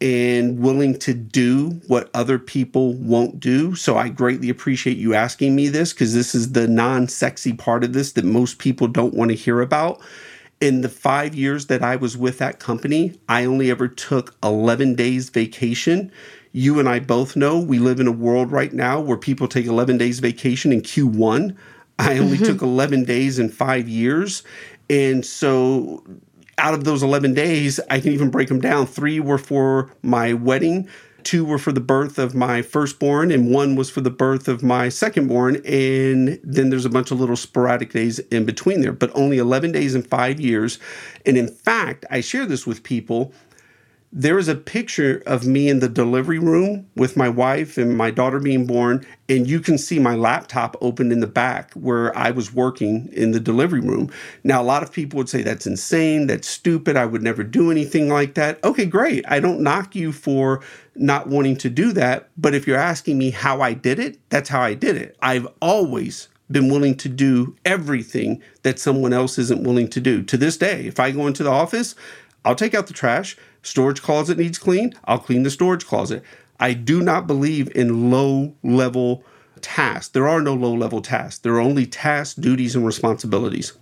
and 0.00 0.58
willing 0.58 0.98
to 0.98 1.14
do 1.14 1.80
what 1.86 2.10
other 2.12 2.38
people 2.38 2.94
won't 2.94 3.38
do. 3.38 3.74
So 3.76 3.96
I 3.96 4.08
greatly 4.08 4.48
appreciate 4.48 4.96
you 4.96 5.14
asking 5.14 5.54
me 5.54 5.68
this 5.68 5.92
because 5.92 6.12
this 6.12 6.34
is 6.34 6.52
the 6.52 6.66
non 6.66 7.06
sexy 7.06 7.52
part 7.52 7.84
of 7.84 7.92
this 7.92 8.12
that 8.12 8.24
most 8.24 8.58
people 8.58 8.88
don't 8.88 9.14
want 9.14 9.30
to 9.30 9.36
hear 9.36 9.60
about. 9.60 10.00
In 10.60 10.80
the 10.80 10.88
five 10.88 11.34
years 11.34 11.66
that 11.66 11.82
I 11.82 11.96
was 11.96 12.16
with 12.16 12.38
that 12.38 12.58
company, 12.60 13.18
I 13.28 13.44
only 13.44 13.70
ever 13.70 13.88
took 13.88 14.34
11 14.42 14.96
days 14.96 15.28
vacation. 15.28 16.10
You 16.52 16.78
and 16.78 16.88
I 16.88 16.98
both 16.98 17.36
know 17.36 17.58
we 17.58 17.78
live 17.78 17.98
in 17.98 18.06
a 18.06 18.12
world 18.12 18.52
right 18.52 18.72
now 18.72 19.00
where 19.00 19.16
people 19.16 19.48
take 19.48 19.66
11 19.66 19.98
days 19.98 20.20
vacation 20.20 20.72
in 20.72 20.82
Q1. 20.82 21.56
I 22.02 22.18
only 22.18 22.36
mm-hmm. 22.36 22.46
took 22.46 22.62
11 22.62 23.04
days 23.04 23.38
in 23.38 23.48
five 23.48 23.88
years. 23.88 24.42
And 24.90 25.24
so 25.24 26.04
out 26.58 26.74
of 26.74 26.84
those 26.84 27.02
11 27.02 27.34
days, 27.34 27.80
I 27.90 28.00
can 28.00 28.12
even 28.12 28.30
break 28.30 28.48
them 28.48 28.60
down. 28.60 28.86
Three 28.86 29.20
were 29.20 29.38
for 29.38 29.90
my 30.02 30.32
wedding, 30.32 30.88
two 31.22 31.44
were 31.44 31.58
for 31.58 31.72
the 31.72 31.80
birth 31.80 32.18
of 32.18 32.34
my 32.34 32.60
firstborn, 32.60 33.30
and 33.30 33.50
one 33.52 33.76
was 33.76 33.88
for 33.88 34.00
the 34.00 34.10
birth 34.10 34.48
of 34.48 34.62
my 34.62 34.88
secondborn. 34.88 35.56
And 35.64 36.40
then 36.42 36.70
there's 36.70 36.84
a 36.84 36.90
bunch 36.90 37.10
of 37.10 37.20
little 37.20 37.36
sporadic 37.36 37.92
days 37.92 38.18
in 38.18 38.44
between 38.44 38.80
there, 38.80 38.92
but 38.92 39.10
only 39.14 39.38
11 39.38 39.72
days 39.72 39.94
in 39.94 40.02
five 40.02 40.40
years. 40.40 40.78
And 41.24 41.36
in 41.36 41.48
fact, 41.48 42.04
I 42.10 42.20
share 42.20 42.46
this 42.46 42.66
with 42.66 42.82
people 42.82 43.32
there 44.14 44.38
is 44.38 44.46
a 44.46 44.54
picture 44.54 45.22
of 45.26 45.46
me 45.46 45.70
in 45.70 45.80
the 45.80 45.88
delivery 45.88 46.38
room 46.38 46.86
with 46.96 47.16
my 47.16 47.30
wife 47.30 47.78
and 47.78 47.96
my 47.96 48.10
daughter 48.10 48.38
being 48.38 48.66
born, 48.66 49.06
and 49.30 49.48
you 49.48 49.58
can 49.58 49.78
see 49.78 49.98
my 49.98 50.14
laptop 50.14 50.76
open 50.82 51.10
in 51.10 51.20
the 51.20 51.26
back 51.26 51.72
where 51.72 52.14
I 52.16 52.30
was 52.30 52.52
working 52.52 53.08
in 53.12 53.30
the 53.30 53.40
delivery 53.40 53.80
room. 53.80 54.10
Now, 54.44 54.60
a 54.60 54.64
lot 54.64 54.82
of 54.82 54.92
people 54.92 55.16
would 55.16 55.30
say 55.30 55.42
that's 55.42 55.66
insane, 55.66 56.26
that's 56.26 56.46
stupid, 56.46 56.94
I 56.94 57.06
would 57.06 57.22
never 57.22 57.42
do 57.42 57.70
anything 57.70 58.10
like 58.10 58.34
that. 58.34 58.62
Okay, 58.62 58.84
great. 58.84 59.24
I 59.28 59.40
don't 59.40 59.62
knock 59.62 59.96
you 59.96 60.12
for 60.12 60.62
not 60.94 61.28
wanting 61.28 61.56
to 61.56 61.70
do 61.70 61.92
that, 61.92 62.28
but 62.36 62.54
if 62.54 62.66
you're 62.66 62.76
asking 62.76 63.16
me 63.16 63.30
how 63.30 63.62
I 63.62 63.72
did 63.72 63.98
it, 63.98 64.18
that's 64.28 64.50
how 64.50 64.60
I 64.60 64.74
did 64.74 64.96
it. 64.96 65.16
I've 65.22 65.48
always 65.62 66.28
been 66.50 66.68
willing 66.68 66.96
to 66.96 67.08
do 67.08 67.56
everything 67.64 68.42
that 68.62 68.78
someone 68.78 69.14
else 69.14 69.38
isn't 69.38 69.64
willing 69.64 69.88
to 69.88 70.00
do. 70.00 70.22
To 70.24 70.36
this 70.36 70.58
day, 70.58 70.84
if 70.84 71.00
I 71.00 71.12
go 71.12 71.26
into 71.26 71.42
the 71.42 71.50
office, 71.50 71.94
I'll 72.44 72.54
take 72.54 72.74
out 72.74 72.88
the 72.88 72.92
trash. 72.92 73.38
Storage 73.62 74.02
closet 74.02 74.38
needs 74.38 74.58
clean. 74.58 74.94
I'll 75.04 75.18
clean 75.18 75.44
the 75.44 75.50
storage 75.50 75.86
closet. 75.86 76.22
I 76.58 76.74
do 76.74 77.00
not 77.02 77.26
believe 77.26 77.74
in 77.74 78.10
low 78.10 78.54
level 78.62 79.24
tasks. 79.60 80.08
There 80.08 80.28
are 80.28 80.42
no 80.42 80.54
low 80.54 80.74
level 80.74 81.00
tasks. 81.00 81.38
There 81.38 81.54
are 81.54 81.60
only 81.60 81.86
tasks, 81.86 82.34
duties, 82.34 82.74
and 82.76 82.84
responsibilities. 82.84 83.72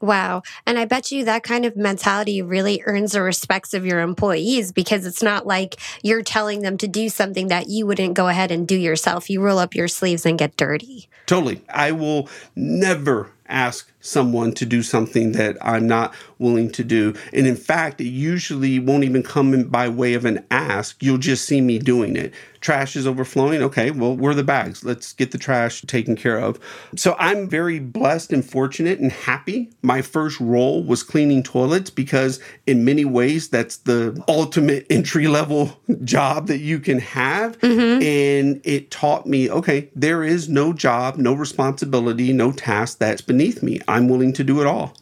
Wow. 0.00 0.42
And 0.66 0.78
I 0.78 0.84
bet 0.84 1.10
you 1.10 1.24
that 1.24 1.42
kind 1.42 1.64
of 1.64 1.76
mentality 1.76 2.42
really 2.42 2.82
earns 2.84 3.12
the 3.12 3.22
respects 3.22 3.72
of 3.72 3.86
your 3.86 4.00
employees 4.00 4.70
because 4.70 5.06
it's 5.06 5.22
not 5.22 5.46
like 5.46 5.76
you're 6.02 6.22
telling 6.22 6.60
them 6.62 6.76
to 6.78 6.88
do 6.88 7.08
something 7.08 7.48
that 7.48 7.68
you 7.68 7.86
wouldn't 7.86 8.14
go 8.14 8.28
ahead 8.28 8.50
and 8.50 8.68
do 8.68 8.76
yourself. 8.76 9.30
You 9.30 9.40
roll 9.40 9.58
up 9.58 9.74
your 9.74 9.88
sleeves 9.88 10.26
and 10.26 10.38
get 10.38 10.56
dirty. 10.56 11.08
Totally. 11.24 11.62
I 11.70 11.92
will 11.92 12.28
never 12.54 13.32
ask 13.48 13.90
someone 14.06 14.52
to 14.52 14.66
do 14.66 14.82
something 14.82 15.32
that 15.32 15.56
I'm 15.60 15.86
not 15.86 16.14
willing 16.38 16.70
to 16.70 16.84
do. 16.84 17.14
And 17.32 17.46
in 17.46 17.56
fact, 17.56 18.00
it 18.00 18.08
usually 18.08 18.78
won't 18.78 19.04
even 19.04 19.22
come 19.22 19.54
in 19.54 19.68
by 19.68 19.88
way 19.88 20.14
of 20.14 20.24
an 20.24 20.44
ask. 20.50 21.02
You'll 21.02 21.18
just 21.18 21.46
see 21.46 21.60
me 21.60 21.78
doing 21.78 22.16
it. 22.16 22.32
Trash 22.60 22.96
is 22.96 23.06
overflowing. 23.06 23.62
Okay, 23.62 23.90
well, 23.90 24.16
where 24.16 24.32
are 24.32 24.34
the 24.34 24.42
bags? 24.42 24.84
Let's 24.84 25.12
get 25.12 25.30
the 25.30 25.38
trash 25.38 25.82
taken 25.82 26.16
care 26.16 26.38
of. 26.38 26.58
So 26.96 27.14
I'm 27.18 27.48
very 27.48 27.78
blessed 27.78 28.32
and 28.32 28.44
fortunate 28.44 28.98
and 28.98 29.12
happy. 29.12 29.70
My 29.82 30.02
first 30.02 30.40
role 30.40 30.82
was 30.82 31.02
cleaning 31.02 31.42
toilets 31.42 31.90
because, 31.90 32.40
in 32.66 32.84
many 32.84 33.04
ways, 33.04 33.48
that's 33.48 33.76
the 33.78 34.20
ultimate 34.26 34.86
entry 34.90 35.28
level 35.28 35.78
job 36.02 36.48
that 36.48 36.58
you 36.58 36.80
can 36.80 36.98
have. 36.98 37.58
Mm-hmm. 37.60 38.02
And 38.02 38.60
it 38.64 38.90
taught 38.90 39.26
me 39.26 39.48
okay, 39.48 39.88
there 39.94 40.24
is 40.24 40.48
no 40.48 40.72
job, 40.72 41.16
no 41.16 41.34
responsibility, 41.34 42.32
no 42.32 42.52
task 42.52 42.98
that's 42.98 43.22
beneath 43.22 43.62
me. 43.62 43.80
I'm 43.96 44.08
willing 44.08 44.34
to 44.34 44.44
do 44.44 44.60
it 44.60 44.66
all. 44.66 44.94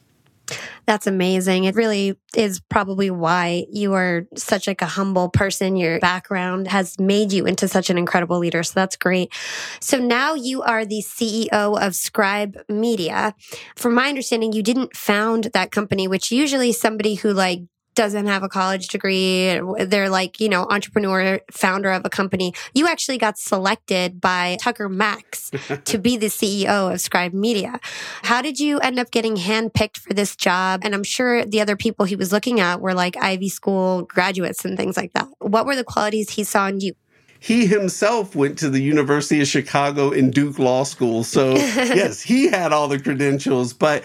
That's 0.86 1.08
amazing. 1.08 1.64
It 1.64 1.74
really 1.74 2.16
is 2.36 2.60
probably 2.60 3.10
why 3.10 3.64
you 3.72 3.94
are 3.94 4.26
such 4.36 4.68
like 4.68 4.82
a 4.82 4.86
humble 4.86 5.30
person. 5.30 5.76
Your 5.76 5.98
background 5.98 6.68
has 6.68 6.96
made 7.00 7.32
you 7.32 7.44
into 7.44 7.66
such 7.66 7.90
an 7.90 7.98
incredible 7.98 8.38
leader. 8.38 8.62
So 8.62 8.72
that's 8.76 8.94
great. 8.94 9.32
So 9.80 9.98
now 9.98 10.34
you 10.34 10.62
are 10.62 10.84
the 10.84 11.02
CEO 11.02 11.80
of 11.80 11.96
Scribe 11.96 12.56
Media. 12.68 13.34
From 13.74 13.94
my 13.94 14.08
understanding, 14.08 14.52
you 14.52 14.62
didn't 14.62 14.94
found 14.94 15.44
that 15.54 15.72
company, 15.72 16.06
which 16.06 16.30
usually 16.30 16.70
somebody 16.70 17.14
who 17.14 17.32
like 17.32 17.62
doesn't 17.94 18.26
have 18.26 18.42
a 18.42 18.48
college 18.48 18.88
degree. 18.88 19.60
They're 19.78 20.08
like, 20.08 20.40
you 20.40 20.48
know, 20.48 20.66
entrepreneur, 20.70 21.40
founder 21.50 21.90
of 21.90 22.02
a 22.04 22.10
company. 22.10 22.54
You 22.74 22.86
actually 22.86 23.18
got 23.18 23.38
selected 23.38 24.20
by 24.20 24.56
Tucker 24.60 24.88
Max 24.88 25.50
to 25.84 25.98
be 25.98 26.16
the 26.16 26.26
CEO 26.26 26.92
of 26.92 27.00
Scribe 27.00 27.32
Media. 27.32 27.80
How 28.22 28.42
did 28.42 28.58
you 28.58 28.78
end 28.80 28.98
up 28.98 29.10
getting 29.10 29.36
handpicked 29.36 29.98
for 29.98 30.14
this 30.14 30.36
job? 30.36 30.80
And 30.84 30.94
I'm 30.94 31.04
sure 31.04 31.44
the 31.44 31.60
other 31.60 31.76
people 31.76 32.04
he 32.04 32.16
was 32.16 32.32
looking 32.32 32.60
at 32.60 32.80
were 32.80 32.94
like 32.94 33.16
Ivy 33.16 33.48
School 33.48 34.02
graduates 34.02 34.64
and 34.64 34.76
things 34.76 34.96
like 34.96 35.12
that. 35.12 35.28
What 35.38 35.66
were 35.66 35.76
the 35.76 35.84
qualities 35.84 36.30
he 36.30 36.44
saw 36.44 36.68
in 36.68 36.80
you? 36.80 36.94
he 37.44 37.66
himself 37.66 38.34
went 38.34 38.56
to 38.58 38.70
the 38.70 38.80
University 38.80 39.38
of 39.42 39.46
Chicago 39.46 40.12
and 40.12 40.32
Duke 40.32 40.58
Law 40.58 40.82
School. 40.82 41.22
So, 41.22 41.52
yes, 41.56 42.22
he 42.22 42.46
had 42.46 42.72
all 42.72 42.88
the 42.88 42.98
credentials, 42.98 43.74
but 43.74 44.02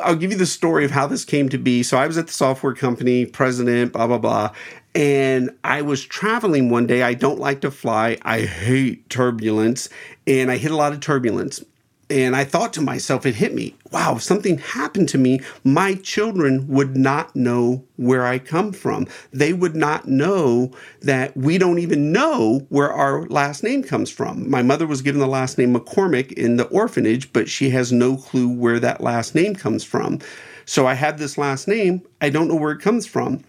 I'll 0.00 0.16
give 0.16 0.30
you 0.30 0.38
the 0.38 0.46
story 0.46 0.84
of 0.84 0.90
how 0.90 1.06
this 1.06 1.24
came 1.24 1.48
to 1.48 1.58
be. 1.58 1.82
So 1.82 1.96
I 1.96 2.06
was 2.06 2.16
at 2.18 2.28
the 2.28 2.32
software 2.32 2.74
company, 2.74 3.26
president, 3.26 3.92
blah, 3.92 4.06
blah, 4.06 4.18
blah. 4.18 4.52
And 4.94 5.50
I 5.64 5.82
was 5.82 6.04
traveling 6.04 6.70
one 6.70 6.86
day. 6.86 7.02
I 7.02 7.14
don't 7.14 7.40
like 7.40 7.60
to 7.62 7.70
fly. 7.70 8.16
I 8.22 8.42
hate 8.42 9.08
turbulence. 9.10 9.88
And 10.26 10.50
I 10.50 10.56
hit 10.56 10.70
a 10.70 10.76
lot 10.76 10.92
of 10.92 11.00
turbulence. 11.00 11.64
And 12.10 12.34
I 12.34 12.44
thought 12.44 12.72
to 12.74 12.80
myself, 12.80 13.26
it 13.26 13.34
hit 13.34 13.54
me. 13.54 13.74
Wow, 13.92 14.16
if 14.16 14.22
something 14.22 14.56
happened 14.58 15.10
to 15.10 15.18
me, 15.18 15.40
my 15.62 15.94
children 15.96 16.66
would 16.68 16.96
not 16.96 17.36
know 17.36 17.84
where 17.96 18.24
I 18.24 18.38
come 18.38 18.72
from. 18.72 19.06
They 19.30 19.52
would 19.52 19.76
not 19.76 20.08
know 20.08 20.72
that 21.02 21.36
we 21.36 21.58
don't 21.58 21.78
even 21.78 22.10
know 22.10 22.66
where 22.70 22.90
our 22.90 23.26
last 23.26 23.62
name 23.62 23.82
comes 23.82 24.08
from. 24.08 24.48
My 24.48 24.62
mother 24.62 24.86
was 24.86 25.02
given 25.02 25.20
the 25.20 25.26
last 25.26 25.58
name 25.58 25.74
McCormick 25.74 26.32
in 26.32 26.56
the 26.56 26.66
orphanage, 26.68 27.30
but 27.34 27.48
she 27.48 27.68
has 27.70 27.92
no 27.92 28.16
clue 28.16 28.48
where 28.48 28.80
that 28.80 29.02
last 29.02 29.34
name 29.34 29.54
comes 29.54 29.84
from. 29.84 30.18
So 30.64 30.86
I 30.86 30.94
had 30.94 31.18
this 31.18 31.36
last 31.36 31.68
name. 31.68 32.02
I 32.22 32.30
don't 32.30 32.48
know 32.48 32.56
where 32.56 32.72
it 32.72 32.80
comes 32.80 33.06
from. 33.06 33.44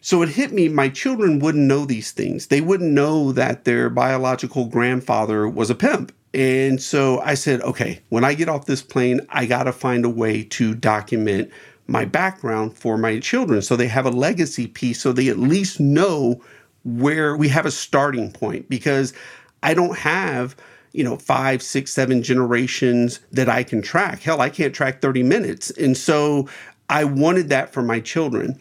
So 0.00 0.22
it 0.22 0.30
hit 0.30 0.52
me, 0.52 0.68
my 0.68 0.88
children 0.88 1.38
wouldn't 1.38 1.64
know 1.64 1.84
these 1.84 2.12
things. 2.12 2.46
They 2.46 2.60
wouldn't 2.60 2.92
know 2.92 3.32
that 3.32 3.64
their 3.64 3.90
biological 3.90 4.66
grandfather 4.66 5.48
was 5.48 5.70
a 5.70 5.74
pimp. 5.74 6.12
And 6.34 6.80
so 6.80 7.20
I 7.20 7.34
said, 7.34 7.60
okay, 7.62 8.00
when 8.10 8.24
I 8.24 8.34
get 8.34 8.48
off 8.48 8.66
this 8.66 8.82
plane, 8.82 9.20
I 9.30 9.46
got 9.46 9.64
to 9.64 9.72
find 9.72 10.04
a 10.04 10.10
way 10.10 10.44
to 10.44 10.74
document 10.74 11.50
my 11.86 12.04
background 12.04 12.76
for 12.76 12.98
my 12.98 13.18
children 13.18 13.62
so 13.62 13.74
they 13.74 13.88
have 13.88 14.04
a 14.04 14.10
legacy 14.10 14.66
piece 14.66 15.00
so 15.00 15.10
they 15.10 15.28
at 15.28 15.38
least 15.38 15.80
know 15.80 16.38
where 16.84 17.34
we 17.34 17.48
have 17.48 17.64
a 17.64 17.70
starting 17.70 18.30
point 18.30 18.68
because 18.68 19.14
I 19.62 19.72
don't 19.72 19.96
have 19.96 20.54
you 20.92 21.04
know, 21.04 21.16
five, 21.16 21.62
six, 21.62 21.92
seven 21.92 22.22
generations 22.22 23.20
that 23.32 23.48
I 23.48 23.62
can 23.62 23.82
track. 23.82 24.22
Hell, 24.22 24.40
I 24.40 24.50
can't 24.50 24.74
track 24.74 25.00
30 25.00 25.22
minutes. 25.22 25.70
And 25.70 25.96
so 25.96 26.48
I 26.88 27.04
wanted 27.04 27.50
that 27.50 27.72
for 27.72 27.82
my 27.82 28.00
children. 28.00 28.60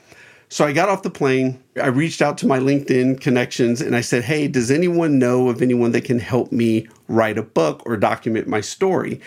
So 0.50 0.66
I 0.66 0.72
got 0.72 0.90
off 0.90 1.04
the 1.04 1.10
plane. 1.10 1.62
I 1.82 1.88
reached 1.88 2.22
out 2.22 2.38
to 2.40 2.48
my 2.48 2.60
LinkedIn 2.60 3.20
connections 3.20 3.82
and 3.82 3.96
I 3.96 4.02
said, 4.02 4.24
Hey, 4.24 4.48
does 4.48 4.72
anyone 4.72 5.20
know 5.20 5.50
of 5.50 5.62
anyone 5.62 5.92
that 5.92 6.06
can 6.06 6.20
help 6.20 6.52
me 6.52 6.88
write 7.08 7.38
a 7.38 7.44
book 7.44 7.84
or 7.86 7.98
document 7.98 8.48
my 8.48 8.62
story? 8.62 9.20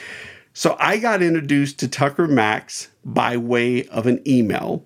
So 0.55 0.77
I 0.81 0.99
got 0.99 1.23
introduced 1.23 1.79
to 1.81 1.89
Tucker 1.89 2.27
Max 2.27 2.89
by 3.05 3.37
way 3.37 3.87
of 3.89 4.07
an 4.07 4.27
email. 4.27 4.85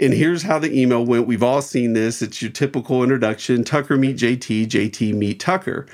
And 0.00 0.12
here's 0.12 0.42
how 0.42 0.58
the 0.58 0.72
email 0.72 1.04
went. 1.04 1.26
We've 1.26 1.42
all 1.42 1.62
seen 1.62 1.92
this. 1.92 2.22
It's 2.22 2.40
your 2.40 2.50
typical 2.50 3.02
introduction 3.02 3.62
Tucker 3.62 3.96
meet 3.96 4.16
JT, 4.16 4.68
JT 4.68 5.14
meet 5.14 5.40
Tucker. 5.40 5.86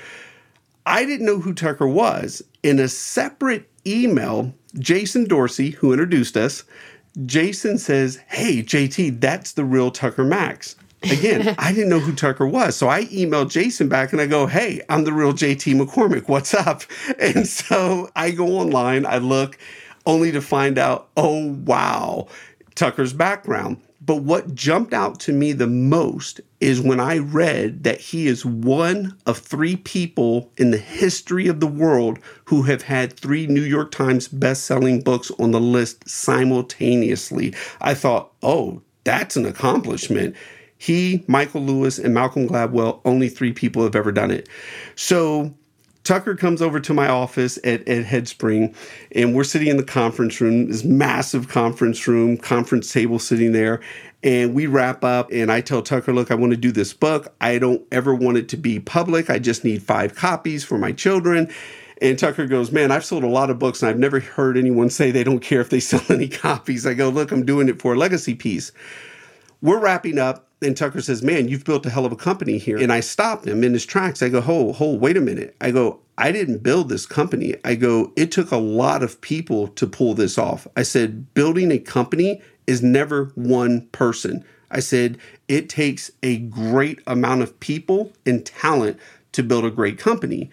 I 0.85 1.03
didn't 1.05 1.25
know 1.25 1.39
who 1.39 1.53
Tucker 1.53 1.87
was. 1.87 2.41
In 2.63 2.79
a 2.79 2.87
separate 2.87 3.69
email, 3.85 4.53
Jason 4.79 5.25
Dorsey, 5.25 5.71
who 5.71 5.91
introduced 5.91 6.37
us, 6.37 6.63
Jason 7.25 7.77
says, 7.77 8.19
Hey, 8.27 8.61
JT, 8.61 9.19
that's 9.19 9.53
the 9.53 9.65
real 9.65 9.91
Tucker 9.91 10.23
Max. 10.23 10.75
Again, 11.03 11.55
I 11.57 11.73
didn't 11.73 11.89
know 11.89 11.99
who 11.99 12.13
Tucker 12.13 12.47
was. 12.47 12.75
So 12.75 12.87
I 12.87 13.05
emailed 13.05 13.51
Jason 13.51 13.89
back 13.89 14.11
and 14.11 14.21
I 14.21 14.27
go, 14.27 14.47
Hey, 14.47 14.81
I'm 14.89 15.03
the 15.03 15.13
real 15.13 15.33
JT 15.33 15.79
McCormick. 15.79 16.27
What's 16.27 16.53
up? 16.53 16.83
And 17.19 17.47
so 17.47 18.09
I 18.15 18.31
go 18.31 18.59
online, 18.59 19.05
I 19.05 19.17
look 19.17 19.57
only 20.05 20.31
to 20.31 20.41
find 20.41 20.77
out, 20.77 21.09
oh, 21.17 21.53
wow, 21.65 22.27
Tucker's 22.75 23.13
background. 23.13 23.77
But 24.09 24.23
what 24.23 24.55
jumped 24.55 24.91
out 24.91 25.19
to 25.19 25.31
me 25.31 25.51
the 25.51 25.67
most 25.67 26.41
is 26.59 26.81
when 26.81 26.99
I 26.99 27.19
read 27.19 27.83
that 27.83 28.01
he 28.01 28.25
is 28.25 28.43
one 28.43 29.15
of 29.27 29.37
three 29.37 29.75
people 29.75 30.51
in 30.57 30.71
the 30.71 30.79
history 30.79 31.47
of 31.47 31.59
the 31.59 31.67
world 31.67 32.17
who 32.45 32.63
have 32.63 32.81
had 32.81 33.13
three 33.13 33.45
New 33.45 33.61
York 33.61 33.91
Times 33.91 34.27
best-selling 34.27 35.01
books 35.01 35.31
on 35.37 35.51
the 35.51 35.59
list 35.59 36.09
simultaneously. 36.09 37.53
I 37.81 37.93
thought, 37.93 38.31
"Oh, 38.41 38.81
that's 39.03 39.37
an 39.37 39.45
accomplishment." 39.45 40.35
He, 40.75 41.23
Michael 41.27 41.61
Lewis, 41.61 41.99
and 41.99 42.11
Malcolm 42.11 42.47
Gladwell, 42.47 43.01
only 43.05 43.29
three 43.29 43.53
people 43.53 43.83
have 43.83 43.95
ever 43.95 44.11
done 44.11 44.31
it. 44.31 44.49
So 44.95 45.53
Tucker 46.03 46.35
comes 46.35 46.61
over 46.61 46.79
to 46.79 46.93
my 46.93 47.07
office 47.07 47.57
at, 47.63 47.87
at 47.87 48.05
Headspring, 48.05 48.75
and 49.11 49.35
we're 49.35 49.43
sitting 49.43 49.67
in 49.67 49.77
the 49.77 49.83
conference 49.83 50.41
room, 50.41 50.67
this 50.67 50.83
massive 50.83 51.49
conference 51.49 52.07
room, 52.07 52.37
conference 52.37 52.91
table 52.91 53.19
sitting 53.19 53.51
there. 53.51 53.79
And 54.23 54.53
we 54.53 54.67
wrap 54.67 55.03
up, 55.03 55.31
and 55.31 55.51
I 55.51 55.61
tell 55.61 55.81
Tucker, 55.81 56.13
Look, 56.13 56.31
I 56.31 56.35
want 56.35 56.51
to 56.51 56.57
do 56.57 56.71
this 56.71 56.93
book. 56.93 57.33
I 57.39 57.57
don't 57.57 57.85
ever 57.91 58.13
want 58.13 58.37
it 58.37 58.49
to 58.49 58.57
be 58.57 58.79
public. 58.79 59.29
I 59.29 59.39
just 59.39 59.63
need 59.63 59.83
five 59.83 60.15
copies 60.15 60.63
for 60.63 60.77
my 60.77 60.91
children. 60.91 61.49
And 62.01 62.17
Tucker 62.17 62.47
goes, 62.47 62.71
Man, 62.71 62.91
I've 62.91 63.05
sold 63.05 63.23
a 63.23 63.27
lot 63.27 63.49
of 63.49 63.59
books, 63.59 63.81
and 63.81 63.89
I've 63.89 63.99
never 63.99 64.19
heard 64.19 64.57
anyone 64.57 64.89
say 64.89 65.11
they 65.11 65.23
don't 65.23 65.39
care 65.39 65.61
if 65.61 65.69
they 65.69 65.79
sell 65.79 66.03
any 66.09 66.27
copies. 66.27 66.85
I 66.85 66.95
go, 66.95 67.09
Look, 67.09 67.31
I'm 67.31 67.45
doing 67.45 67.69
it 67.69 67.81
for 67.81 67.93
a 67.93 67.97
legacy 67.97 68.35
piece. 68.35 68.71
We're 69.61 69.79
wrapping 69.79 70.17
up 70.17 70.48
and 70.61 70.75
Tucker 70.75 71.01
says, 71.01 71.23
Man, 71.23 71.47
you've 71.47 71.63
built 71.63 71.85
a 71.85 71.89
hell 71.89 72.05
of 72.05 72.11
a 72.11 72.17
company 72.17 72.57
here. 72.57 72.77
And 72.77 72.91
I 72.91 72.99
stopped 72.99 73.47
him 73.47 73.63
in 73.63 73.73
his 73.73 73.85
tracks. 73.85 74.21
I 74.21 74.29
go, 74.29 74.41
Hold, 74.41 74.75
hold, 74.75 75.01
wait 75.01 75.17
a 75.17 75.21
minute. 75.21 75.55
I 75.61 75.71
go, 75.71 75.99
I 76.17 76.31
didn't 76.31 76.63
build 76.63 76.89
this 76.89 77.05
company. 77.05 77.55
I 77.63 77.75
go, 77.75 78.11
it 78.17 78.31
took 78.31 78.51
a 78.51 78.57
lot 78.57 79.03
of 79.03 79.21
people 79.21 79.69
to 79.69 79.87
pull 79.87 80.13
this 80.13 80.37
off. 80.37 80.67
I 80.75 80.83
said, 80.83 81.33
building 81.33 81.71
a 81.71 81.79
company 81.79 82.41
is 82.67 82.83
never 82.83 83.31
one 83.35 83.87
person. 83.93 84.43
I 84.69 84.81
said, 84.81 85.17
it 85.47 85.69
takes 85.69 86.11
a 86.21 86.39
great 86.39 86.99
amount 87.07 87.41
of 87.41 87.57
people 87.61 88.11
and 88.25 88.45
talent 88.45 88.99
to 89.31 89.43
build 89.43 89.63
a 89.63 89.71
great 89.71 89.97
company. 89.97 90.49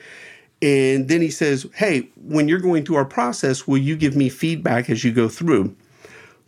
And 0.62 1.08
then 1.08 1.20
he 1.20 1.30
says, 1.30 1.66
Hey, 1.74 2.08
when 2.16 2.48
you're 2.48 2.60
going 2.60 2.84
through 2.84 2.96
our 2.96 3.04
process, 3.04 3.66
will 3.66 3.78
you 3.78 3.96
give 3.96 4.16
me 4.16 4.28
feedback 4.28 4.88
as 4.88 5.04
you 5.04 5.12
go 5.12 5.28
through? 5.28 5.76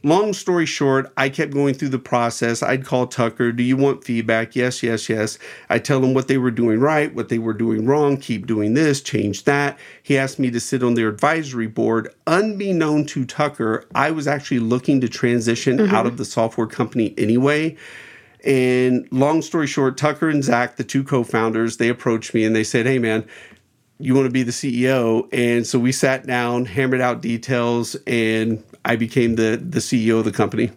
Long 0.03 0.33
story 0.33 0.67
short, 0.67 1.13
I 1.17 1.29
kept 1.29 1.53
going 1.53 1.75
through 1.75 1.89
the 1.89 1.99
process. 1.99 2.63
I'd 2.63 2.85
call 2.85 3.07
Tucker, 3.07 3.53
Do 3.53 3.63
you 3.63 3.77
want 3.77 4.05
feedback? 4.05 4.55
Yes, 4.55 4.83
yes, 4.83 5.09
yes. 5.09 5.39
I 5.69 5.79
tell 5.79 6.03
him 6.03 6.15
what 6.15 6.29
they 6.29 6.39
were 6.39 6.51
doing 6.51 6.81
right, 6.81 7.15
what 7.15 7.29
they 7.29 7.39
were 7.39 7.53
doing 7.53 7.87
wrong, 7.87 8.17
keep 8.17 8.47
doing 8.47 8.75
this, 8.75 9.01
change 9.01 9.45
that. 9.45 9.79
He 10.03 10.17
asked 10.17 10.39
me 10.39 10.51
to 10.51 10.61
sit 10.61 10.83
on 10.83 10.95
their 10.95 11.09
advisory 11.09 11.67
board. 11.67 12.15
Unbeknown 12.27 13.07
to 13.07 13.25
Tucker, 13.25 13.87
I 13.95 14.11
was 14.11 14.29
actually 14.29 14.61
looking 14.61 15.01
to 15.01 15.09
transition 15.09 15.79
mm-hmm. 15.79 15.95
out 15.95 16.07
of 16.07 16.17
the 16.17 16.25
software 16.25 16.67
company 16.67 17.15
anyway. 17.19 17.77
And 18.45 19.09
long 19.11 19.43
story 19.43 19.67
short, 19.67 19.97
Tucker 19.97 20.29
and 20.29 20.45
Zach, 20.45 20.77
the 20.77 20.85
two 20.85 21.03
co 21.03 21.25
founders, 21.25 21.79
they 21.79 21.89
approached 21.89 22.35
me 22.35 22.45
and 22.45 22.55
they 22.55 22.65
said, 22.65 22.87
Hey, 22.87 22.99
man, 22.99 23.27
you 23.99 24.15
want 24.15 24.27
to 24.27 24.31
be 24.31 24.43
the 24.43 24.53
CEO? 24.53 25.29
And 25.33 25.67
so 25.67 25.79
we 25.79 25.93
sat 25.93 26.27
down, 26.27 26.65
hammered 26.65 27.01
out 27.01 27.21
details, 27.21 27.97
and 28.07 28.63
I 28.85 28.97
became 28.97 29.37
the, 29.37 29.61
the 29.63 29.81
CEO 29.81 30.19
of 30.19 30.25
the 30.25 30.33
company. 30.33 30.71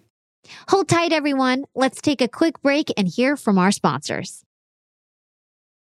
Hold 0.69 0.89
tight, 0.89 1.11
everyone. 1.11 1.65
Let's 1.75 2.01
take 2.01 2.21
a 2.21 2.27
quick 2.27 2.61
break 2.61 2.91
and 2.97 3.07
hear 3.07 3.37
from 3.37 3.57
our 3.57 3.71
sponsors. 3.71 4.43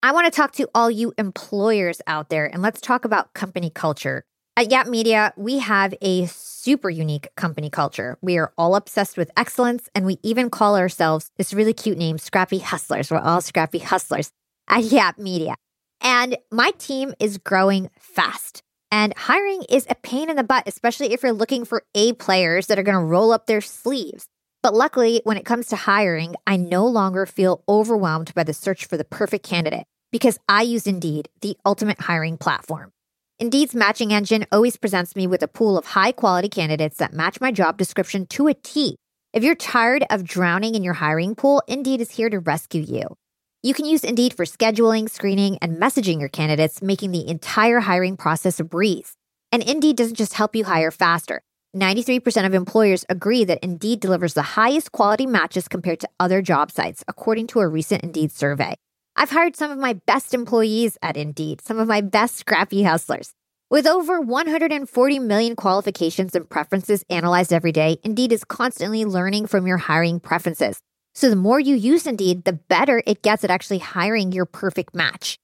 I 0.03 0.12
want 0.12 0.33
to 0.33 0.37
talk 0.37 0.53
to 0.53 0.68
all 0.74 0.91
you 0.91 1.12
employers 1.16 2.03
out 2.09 2.28
there 2.28 2.47
and 2.47 2.61
let's 2.61 2.80
talk 2.80 3.05
about 3.05 3.35
company 3.35 3.70
culture. 3.70 4.24
At 4.57 4.70
Yap 4.70 4.89
Media, 4.89 5.33
we 5.37 5.61
have 5.61 5.95
a 6.03 6.26
super 6.26 6.91
unique 6.91 7.28
company 7.37 7.70
culture. 7.70 8.18
We 8.20 8.37
are 8.37 8.53
all 8.59 8.74
obsessed 8.74 9.16
with 9.16 9.30
excellence 9.37 9.89
and 9.95 10.05
we 10.05 10.18
even 10.22 10.51
call 10.51 10.76
ourselves 10.76 11.30
this 11.39 11.55
really 11.55 11.72
cute 11.72 11.99
name, 11.99 12.18
Scrappy 12.18 12.59
Hustlers. 12.59 13.11
We're 13.11 13.18
all 13.18 13.41
Scrappy 13.41 13.78
Hustlers 13.78 14.33
at 14.68 14.83
Yap 14.83 15.18
Media. 15.18 15.55
And 16.03 16.36
my 16.50 16.72
team 16.78 17.14
is 17.20 17.38
growing 17.38 17.88
fast. 17.98 18.62
And 18.90 19.14
hiring 19.16 19.62
is 19.70 19.86
a 19.88 19.94
pain 19.94 20.28
in 20.28 20.36
the 20.36 20.44
butt, 20.44 20.64
especially 20.66 21.12
if 21.12 21.22
you're 21.22 21.32
looking 21.32 21.64
for 21.64 21.84
A 21.94 22.12
players 22.14 22.66
that 22.66 22.78
are 22.78 22.82
going 22.82 22.98
to 22.98 23.05
roll 23.05 23.32
up 23.32 23.46
their 23.46 23.61
sleeves. 23.61 24.26
But 24.62 24.74
luckily, 24.74 25.22
when 25.24 25.36
it 25.36 25.44
comes 25.44 25.68
to 25.68 25.76
hiring, 25.76 26.34
I 26.46 26.57
no 26.57 26.86
longer 26.86 27.24
feel 27.24 27.64
overwhelmed 27.68 28.34
by 28.34 28.44
the 28.44 28.53
search 28.53 28.84
for 28.84 28.96
the 28.96 29.05
perfect 29.05 29.46
candidate 29.46 29.86
because 30.11 30.38
I 30.48 30.62
use 30.62 30.86
Indeed, 30.86 31.28
the 31.40 31.57
ultimate 31.64 32.00
hiring 32.00 32.36
platform. 32.36 32.92
Indeed's 33.38 33.74
matching 33.74 34.12
engine 34.12 34.46
always 34.53 34.76
presents 34.76 35.16
me 35.16 35.26
with 35.26 35.42
a 35.42 35.48
pool 35.48 35.78
of 35.78 35.86
high 35.86 36.12
quality 36.12 36.48
candidates 36.48 36.98
that 36.98 37.12
match 37.12 37.40
my 37.40 37.50
job 37.50 37.78
description 37.78 38.26
to 38.26 38.46
a 38.48 38.55
T. 38.55 38.96
If 39.32 39.42
you're 39.42 39.55
tired 39.55 40.05
of 40.11 40.22
drowning 40.22 40.74
in 40.74 40.84
your 40.84 40.94
hiring 40.94 41.34
pool, 41.34 41.62
Indeed 41.66 42.00
is 42.00 42.11
here 42.11 42.28
to 42.28 42.38
rescue 42.38 42.82
you. 42.82 43.16
You 43.64 43.74
can 43.74 43.84
use 43.84 44.02
Indeed 44.02 44.34
for 44.34 44.44
scheduling, 44.44 45.08
screening, 45.08 45.56
and 45.62 45.80
messaging 45.80 46.18
your 46.18 46.28
candidates, 46.28 46.82
making 46.82 47.12
the 47.12 47.28
entire 47.28 47.78
hiring 47.78 48.16
process 48.16 48.58
a 48.58 48.64
breeze. 48.64 49.14
And 49.52 49.62
Indeed 49.62 49.96
doesn't 49.96 50.16
just 50.16 50.34
help 50.34 50.56
you 50.56 50.64
hire 50.64 50.90
faster. 50.90 51.42
93% 51.76 52.44
of 52.44 52.54
employers 52.54 53.04
agree 53.08 53.44
that 53.44 53.62
Indeed 53.62 54.00
delivers 54.00 54.34
the 54.34 54.42
highest 54.42 54.90
quality 54.90 55.26
matches 55.26 55.68
compared 55.68 56.00
to 56.00 56.08
other 56.18 56.42
job 56.42 56.72
sites, 56.72 57.04
according 57.06 57.46
to 57.48 57.60
a 57.60 57.68
recent 57.68 58.02
Indeed 58.02 58.32
survey. 58.32 58.74
I've 59.14 59.30
hired 59.30 59.54
some 59.54 59.70
of 59.70 59.78
my 59.78 59.92
best 59.92 60.34
employees 60.34 60.98
at 61.00 61.16
Indeed, 61.16 61.60
some 61.60 61.78
of 61.78 61.86
my 61.86 62.00
best 62.00 62.38
scrappy 62.38 62.82
hustlers. 62.82 63.32
With 63.70 63.86
over 63.86 64.20
140 64.20 65.18
million 65.20 65.54
qualifications 65.54 66.34
and 66.34 66.50
preferences 66.50 67.04
analyzed 67.08 67.52
every 67.52 67.70
day, 67.70 67.98
Indeed 68.02 68.32
is 68.32 68.42
constantly 68.42 69.04
learning 69.04 69.46
from 69.46 69.68
your 69.68 69.78
hiring 69.78 70.18
preferences. 70.18 70.80
So 71.14 71.28
the 71.30 71.36
more 71.36 71.60
you 71.60 71.74
use 71.74 72.06
Indeed, 72.06 72.44
the 72.44 72.52
better 72.52 73.02
it 73.06 73.22
gets 73.22 73.44
at 73.44 73.50
actually 73.50 73.78
hiring 73.78 74.32
your 74.32 74.46
perfect 74.46 74.94
match. 74.94 75.38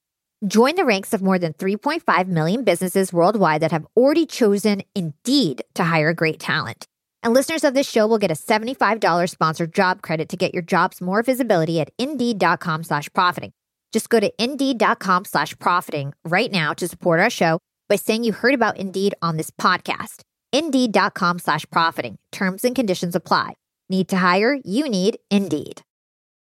Join 0.46 0.76
the 0.76 0.84
ranks 0.84 1.12
of 1.12 1.22
more 1.22 1.38
than 1.38 1.52
3.5 1.52 2.28
million 2.28 2.62
businesses 2.64 3.12
worldwide 3.12 3.60
that 3.62 3.72
have 3.72 3.86
already 3.96 4.24
chosen 4.26 4.82
Indeed 4.94 5.64
to 5.74 5.84
hire 5.84 6.12
great 6.14 6.38
talent. 6.38 6.86
And 7.22 7.34
listeners 7.34 7.64
of 7.64 7.74
this 7.74 7.90
show 7.90 8.06
will 8.06 8.18
get 8.18 8.30
a 8.30 8.34
$75 8.34 9.28
sponsored 9.28 9.74
job 9.74 10.02
credit 10.02 10.28
to 10.28 10.36
get 10.36 10.54
your 10.54 10.62
jobs 10.62 11.00
more 11.00 11.22
visibility 11.22 11.80
at 11.80 11.90
indeed.com 11.98 12.84
slash 12.84 13.12
profiting. 13.12 13.52
Just 13.92 14.08
go 14.08 14.20
to 14.20 14.32
indeed.com 14.42 15.24
slash 15.24 15.58
profiting 15.58 16.14
right 16.24 16.52
now 16.52 16.74
to 16.74 16.86
support 16.86 17.18
our 17.18 17.30
show 17.30 17.58
by 17.88 17.96
saying 17.96 18.22
you 18.22 18.32
heard 18.32 18.54
about 18.54 18.76
Indeed 18.76 19.14
on 19.20 19.36
this 19.36 19.50
podcast. 19.50 20.20
Indeed.com 20.52 21.40
slash 21.40 21.66
profiting. 21.70 22.18
Terms 22.30 22.64
and 22.64 22.76
conditions 22.76 23.16
apply. 23.16 23.54
Need 23.91 24.09
to 24.09 24.18
hire? 24.18 24.59
You 24.64 24.89
need 24.89 25.18
Indeed. 25.30 25.82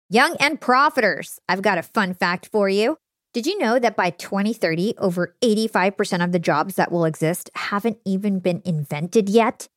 Young 0.10 0.36
and 0.40 0.60
profiters, 0.60 1.40
I've 1.48 1.62
got 1.62 1.78
a 1.78 1.84
fun 1.84 2.14
fact 2.14 2.50
for 2.52 2.68
you. 2.68 2.98
Did 3.34 3.46
you 3.46 3.58
know 3.58 3.78
that 3.80 3.96
by 3.96 4.10
2030, 4.10 4.96
over 4.98 5.36
85% 5.42 6.24
of 6.24 6.32
the 6.32 6.40
jobs 6.40 6.76
that 6.76 6.92
will 6.92 7.06
exist 7.06 7.50
haven't 7.56 8.00
even 8.06 8.40
been 8.40 8.62
invented 8.66 9.30
yet? 9.30 9.68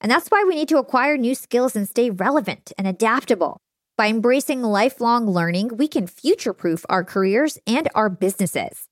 And 0.00 0.10
that's 0.10 0.28
why 0.28 0.44
we 0.46 0.54
need 0.54 0.68
to 0.68 0.78
acquire 0.78 1.16
new 1.16 1.34
skills 1.34 1.76
and 1.76 1.88
stay 1.88 2.08
relevant 2.08 2.72
and 2.78 2.86
adaptable. 2.86 3.58
By 3.98 4.06
embracing 4.06 4.62
lifelong 4.62 5.26
learning, 5.26 5.76
we 5.76 5.88
can 5.88 6.06
future 6.06 6.54
proof 6.54 6.86
our 6.88 7.04
careers 7.04 7.58
and 7.66 7.88
our 7.94 8.08
businesses. 8.08 8.86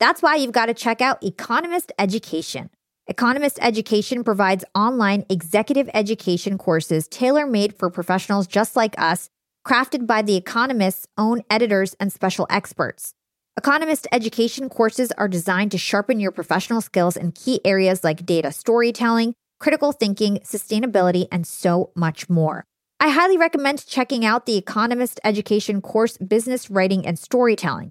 That's 0.00 0.22
why 0.22 0.36
you've 0.36 0.52
got 0.52 0.66
to 0.66 0.74
check 0.74 1.02
out 1.02 1.22
Economist 1.22 1.92
Education. 1.98 2.70
Economist 3.06 3.58
Education 3.60 4.24
provides 4.24 4.64
online 4.74 5.26
executive 5.28 5.90
education 5.92 6.56
courses 6.56 7.06
tailor 7.06 7.46
made 7.46 7.78
for 7.78 7.90
professionals 7.90 8.46
just 8.46 8.76
like 8.76 8.98
us, 8.98 9.28
crafted 9.66 10.06
by 10.06 10.22
The 10.22 10.36
Economist's 10.36 11.06
own 11.18 11.42
editors 11.50 11.94
and 12.00 12.10
special 12.10 12.46
experts. 12.48 13.12
Economist 13.58 14.08
education 14.10 14.70
courses 14.70 15.12
are 15.18 15.28
designed 15.28 15.70
to 15.72 15.78
sharpen 15.78 16.18
your 16.18 16.32
professional 16.32 16.80
skills 16.80 17.14
in 17.14 17.32
key 17.32 17.60
areas 17.62 18.02
like 18.02 18.24
data 18.24 18.50
storytelling, 18.50 19.34
critical 19.60 19.92
thinking, 19.92 20.38
sustainability, 20.38 21.28
and 21.30 21.46
so 21.46 21.90
much 21.94 22.30
more. 22.30 22.64
I 23.00 23.10
highly 23.10 23.36
recommend 23.36 23.84
checking 23.86 24.24
out 24.24 24.46
the 24.46 24.56
Economist 24.56 25.20
Education 25.24 25.82
course, 25.82 26.16
Business 26.16 26.70
Writing 26.70 27.06
and 27.06 27.18
Storytelling. 27.18 27.90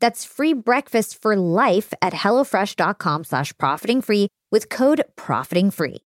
That's 0.00 0.24
free 0.24 0.54
breakfast 0.54 1.20
for 1.20 1.36
life 1.36 1.92
at 2.00 2.12
HelloFresh.com 2.12 3.24
slash 3.24 3.52
profiting 3.58 4.02
free 4.02 4.28
with 4.50 4.68
code 4.68 5.04
profiting 5.16 5.70
free. 5.70 6.05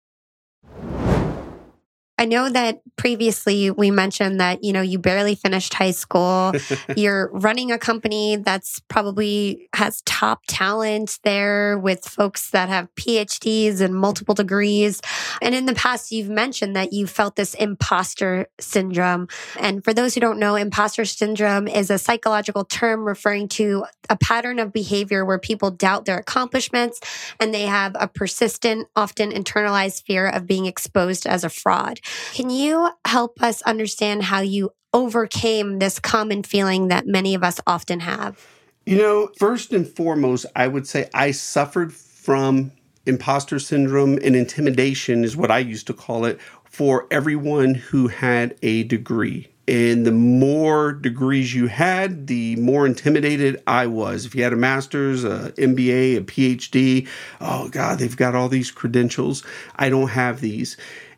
I 2.20 2.26
know 2.26 2.48
that 2.48 2.82
previously 2.96 3.72
we 3.72 3.90
mentioned 3.90 4.40
that, 4.40 4.64
you 4.64 4.72
know, 4.72 4.82
you 4.82 5.00
barely 5.00 5.34
finished 5.34 5.74
high 5.74 5.92
school. 5.92 6.54
You're 6.96 7.32
running 7.34 7.72
a 7.72 7.80
company 7.80 8.36
that's 8.36 8.80
probably 8.82 9.68
has 9.74 10.04
top 10.04 10.42
talent 10.48 11.20
there 11.24 11.80
with 11.80 12.06
folks 12.06 12.52
that 12.52 12.70
have 12.70 12.94
PhDs 12.96 13.82
and 13.82 13.96
multiple 13.96 14.36
degrees. 14.36 15.02
And 15.42 15.56
in 15.56 15.66
the 15.66 15.74
past, 15.74 16.12
you've 16.12 16.30
mentioned 16.30 16.76
that 16.76 16.94
you 16.94 17.08
felt 17.08 17.36
this 17.36 17.56
imposter 17.56 18.48
syndrome. 18.60 19.28
And 19.60 19.84
for 19.84 19.94
those 19.94 20.14
who 20.14 20.22
don't 20.22 20.38
know, 20.38 20.56
imposter 20.56 21.06
syndrome 21.06 21.68
is 21.68 21.90
a 21.90 21.98
psychological 21.98 22.64
term 22.64 23.06
referring 23.06 23.48
to 23.50 23.86
a 24.10 24.18
pattern 24.18 24.60
of 24.60 24.72
behavior 24.72 25.26
where 25.26 25.40
people 25.40 25.72
doubt 25.72 26.06
their 26.06 26.20
accomplishments 26.20 27.00
and 27.40 27.54
they 27.54 27.64
have 27.64 27.96
a 28.00 28.08
persistent, 28.08 28.88
often 28.96 29.32
internalized 29.32 30.06
fear 30.06 30.28
of 30.28 30.46
being 30.46 30.68
exposed 30.68 31.26
as 31.26 31.44
a 31.44 31.50
fraud. 31.50 32.00
Can 32.34 32.50
you 32.50 32.90
help 33.06 33.42
us 33.42 33.62
understand 33.64 34.24
how 34.24 34.42
you 34.42 34.72
overcame 34.94 35.80
this 35.80 36.00
common 36.00 36.44
feeling 36.44 36.88
that 36.90 37.08
many 37.08 37.34
of 37.34 37.44
us 37.44 37.60
often 37.66 38.02
have? 38.02 38.46
You 38.86 38.98
know, 38.98 39.30
first 39.38 39.72
and 39.72 39.88
foremost, 39.88 40.46
I 40.56 40.68
would 40.68 40.88
say 40.88 41.10
I 41.14 41.32
suffered 41.32 41.94
from 41.94 42.72
imposter 43.06 43.60
syndrome 43.60 44.18
and 44.24 44.36
intimidation, 44.36 45.24
is 45.24 45.36
what 45.36 45.52
I 45.52 45.60
used 45.60 45.88
to 45.88 45.94
call 45.94 46.26
it, 46.26 46.40
for 46.70 47.08
everyone 47.12 47.76
who 47.76 48.08
had 48.08 48.58
a 48.62 48.84
degree. 48.84 49.48
And 49.66 50.06
the 50.06 50.12
more 50.12 50.92
degrees 50.92 51.56
you 51.56 51.68
had, 51.68 52.28
the 52.28 52.58
more 52.58 52.86
intimidated 52.86 53.64
I 53.66 53.88
was. 53.88 54.26
If 54.26 54.36
you 54.36 54.44
had 54.44 54.52
a 54.52 54.58
master's, 54.58 55.24
a 55.24 55.54
MBA, 55.58 56.18
a 56.18 56.22
PhD, 56.22 57.08
oh 57.40 57.70
God, 57.70 58.00
they've 58.00 58.18
got 58.18 58.36
all 58.36 58.50
these 58.50 58.72
credentials. 58.72 59.44
I 59.78 59.90
don't 59.90 60.10
have 60.10 60.42
these. 60.42 60.76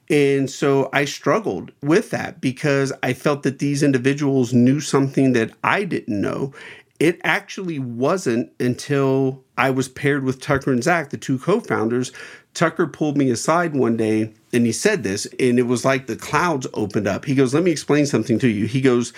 And 0.10 0.50
so 0.50 0.90
I 0.94 1.06
struggled 1.06 1.72
with 1.82 2.12
that 2.12 2.40
because 2.42 2.94
I 3.02 3.14
felt 3.14 3.44
that 3.44 3.60
these 3.60 3.82
individuals 3.82 4.54
knew 4.54 4.80
something 4.80 5.34
that 5.34 5.52
I 5.64 5.84
didn't 5.84 6.22
know. 6.22 6.54
It 7.00 7.20
actually 7.24 7.80
wasn't 7.80 8.52
until 8.60 9.44
I 9.58 9.70
was 9.70 9.90
paired 9.90 10.24
with 10.24 10.40
Tucker 10.42 10.72
and 10.72 10.84
Zach, 10.84 11.10
the 11.10 11.18
two 11.18 11.40
co 11.40 11.60
founders. 11.60 12.12
Tucker 12.54 12.88
pulled 12.88 13.18
me 13.18 13.30
aside 13.30 13.76
one 13.76 13.98
day 13.98 14.32
and 14.54 14.66
he 14.66 14.72
said 14.72 15.04
this, 15.04 15.26
and 15.40 15.60
it 15.60 15.64
was 15.68 15.84
like 15.84 16.08
the 16.08 16.16
clouds 16.16 16.68
opened 16.74 17.08
up. 17.08 17.26
He 17.26 17.36
goes, 17.36 17.54
Let 17.54 17.64
me 17.64 17.72
explain 17.72 18.06
something 18.06 18.40
to 18.40 18.48
you. 18.48 18.66
He 18.66 18.80
goes, 18.80 19.12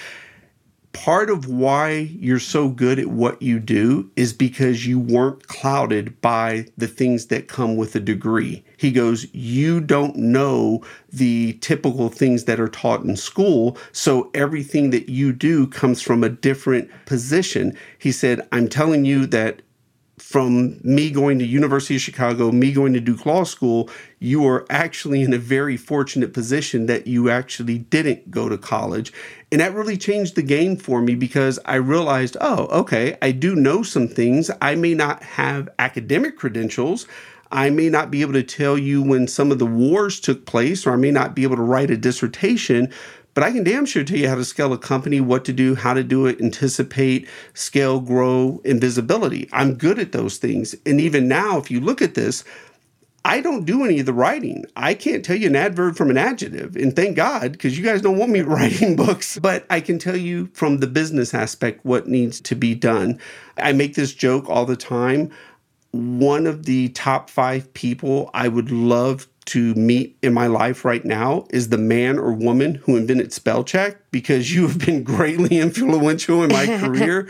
part 1.03 1.29
of 1.29 1.47
why 1.47 2.09
you're 2.19 2.39
so 2.39 2.69
good 2.69 2.97
at 2.97 3.05
what 3.05 3.39
you 3.39 3.59
do 3.59 4.09
is 4.15 4.33
because 4.33 4.87
you 4.87 4.99
weren't 4.99 5.47
clouded 5.47 6.19
by 6.21 6.65
the 6.75 6.87
things 6.87 7.27
that 7.27 7.47
come 7.47 7.77
with 7.77 7.95
a 7.95 7.99
degree. 7.99 8.65
He 8.77 8.91
goes, 8.91 9.31
You 9.31 9.79
don't 9.79 10.15
know 10.15 10.83
the 11.13 11.53
typical 11.61 12.09
things 12.09 12.45
that 12.45 12.59
are 12.59 12.67
taught 12.67 13.03
in 13.03 13.15
school. 13.15 13.77
So 13.91 14.31
everything 14.33 14.89
that 14.89 15.07
you 15.07 15.33
do 15.33 15.67
comes 15.67 16.01
from 16.01 16.23
a 16.23 16.29
different 16.29 16.89
position. 17.05 17.77
He 17.99 18.11
said, 18.11 18.41
I'm 18.51 18.67
telling 18.67 19.05
you 19.05 19.27
that 19.27 19.61
from 20.17 20.79
me 20.83 21.11
going 21.11 21.37
to 21.39 21.45
University 21.45 21.95
of 21.95 22.01
Chicago, 22.01 22.51
me 22.51 22.71
going 22.71 22.93
to 22.93 22.99
Duke 22.99 23.25
Law 23.25 23.43
School, 23.43 23.89
you 24.19 24.45
are 24.47 24.65
actually 24.69 25.21
in 25.21 25.31
a 25.31 25.37
very 25.37 25.77
fortunate 25.77 26.33
position 26.33 26.87
that 26.87 27.05
you 27.05 27.29
actually 27.29 27.77
didn't 27.77 28.31
go 28.31 28.49
to 28.49 28.57
college. 28.57 29.13
And 29.51 29.61
that 29.61 29.75
really 29.75 29.95
changed 29.95 30.35
the 30.35 30.41
game 30.41 30.75
for 30.75 31.01
me 31.01 31.13
because 31.13 31.59
I 31.65 31.75
realized, 31.75 32.35
oh, 32.41 32.65
okay, 32.79 33.17
I 33.21 33.31
do 33.31 33.55
know 33.55 33.83
some 33.83 34.07
things. 34.07 34.49
I 34.59 34.73
may 34.73 34.95
not 34.95 35.21
have 35.21 35.69
academic 35.77 36.35
credentials. 36.35 37.07
I 37.51 37.69
may 37.69 37.89
not 37.89 38.11
be 38.11 38.21
able 38.21 38.33
to 38.33 38.43
tell 38.43 38.77
you 38.77 39.01
when 39.01 39.27
some 39.27 39.51
of 39.51 39.59
the 39.59 39.65
wars 39.65 40.19
took 40.19 40.45
place, 40.45 40.85
or 40.85 40.93
I 40.93 40.97
may 40.97 41.11
not 41.11 41.35
be 41.35 41.43
able 41.43 41.55
to 41.55 41.61
write 41.61 41.91
a 41.91 41.97
dissertation, 41.97 42.91
but 43.37 43.43
I 43.43 43.51
can 43.51 43.63
damn 43.63 43.85
sure 43.85 44.03
tell 44.03 44.17
you 44.17 44.27
how 44.27 44.33
to 44.33 44.43
scale 44.43 44.73
a 44.73 44.79
company, 44.79 45.21
what 45.21 45.45
to 45.45 45.53
do, 45.53 45.75
how 45.75 45.93
to 45.93 46.03
do 46.03 46.25
it, 46.25 46.41
anticipate, 46.41 47.29
scale, 47.53 47.99
grow, 47.99 48.59
and 48.65 48.81
visibility. 48.81 49.47
I'm 49.53 49.75
good 49.75 49.99
at 49.99 50.11
those 50.11 50.37
things. 50.37 50.73
And 50.87 50.99
even 50.99 51.27
now, 51.27 51.59
if 51.59 51.69
you 51.69 51.79
look 51.79 52.01
at 52.01 52.15
this, 52.15 52.43
I 53.25 53.39
don't 53.41 53.63
do 53.63 53.85
any 53.85 53.99
of 53.99 54.07
the 54.07 54.13
writing. 54.13 54.65
I 54.75 54.95
can't 54.95 55.23
tell 55.23 55.35
you 55.35 55.45
an 55.45 55.55
adverb 55.55 55.97
from 55.97 56.09
an 56.09 56.17
adjective. 56.17 56.75
And 56.75 56.95
thank 56.95 57.15
God, 57.15 57.51
because 57.51 57.77
you 57.77 57.85
guys 57.85 58.01
don't 58.01 58.17
want 58.17 58.31
me 58.31 58.41
writing 58.41 58.95
books. 58.95 59.37
But 59.37 59.67
I 59.69 59.81
can 59.81 59.99
tell 59.99 60.17
you 60.17 60.49
from 60.55 60.79
the 60.79 60.87
business 60.87 61.35
aspect 61.35 61.85
what 61.85 62.07
needs 62.07 62.41
to 62.41 62.55
be 62.55 62.73
done. 62.73 63.19
I 63.57 63.71
make 63.71 63.93
this 63.93 64.15
joke 64.15 64.49
all 64.49 64.65
the 64.65 64.75
time. 64.75 65.29
One 65.91 66.47
of 66.47 66.65
the 66.65 66.89
top 66.89 67.29
five 67.29 67.71
people 67.75 68.31
I 68.33 68.47
would 68.47 68.71
love 68.71 69.27
to 69.47 69.73
meet 69.75 70.17
in 70.21 70.33
my 70.33 70.47
life 70.47 70.85
right 70.85 71.03
now 71.03 71.47
is 71.49 71.69
the 71.69 71.77
man 71.77 72.19
or 72.19 72.31
woman 72.31 72.75
who 72.75 72.95
invented 72.95 73.33
spell 73.33 73.63
check 73.63 73.97
because 74.11 74.53
you 74.53 74.67
have 74.67 74.79
been 74.79 75.03
greatly 75.15 75.57
influential 75.59 76.43
in 76.43 76.51
my 76.51 76.65
career. 76.79 77.27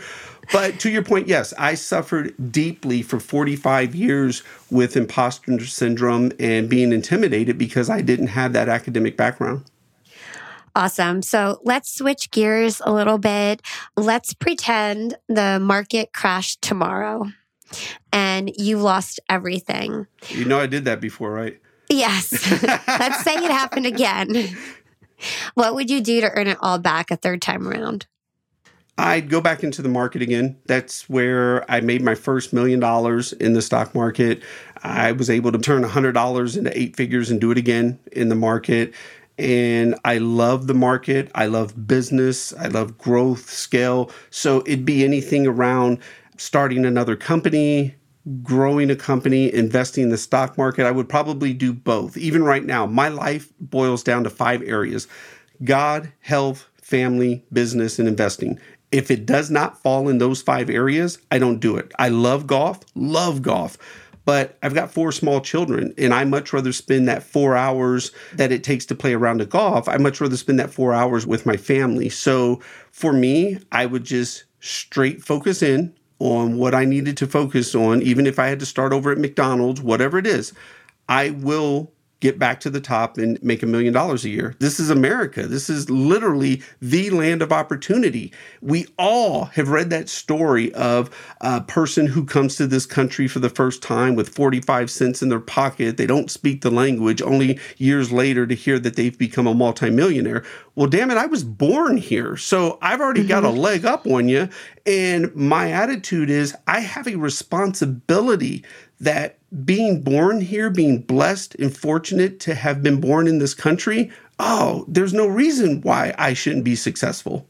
But 0.52 0.80
to 0.80 0.90
your 0.90 1.02
point, 1.02 1.28
yes, 1.28 1.52
I 1.58 1.74
suffered 1.74 2.34
deeply 2.52 3.02
for 3.02 3.20
45 3.20 3.94
years 3.94 4.42
with 4.70 4.96
imposter 4.96 5.58
syndrome 5.64 6.32
and 6.40 6.68
being 6.68 6.92
intimidated 6.92 7.58
because 7.58 7.90
I 7.90 8.00
didn't 8.00 8.28
have 8.28 8.52
that 8.54 8.68
academic 8.68 9.16
background. 9.16 9.64
Awesome. 10.74 11.22
So 11.22 11.60
let's 11.64 11.92
switch 11.92 12.30
gears 12.30 12.80
a 12.84 12.92
little 12.92 13.18
bit. 13.18 13.62
Let's 13.96 14.32
pretend 14.32 15.16
the 15.28 15.58
market 15.60 16.12
crashed 16.12 16.62
tomorrow 16.62 17.26
and 18.12 18.50
you 18.56 18.78
lost 18.78 19.20
everything. 19.28 20.06
You 20.28 20.44
know, 20.44 20.60
I 20.60 20.66
did 20.66 20.84
that 20.86 21.00
before, 21.00 21.32
right? 21.32 21.60
Yes. 21.90 22.32
Let's 22.88 23.22
say 23.22 23.34
it 23.34 23.50
happened 23.50 23.86
again. 23.86 24.56
What 25.54 25.74
would 25.74 25.90
you 25.90 26.00
do 26.00 26.20
to 26.20 26.30
earn 26.30 26.46
it 26.46 26.58
all 26.60 26.78
back 26.78 27.10
a 27.10 27.16
third 27.16 27.42
time 27.42 27.66
around? 27.66 28.06
I'd 28.98 29.30
go 29.30 29.40
back 29.40 29.62
into 29.62 29.80
the 29.80 29.88
market 29.88 30.22
again. 30.22 30.58
That's 30.66 31.08
where 31.08 31.68
I 31.70 31.80
made 31.80 32.02
my 32.02 32.16
first 32.16 32.52
million 32.52 32.80
dollars 32.80 33.32
in 33.32 33.52
the 33.52 33.62
stock 33.62 33.94
market. 33.94 34.42
I 34.82 35.12
was 35.12 35.30
able 35.30 35.52
to 35.52 35.58
turn 35.58 35.84
$100 35.84 36.56
into 36.56 36.78
eight 36.78 36.96
figures 36.96 37.30
and 37.30 37.40
do 37.40 37.52
it 37.52 37.58
again 37.58 38.00
in 38.10 38.28
the 38.28 38.34
market. 38.34 38.92
And 39.38 39.94
I 40.04 40.18
love 40.18 40.66
the 40.66 40.74
market. 40.74 41.30
I 41.36 41.46
love 41.46 41.86
business. 41.86 42.52
I 42.54 42.66
love 42.66 42.98
growth, 42.98 43.48
scale. 43.48 44.10
So 44.30 44.62
it'd 44.66 44.84
be 44.84 45.04
anything 45.04 45.46
around 45.46 45.98
starting 46.36 46.84
another 46.84 47.14
company, 47.14 47.94
growing 48.42 48.90
a 48.90 48.96
company, 48.96 49.52
investing 49.52 50.04
in 50.04 50.10
the 50.10 50.18
stock 50.18 50.58
market, 50.58 50.86
I 50.86 50.90
would 50.90 51.08
probably 51.08 51.52
do 51.52 51.72
both. 51.72 52.16
Even 52.16 52.42
right 52.42 52.64
now, 52.64 52.86
my 52.86 53.08
life 53.08 53.52
boils 53.60 54.02
down 54.02 54.24
to 54.24 54.30
five 54.30 54.62
areas 54.62 55.06
God, 55.64 56.12
health, 56.20 56.68
family, 56.80 57.44
business, 57.52 57.98
and 57.98 58.06
investing. 58.06 58.58
If 58.92 59.10
it 59.10 59.26
does 59.26 59.50
not 59.50 59.82
fall 59.82 60.08
in 60.08 60.18
those 60.18 60.40
five 60.40 60.70
areas, 60.70 61.18
I 61.30 61.38
don't 61.38 61.58
do 61.58 61.76
it. 61.76 61.92
I 61.98 62.08
love 62.08 62.46
golf, 62.46 62.80
love 62.94 63.42
golf, 63.42 63.76
but 64.24 64.56
I've 64.62 64.74
got 64.74 64.90
four 64.90 65.10
small 65.10 65.40
children, 65.40 65.92
and 65.98 66.14
I 66.14 66.24
much 66.24 66.52
rather 66.52 66.72
spend 66.72 67.08
that 67.08 67.22
four 67.22 67.56
hours 67.56 68.12
that 68.34 68.52
it 68.52 68.62
takes 68.62 68.86
to 68.86 68.94
play 68.94 69.14
a 69.14 69.18
round 69.18 69.40
of 69.40 69.50
golf. 69.50 69.88
I 69.88 69.96
much 69.96 70.20
rather 70.20 70.36
spend 70.36 70.60
that 70.60 70.72
four 70.72 70.94
hours 70.94 71.26
with 71.26 71.44
my 71.44 71.56
family. 71.56 72.08
So 72.08 72.60
for 72.90 73.12
me, 73.12 73.58
I 73.72 73.86
would 73.86 74.04
just 74.04 74.44
straight 74.60 75.22
focus 75.22 75.62
in 75.62 75.94
on 76.18 76.56
what 76.56 76.74
I 76.74 76.84
needed 76.84 77.16
to 77.18 77.26
focus 77.26 77.74
on, 77.74 78.02
even 78.02 78.26
if 78.26 78.38
I 78.38 78.46
had 78.46 78.60
to 78.60 78.66
start 78.66 78.92
over 78.92 79.12
at 79.12 79.18
McDonald's, 79.18 79.80
whatever 79.80 80.18
it 80.18 80.26
is, 80.26 80.52
I 81.08 81.30
will 81.30 81.92
get 82.20 82.38
back 82.38 82.58
to 82.60 82.70
the 82.70 82.80
top 82.80 83.16
and 83.16 83.40
make 83.42 83.62
a 83.62 83.66
million 83.66 83.92
dollars 83.92 84.24
a 84.24 84.28
year. 84.28 84.56
This 84.58 84.80
is 84.80 84.90
America. 84.90 85.46
This 85.46 85.70
is 85.70 85.88
literally 85.88 86.62
the 86.80 87.10
land 87.10 87.42
of 87.42 87.52
opportunity. 87.52 88.32
We 88.60 88.86
all 88.98 89.44
have 89.46 89.68
read 89.68 89.90
that 89.90 90.08
story 90.08 90.74
of 90.74 91.10
a 91.40 91.60
person 91.60 92.06
who 92.06 92.24
comes 92.24 92.56
to 92.56 92.66
this 92.66 92.86
country 92.86 93.28
for 93.28 93.38
the 93.38 93.50
first 93.50 93.82
time 93.82 94.16
with 94.16 94.28
45 94.28 94.90
cents 94.90 95.22
in 95.22 95.28
their 95.28 95.38
pocket. 95.38 95.96
They 95.96 96.06
don't 96.06 96.30
speak 96.30 96.62
the 96.62 96.70
language, 96.70 97.22
only 97.22 97.58
years 97.76 98.10
later 98.10 98.46
to 98.46 98.54
hear 98.54 98.78
that 98.80 98.96
they've 98.96 99.16
become 99.16 99.46
a 99.46 99.54
multimillionaire. 99.54 100.44
Well, 100.74 100.88
damn 100.88 101.10
it, 101.10 101.18
I 101.18 101.26
was 101.26 101.44
born 101.44 101.96
here. 101.96 102.36
So 102.36 102.78
I've 102.82 103.00
already 103.00 103.20
mm-hmm. 103.20 103.28
got 103.28 103.44
a 103.44 103.48
mm-hmm. 103.48 103.58
leg 103.58 103.84
up 103.84 104.06
on 104.06 104.28
you. 104.28 104.48
And 104.86 105.34
my 105.36 105.70
attitude 105.70 106.30
is 106.30 106.56
I 106.66 106.80
have 106.80 107.06
a 107.06 107.16
responsibility 107.16 108.64
that 109.00 109.38
being 109.64 110.02
born 110.02 110.40
here, 110.40 110.70
being 110.70 111.00
blessed 111.00 111.54
and 111.56 111.76
fortunate 111.76 112.40
to 112.40 112.54
have 112.54 112.82
been 112.82 113.00
born 113.00 113.26
in 113.26 113.38
this 113.38 113.54
country, 113.54 114.10
oh, 114.38 114.84
there's 114.88 115.14
no 115.14 115.26
reason 115.26 115.80
why 115.82 116.14
I 116.18 116.34
shouldn't 116.34 116.64
be 116.64 116.76
successful. 116.76 117.46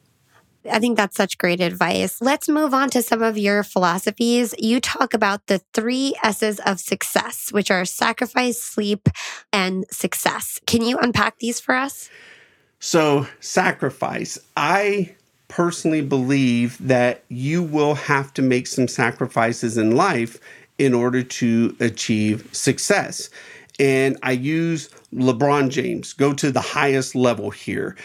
I 0.71 0.81
think 0.81 0.97
that's 0.97 1.17
such 1.17 1.39
great 1.39 1.61
advice. 1.61 2.21
Let's 2.21 2.49
move 2.49 2.75
on 2.75 2.91
to 2.91 3.03
some 3.03 3.23
of 3.23 3.39
your 3.39 3.63
philosophies. 3.63 4.55
You 4.59 4.81
talk 4.81 5.15
about 5.15 5.47
the 5.47 5.61
three 5.73 6.15
S's 6.23 6.61
of 6.61 6.81
success, 6.81 7.51
which 7.53 7.71
are 7.71 7.85
sacrifice, 7.85 8.61
sleep, 8.61 9.09
and 9.53 9.87
success. 9.91 10.61
Can 10.67 10.83
you 10.83 10.99
unpack 10.99 11.39
these 11.39 11.61
for 11.61 11.75
us? 11.75 12.11
So, 12.81 13.27
sacrifice. 13.41 14.39
I 14.57 15.15
personally 15.49 16.03
believe 16.03 16.77
that 16.87 17.25
you 17.29 17.63
will 17.63 17.95
have 17.95 18.35
to 18.35 18.43
make 18.43 18.67
some 18.67 18.87
sacrifices 18.87 19.79
in 19.79 19.97
life 19.97 20.39
in 20.79 20.95
order 20.95 21.23
to 21.23 21.77
achieve 21.81 22.49
success. 22.53 23.31
And 23.79 24.17
I 24.23 24.33
use 24.33 24.89
LeBron 25.15 25.71
James, 25.71 26.13
go 26.13 26.33
to 26.33 26.51
the 26.51 26.61
highest 26.61 27.15
level 27.15 27.51
here. 27.51 27.97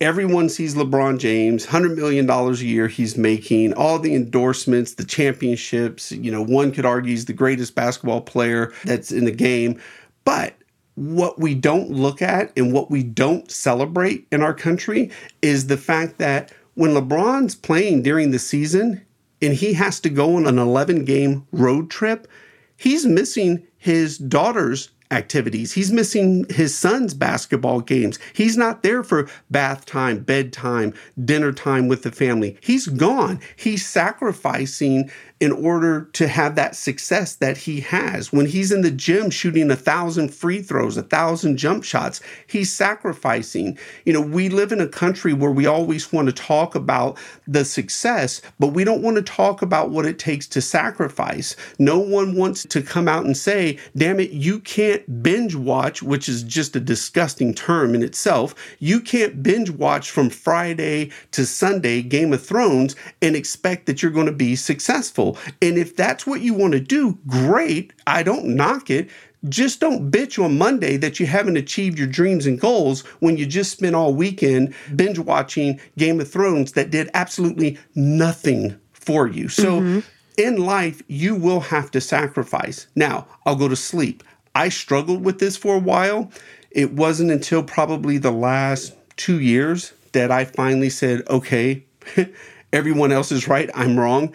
Everyone 0.00 0.48
sees 0.48 0.74
LeBron 0.74 1.18
James, 1.18 1.66
$100 1.66 1.94
million 1.94 2.28
a 2.28 2.52
year 2.54 2.88
he's 2.88 3.16
making, 3.16 3.72
all 3.74 3.98
the 3.98 4.14
endorsements, 4.14 4.94
the 4.94 5.04
championships. 5.04 6.10
You 6.10 6.32
know, 6.32 6.42
one 6.42 6.72
could 6.72 6.84
argue 6.84 7.10
he's 7.10 7.26
the 7.26 7.32
greatest 7.32 7.74
basketball 7.74 8.20
player 8.20 8.72
that's 8.84 9.12
in 9.12 9.24
the 9.24 9.30
game. 9.30 9.80
But 10.24 10.54
what 10.96 11.38
we 11.38 11.54
don't 11.54 11.90
look 11.90 12.20
at 12.20 12.52
and 12.56 12.72
what 12.72 12.90
we 12.90 13.02
don't 13.02 13.50
celebrate 13.50 14.26
in 14.32 14.42
our 14.42 14.54
country 14.54 15.10
is 15.40 15.68
the 15.68 15.76
fact 15.76 16.18
that 16.18 16.52
when 16.74 16.90
LeBron's 16.90 17.54
playing 17.54 18.02
during 18.02 18.30
the 18.30 18.38
season, 18.38 19.00
and 19.42 19.54
he 19.54 19.74
has 19.74 20.00
to 20.00 20.08
go 20.08 20.36
on 20.36 20.46
an 20.46 20.58
11 20.58 21.04
game 21.04 21.46
road 21.52 21.90
trip, 21.90 22.28
he's 22.76 23.04
missing 23.04 23.66
his 23.76 24.16
daughter's 24.16 24.90
activities. 25.12 25.72
He's 25.72 25.92
missing 25.92 26.46
his 26.48 26.74
son's 26.74 27.12
basketball 27.14 27.80
games. 27.80 28.18
He's 28.32 28.56
not 28.56 28.82
there 28.82 29.04
for 29.04 29.28
bath 29.50 29.84
time, 29.84 30.20
bedtime, 30.20 30.94
dinner 31.22 31.52
time 31.52 31.86
with 31.86 32.02
the 32.02 32.10
family. 32.10 32.56
He's 32.62 32.86
gone. 32.86 33.38
He's 33.54 33.86
sacrificing 33.86 35.10
in 35.42 35.50
order 35.50 36.02
to 36.12 36.28
have 36.28 36.54
that 36.54 36.76
success 36.76 37.34
that 37.34 37.56
he 37.56 37.80
has. 37.80 38.32
When 38.32 38.46
he's 38.46 38.70
in 38.70 38.82
the 38.82 38.92
gym 38.92 39.28
shooting 39.28 39.72
a 39.72 39.76
thousand 39.76 40.32
free 40.32 40.62
throws, 40.62 40.96
a 40.96 41.02
thousand 41.02 41.56
jump 41.56 41.82
shots, 41.82 42.20
he's 42.46 42.72
sacrificing. 42.72 43.76
You 44.04 44.12
know, 44.12 44.20
we 44.20 44.48
live 44.48 44.70
in 44.70 44.80
a 44.80 44.86
country 44.86 45.32
where 45.32 45.50
we 45.50 45.66
always 45.66 46.12
want 46.12 46.28
to 46.28 46.32
talk 46.32 46.76
about 46.76 47.18
the 47.48 47.64
success, 47.64 48.40
but 48.60 48.68
we 48.68 48.84
don't 48.84 49.02
want 49.02 49.16
to 49.16 49.22
talk 49.22 49.62
about 49.62 49.90
what 49.90 50.06
it 50.06 50.20
takes 50.20 50.46
to 50.46 50.60
sacrifice. 50.60 51.56
No 51.80 51.98
one 51.98 52.36
wants 52.36 52.64
to 52.66 52.80
come 52.80 53.08
out 53.08 53.24
and 53.24 53.36
say, 53.36 53.80
damn 53.96 54.20
it, 54.20 54.30
you 54.30 54.60
can't 54.60 55.24
binge 55.24 55.56
watch, 55.56 56.04
which 56.04 56.28
is 56.28 56.44
just 56.44 56.76
a 56.76 56.80
disgusting 56.80 57.52
term 57.52 57.96
in 57.96 58.04
itself. 58.04 58.54
You 58.78 59.00
can't 59.00 59.42
binge 59.42 59.70
watch 59.70 60.08
from 60.08 60.30
Friday 60.30 61.10
to 61.32 61.44
Sunday 61.44 62.00
Game 62.00 62.32
of 62.32 62.46
Thrones 62.46 62.94
and 63.20 63.34
expect 63.34 63.86
that 63.86 64.04
you're 64.04 64.12
going 64.12 64.26
to 64.26 64.32
be 64.32 64.54
successful 64.54 65.31
goal. 65.32 65.42
And 65.60 65.78
if 65.78 65.96
that's 65.96 66.26
what 66.26 66.40
you 66.40 66.54
want 66.54 66.72
to 66.72 66.80
do, 66.80 67.18
great. 67.26 67.92
I 68.06 68.22
don't 68.22 68.56
knock 68.56 68.90
it. 68.90 69.10
Just 69.48 69.80
don't 69.80 70.10
bitch 70.10 70.42
on 70.42 70.56
Monday 70.56 70.96
that 70.98 71.18
you 71.18 71.26
haven't 71.26 71.56
achieved 71.56 71.98
your 71.98 72.06
dreams 72.06 72.46
and 72.46 72.60
goals 72.60 73.00
when 73.18 73.36
you 73.36 73.44
just 73.44 73.72
spent 73.72 73.96
all 73.96 74.14
weekend 74.14 74.74
binge 74.94 75.18
watching 75.18 75.80
Game 75.98 76.20
of 76.20 76.30
Thrones 76.30 76.72
that 76.72 76.90
did 76.90 77.10
absolutely 77.14 77.76
nothing 77.94 78.78
for 78.92 79.26
you. 79.26 79.48
So 79.48 79.80
mm-hmm. 79.80 80.00
in 80.36 80.58
life, 80.58 81.02
you 81.08 81.34
will 81.34 81.60
have 81.60 81.90
to 81.90 82.00
sacrifice. 82.00 82.86
Now, 82.94 83.26
I'll 83.44 83.56
go 83.56 83.68
to 83.68 83.74
sleep. 83.74 84.22
I 84.54 84.68
struggled 84.68 85.24
with 85.24 85.40
this 85.40 85.56
for 85.56 85.74
a 85.74 85.80
while. 85.80 86.30
It 86.70 86.92
wasn't 86.92 87.32
until 87.32 87.64
probably 87.64 88.18
the 88.18 88.30
last 88.30 88.94
two 89.16 89.40
years 89.40 89.92
that 90.12 90.30
I 90.30 90.44
finally 90.44 90.90
said, 90.90 91.26
okay, 91.28 91.84
everyone 92.72 93.12
else 93.12 93.32
is 93.32 93.48
right, 93.48 93.70
I'm 93.74 93.98
wrong. 93.98 94.32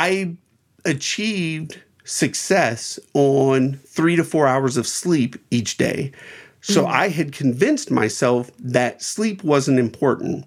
I 0.00 0.34
achieved 0.86 1.78
success 2.04 2.98
on 3.12 3.74
three 3.84 4.16
to 4.16 4.24
four 4.24 4.46
hours 4.46 4.78
of 4.78 4.86
sleep 4.86 5.36
each 5.50 5.76
day. 5.76 6.12
So 6.62 6.84
mm-hmm. 6.84 6.92
I 6.92 7.08
had 7.08 7.32
convinced 7.32 7.90
myself 7.90 8.50
that 8.60 9.02
sleep 9.02 9.44
wasn't 9.44 9.78
important. 9.78 10.46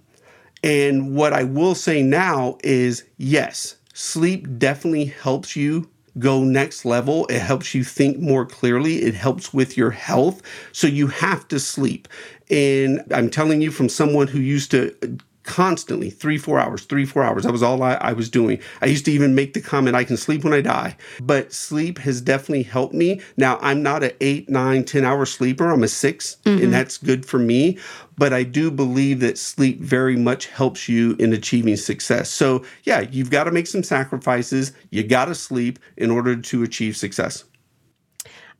And 0.63 1.15
what 1.15 1.33
I 1.33 1.43
will 1.43 1.75
say 1.75 2.01
now 2.01 2.57
is 2.63 3.03
yes, 3.17 3.75
sleep 3.93 4.47
definitely 4.57 5.05
helps 5.05 5.55
you 5.55 5.87
go 6.17 6.43
next 6.43 6.83
level. 6.83 7.27
It 7.27 7.39
helps 7.39 7.75
you 7.75 7.83
think 7.83 8.17
more 8.17 8.47
clearly. 8.47 9.03
It 9.03 9.13
helps 9.13 9.53
with 9.53 9.77
your 9.77 9.91
health. 9.91 10.41
So 10.71 10.87
you 10.87 11.05
have 11.07 11.47
to 11.49 11.59
sleep. 11.59 12.07
And 12.49 13.03
I'm 13.13 13.29
telling 13.29 13.61
you 13.61 13.69
from 13.69 13.87
someone 13.87 14.27
who 14.27 14.39
used 14.39 14.71
to 14.71 14.95
constantly 15.43 16.09
three 16.09 16.37
four 16.37 16.59
hours 16.59 16.83
three 16.85 17.05
four 17.05 17.23
hours. 17.23 17.43
That 17.43 17.51
was 17.51 17.63
all 17.63 17.83
I, 17.83 17.93
I, 17.95 18.13
was 18.13 18.29
doing. 18.29 18.59
I 18.81 18.87
used 18.87 19.05
to 19.05 19.11
even 19.11 19.35
make 19.35 19.53
the 19.53 19.61
comment 19.61 19.95
i 19.95 20.03
can 20.03 20.17
sleep 20.17 20.43
when 20.43 20.53
i 20.53 20.61
die. 20.61 20.95
But 21.21 21.53
sleep 21.53 21.99
has 21.99 22.21
definitely 22.21 22.63
helped 22.63 22.93
me. 22.93 23.21
Now 23.37 23.59
i'm 23.61 23.83
not 23.83 24.03
an 24.03 24.11
eight 24.21 24.49
nine 24.49 24.83
ten 24.83 25.03
hour 25.03 25.25
sleeper. 25.25 25.69
I'm 25.69 25.83
a 25.83 25.87
6 25.87 26.37
mm-hmm. 26.43 26.63
and 26.63 26.73
that's 26.73 26.97
good 26.97 27.25
for 27.25 27.39
me. 27.39 27.77
But 28.17 28.33
i 28.33 28.43
do 28.43 28.71
believe 28.71 29.19
that 29.19 29.37
sleep 29.37 29.81
very 29.81 30.15
much 30.15 30.47
helps 30.47 30.87
you 30.87 31.15
in 31.19 31.33
achieving 31.33 31.77
success. 31.77 32.29
So 32.29 32.63
yeah 32.83 33.01
you've 33.01 33.31
got 33.31 33.45
to 33.45 33.51
make 33.51 33.67
some 33.67 33.83
sacrifices. 33.83 34.71
You 34.91 35.03
got 35.03 35.25
to 35.25 35.35
sleep 35.35 35.79
in 35.97 36.09
order 36.09 36.35
to 36.35 36.63
achieve 36.63 36.95
success 36.95 37.43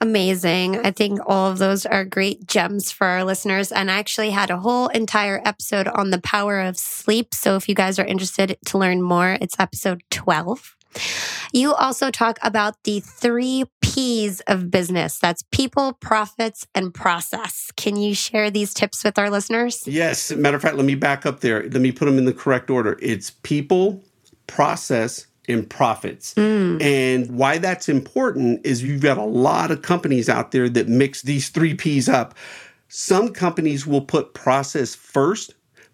amazing. 0.04 0.86
I 0.86 0.92
think 0.92 1.20
all 1.26 1.50
of 1.50 1.58
those 1.58 1.86
are 1.86 2.04
great 2.04 2.46
gems 2.46 2.92
for 2.92 3.08
our 3.08 3.24
listeners. 3.24 3.72
And 3.72 3.90
I 3.90 3.98
actually 3.98 4.32
had 4.32 4.50
a 4.50 4.58
whole 4.58 4.90
entire 4.90 5.42
episode 5.46 5.88
on 5.88 6.12
the 6.12 6.20
power 6.20 6.60
of 6.60 6.78
sleep. 6.78 7.34
So 7.34 7.56
if 7.56 7.70
you 7.70 7.74
guys 7.74 7.98
are 8.00 8.06
interested 8.06 8.58
to 8.66 8.78
learn 8.78 9.02
more, 9.02 9.38
it's 9.40 9.56
episode 9.58 10.04
12. 10.12 10.76
You 11.54 11.74
also 11.74 12.12
talk 12.12 12.38
about 12.44 12.76
the 12.84 13.00
three 13.00 13.64
P's 13.82 14.42
of 14.42 14.70
business 14.70 15.20
that's 15.20 15.44
people, 15.52 15.94
profits, 15.94 16.68
and 16.76 16.94
process. 16.94 17.72
Can 17.78 17.96
you 17.96 18.14
share 18.14 18.52
these 18.52 18.74
tips 18.74 19.06
with 19.06 19.18
our 19.18 19.30
listeners? 19.30 19.88
Yes. 19.88 20.32
Matter 20.32 20.58
of 20.58 20.62
fact, 20.62 20.76
let 20.76 20.86
me 20.86 20.96
back 20.96 21.26
up 21.26 21.40
there. 21.40 21.64
Let 21.64 21.82
me 21.82 21.94
put 21.94 22.06
them 22.06 22.18
in 22.18 22.26
the 22.26 22.34
correct 22.34 22.70
order. 22.70 23.00
It's 23.02 23.32
people, 23.42 24.04
process, 24.48 25.28
in 25.48 25.66
profits. 25.66 26.34
Mm. 26.36 26.82
And 26.82 27.32
why 27.32 27.58
that's 27.58 27.90
important 27.90 28.66
is 28.66 28.84
you've 28.84 29.02
got 29.02 29.18
a 29.18 29.24
lot 29.24 29.72
of 29.72 29.82
companies 29.82 30.30
out 30.30 30.52
there 30.52 30.70
that 30.70 30.88
mix 30.88 31.22
these 31.22 31.50
three 31.50 31.74
P's 31.74 32.08
up. 32.08 32.36
Some 32.88 33.30
companies 33.30 33.86
will 33.86 34.02
put 34.02 34.34
process 34.34 34.96
first, 34.96 35.54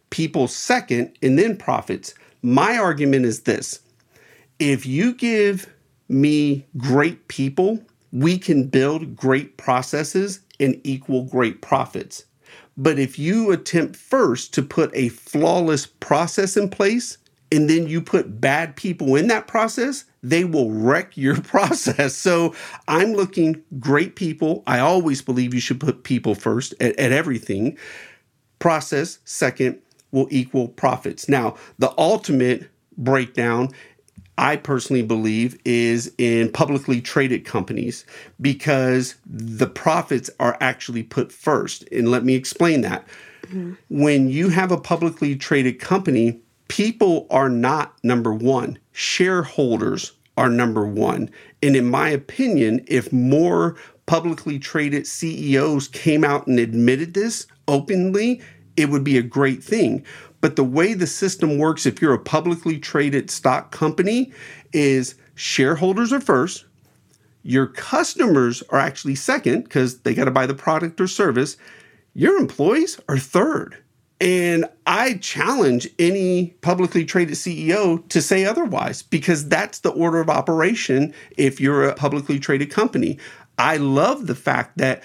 people 0.10 0.48
second, 0.48 1.18
and 1.22 1.40
then 1.40 1.58
profits. 1.58 2.14
My 2.42 2.78
argument 2.78 3.26
is 3.26 3.42
this 3.42 3.80
if 4.60 4.86
you 4.86 5.14
give 5.14 5.68
me 6.10 6.66
great 6.78 7.28
people, 7.28 7.80
we 8.12 8.38
can 8.38 8.68
build 8.68 9.16
great 9.16 9.58
processes 9.58 10.42
and 10.60 10.80
equal 10.84 11.24
great 11.24 11.62
profits. 11.62 12.26
But 12.76 12.98
if 12.98 13.20
you 13.20 13.52
attempt 13.52 13.96
first 13.96 14.54
to 14.54 14.62
put 14.62 14.92
a 14.94 15.10
flawless 15.10 15.86
process 15.86 16.58
in 16.58 16.70
place, 16.70 17.18
and 17.52 17.70
then 17.70 17.88
you 17.88 18.02
put 18.02 18.40
bad 18.40 18.76
people 18.76 19.16
in 19.16 19.28
that 19.28 19.48
process, 19.48 20.06
they 20.22 20.44
will 20.44 20.72
wreck 20.72 21.16
your 21.18 21.40
process. 21.42 22.16
So 22.16 22.54
I'm 22.88 23.14
looking 23.14 23.64
great 23.80 24.16
people. 24.16 24.64
I 24.68 24.80
always 24.80 25.22
believe 25.22 25.54
you 25.54 25.60
should 25.60 25.80
put 25.80 26.04
people 26.04 26.36
first 26.36 26.74
at, 26.80 26.98
at 27.00 27.12
everything. 27.12 27.78
Process 28.60 29.20
second 29.26 29.80
will 30.12 30.28
equal 30.32 30.68
profits. 30.68 31.30
Now, 31.30 31.56
the 31.78 31.94
ultimate 31.98 32.70
breakdown 32.98 33.70
I 34.38 34.56
personally 34.56 35.02
believe 35.02 35.60
is 35.66 36.14
in 36.18 36.52
publicly 36.52 37.02
traded 37.02 37.44
companies 37.44 38.06
because 38.40 39.16
the 39.26 39.68
profits 39.68 40.30
are 40.40 40.58
actually 40.62 41.04
put 41.04 41.32
first. 41.32 41.84
And 41.92 42.10
let 42.10 42.24
me 42.24 42.36
explain 42.36 42.82
that. 42.82 43.06
Mm-hmm. 43.48 43.74
When 43.90 44.30
you 44.30 44.48
have 44.48 44.72
a 44.72 44.80
publicly 44.80 45.36
traded 45.36 45.80
company, 45.80 46.40
people 46.70 47.28
are 47.30 47.50
not 47.50 48.02
number 48.04 48.34
one, 48.34 48.80
shareholders 48.94 50.14
are 50.38 50.50
number 50.50 50.88
one. 50.88 51.30
And 51.62 51.76
in 51.76 51.90
my 51.90 52.08
opinion, 52.08 52.86
if 52.88 53.12
more 53.12 53.76
publicly 54.06 54.58
traded 54.58 55.06
CEOs 55.06 55.90
came 55.90 56.24
out 56.24 56.48
and 56.48 56.58
admitted 56.58 57.14
this 57.14 57.46
openly, 57.68 58.42
it 58.78 58.90
would 58.90 59.04
be 59.04 59.18
a 59.18 59.22
great 59.22 59.62
thing. 59.62 60.06
But 60.40 60.56
the 60.56 60.64
way 60.64 60.94
the 60.94 61.08
system 61.08 61.58
works, 61.58 61.86
if 61.86 62.02
you're 62.02 62.14
a 62.14 62.20
publicly 62.20 62.80
traded 62.80 63.30
stock 63.30 63.72
company, 63.72 64.32
is 64.72 65.16
shareholders 65.36 66.14
are 66.14 66.22
first, 66.22 66.66
your 67.44 67.68
customers 67.68 68.64
are 68.70 68.80
actually 68.80 69.16
second 69.16 69.64
because 69.64 70.00
they 70.02 70.14
got 70.14 70.26
to 70.26 70.32
buy 70.32 70.46
the 70.46 70.54
product 70.54 71.02
or 71.02 71.08
service, 71.08 71.58
your 72.14 72.38
employees 72.38 73.00
are 73.10 73.18
third. 73.18 73.78
And 74.22 74.66
I 74.86 75.14
challenge 75.16 75.88
any 75.98 76.48
publicly 76.62 77.06
traded 77.06 77.36
CEO 77.36 78.08
to 78.10 78.22
say 78.22 78.44
otherwise 78.44 79.02
because 79.02 79.48
that's 79.48 79.80
the 79.80 79.92
order 79.92 80.20
of 80.20 80.30
operation 80.30 81.14
if 81.38 81.62
you're 81.62 81.88
a 81.88 81.96
publicly 81.96 82.38
traded 82.38 82.70
company. 82.70 83.18
I 83.58 83.78
love 83.78 84.28
the 84.28 84.36
fact 84.36 84.78
that 84.78 85.04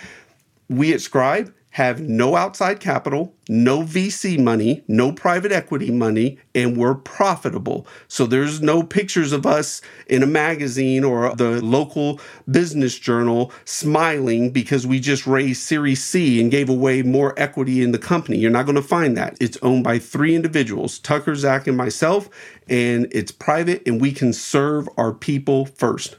we 0.68 0.92
at 0.92 1.00
Scribe 1.00 1.54
have 1.74 2.00
no 2.00 2.36
outside 2.36 2.78
capital, 2.78 3.34
no 3.48 3.82
VC 3.82 4.38
money, 4.38 4.84
no 4.86 5.10
private 5.10 5.50
equity 5.50 5.90
money, 5.90 6.38
and 6.54 6.76
we're 6.76 6.94
profitable. 6.94 7.84
So 8.06 8.26
there's 8.26 8.62
no 8.62 8.84
pictures 8.84 9.32
of 9.32 9.44
us 9.44 9.82
in 10.06 10.22
a 10.22 10.26
magazine 10.26 11.02
or 11.02 11.34
the 11.34 11.60
local 11.60 12.20
business 12.48 12.96
journal 12.96 13.50
smiling 13.64 14.52
because 14.52 14.86
we 14.86 15.00
just 15.00 15.26
raised 15.26 15.62
Series 15.62 16.04
C 16.04 16.40
and 16.40 16.48
gave 16.48 16.68
away 16.68 17.02
more 17.02 17.34
equity 17.36 17.82
in 17.82 17.90
the 17.90 17.98
company. 17.98 18.38
You're 18.38 18.52
not 18.52 18.66
going 18.66 18.76
to 18.76 18.82
find 18.82 19.16
that. 19.16 19.36
It's 19.40 19.58
owned 19.60 19.82
by 19.82 19.98
three 19.98 20.36
individuals 20.36 21.00
Tucker, 21.00 21.34
Zach, 21.34 21.66
and 21.66 21.76
myself, 21.76 22.30
and 22.68 23.08
it's 23.10 23.32
private, 23.32 23.82
and 23.84 24.00
we 24.00 24.12
can 24.12 24.32
serve 24.32 24.88
our 24.96 25.12
people 25.12 25.66
first. 25.66 26.18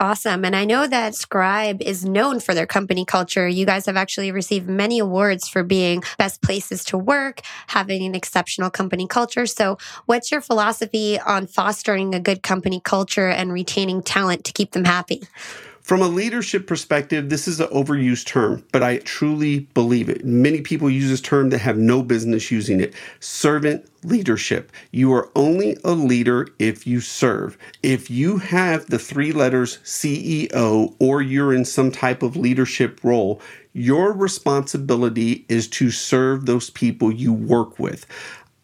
Awesome. 0.00 0.46
And 0.46 0.56
I 0.56 0.64
know 0.64 0.86
that 0.86 1.14
Scribe 1.14 1.82
is 1.82 2.06
known 2.06 2.40
for 2.40 2.54
their 2.54 2.66
company 2.66 3.04
culture. 3.04 3.46
You 3.46 3.66
guys 3.66 3.84
have 3.84 3.98
actually 3.98 4.32
received 4.32 4.66
many 4.66 4.98
awards 4.98 5.46
for 5.46 5.62
being 5.62 6.02
best 6.16 6.40
places 6.40 6.84
to 6.86 6.96
work, 6.96 7.42
having 7.66 8.02
an 8.04 8.14
exceptional 8.14 8.70
company 8.70 9.06
culture. 9.06 9.44
So, 9.44 9.76
what's 10.06 10.30
your 10.32 10.40
philosophy 10.40 11.20
on 11.20 11.46
fostering 11.46 12.14
a 12.14 12.20
good 12.20 12.42
company 12.42 12.80
culture 12.82 13.28
and 13.28 13.52
retaining 13.52 14.02
talent 14.02 14.44
to 14.44 14.52
keep 14.54 14.72
them 14.72 14.84
happy? 14.86 15.20
From 15.90 16.02
a 16.02 16.06
leadership 16.06 16.68
perspective, 16.68 17.30
this 17.30 17.48
is 17.48 17.58
an 17.58 17.66
overused 17.66 18.26
term, 18.26 18.64
but 18.70 18.80
I 18.80 18.98
truly 18.98 19.66
believe 19.74 20.08
it. 20.08 20.24
Many 20.24 20.60
people 20.60 20.88
use 20.88 21.10
this 21.10 21.20
term 21.20 21.50
that 21.50 21.58
have 21.58 21.78
no 21.78 22.00
business 22.00 22.48
using 22.48 22.78
it. 22.78 22.94
Servant 23.18 23.90
leadership. 24.04 24.70
You 24.92 25.12
are 25.12 25.28
only 25.34 25.76
a 25.82 25.90
leader 25.90 26.46
if 26.60 26.86
you 26.86 27.00
serve. 27.00 27.58
If 27.82 28.08
you 28.08 28.38
have 28.38 28.86
the 28.86 29.00
three 29.00 29.32
letters 29.32 29.78
CEO 29.78 30.94
or 31.00 31.22
you're 31.22 31.52
in 31.52 31.64
some 31.64 31.90
type 31.90 32.22
of 32.22 32.36
leadership 32.36 33.00
role, 33.02 33.42
your 33.72 34.12
responsibility 34.12 35.44
is 35.48 35.66
to 35.70 35.90
serve 35.90 36.46
those 36.46 36.70
people 36.70 37.10
you 37.10 37.32
work 37.32 37.80
with. 37.80 38.06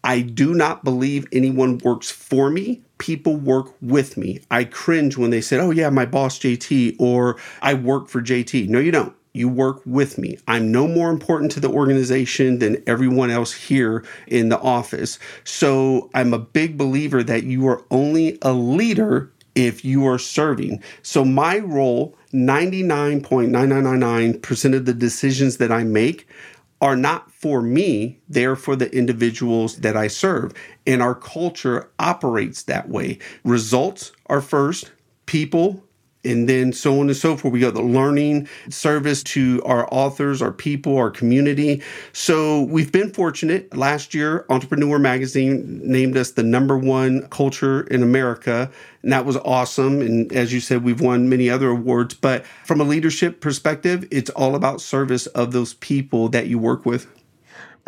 I 0.04 0.20
do 0.20 0.54
not 0.54 0.84
believe 0.84 1.26
anyone 1.32 1.78
works 1.78 2.08
for 2.08 2.50
me. 2.50 2.82
People 2.98 3.36
work 3.36 3.74
with 3.80 4.16
me. 4.16 4.40
I 4.50 4.64
cringe 4.64 5.16
when 5.16 5.30
they 5.30 5.40
said, 5.40 5.60
Oh, 5.60 5.70
yeah, 5.70 5.90
my 5.90 6.06
boss 6.06 6.38
JT, 6.38 6.96
or 6.98 7.36
I 7.62 7.74
work 7.74 8.08
for 8.08 8.22
JT. 8.22 8.68
No, 8.68 8.78
you 8.78 8.90
don't. 8.90 9.14
You 9.32 9.48
work 9.50 9.82
with 9.84 10.16
me. 10.16 10.38
I'm 10.48 10.72
no 10.72 10.88
more 10.88 11.10
important 11.10 11.52
to 11.52 11.60
the 11.60 11.68
organization 11.68 12.58
than 12.58 12.82
everyone 12.86 13.30
else 13.30 13.52
here 13.52 14.02
in 14.26 14.48
the 14.48 14.58
office. 14.60 15.18
So 15.44 16.08
I'm 16.14 16.32
a 16.32 16.38
big 16.38 16.78
believer 16.78 17.22
that 17.22 17.44
you 17.44 17.68
are 17.68 17.84
only 17.90 18.38
a 18.40 18.54
leader 18.54 19.30
if 19.54 19.84
you 19.84 20.06
are 20.06 20.18
serving. 20.18 20.82
So 21.02 21.22
my 21.24 21.58
role, 21.58 22.16
99.9999% 22.32 24.74
of 24.74 24.86
the 24.86 24.94
decisions 24.94 25.58
that 25.58 25.70
I 25.70 25.84
make 25.84 26.26
are 26.80 26.96
not 26.96 27.30
for 27.32 27.62
me, 27.62 28.20
they're 28.28 28.56
for 28.56 28.76
the 28.76 28.94
individuals 28.94 29.76
that 29.78 29.96
I 29.96 30.08
serve. 30.08 30.52
And 30.86 31.02
our 31.02 31.14
culture 31.14 31.90
operates 31.98 32.64
that 32.64 32.88
way. 32.88 33.18
Results 33.44 34.12
are 34.26 34.40
first, 34.40 34.92
people 35.26 35.82
and 36.26 36.48
then 36.48 36.72
so 36.72 37.00
on 37.00 37.08
and 37.08 37.16
so 37.16 37.36
forth. 37.36 37.52
We 37.52 37.60
got 37.60 37.74
the 37.74 37.82
learning 37.82 38.48
service 38.68 39.22
to 39.24 39.62
our 39.64 39.88
authors, 39.92 40.42
our 40.42 40.52
people, 40.52 40.96
our 40.96 41.10
community. 41.10 41.82
So 42.12 42.62
we've 42.62 42.92
been 42.92 43.12
fortunate. 43.12 43.74
Last 43.76 44.14
year, 44.14 44.44
Entrepreneur 44.50 44.98
Magazine 44.98 45.80
named 45.82 46.16
us 46.16 46.32
the 46.32 46.42
number 46.42 46.76
one 46.76 47.28
culture 47.28 47.82
in 47.82 48.02
America. 48.02 48.70
And 49.02 49.12
that 49.12 49.24
was 49.24 49.36
awesome. 49.38 50.00
And 50.00 50.32
as 50.32 50.52
you 50.52 50.60
said, 50.60 50.82
we've 50.82 51.00
won 51.00 51.28
many 51.28 51.48
other 51.48 51.70
awards. 51.70 52.14
But 52.14 52.44
from 52.64 52.80
a 52.80 52.84
leadership 52.84 53.40
perspective, 53.40 54.06
it's 54.10 54.30
all 54.30 54.54
about 54.54 54.80
service 54.80 55.26
of 55.28 55.52
those 55.52 55.74
people 55.74 56.28
that 56.30 56.48
you 56.48 56.58
work 56.58 56.84
with. 56.84 57.06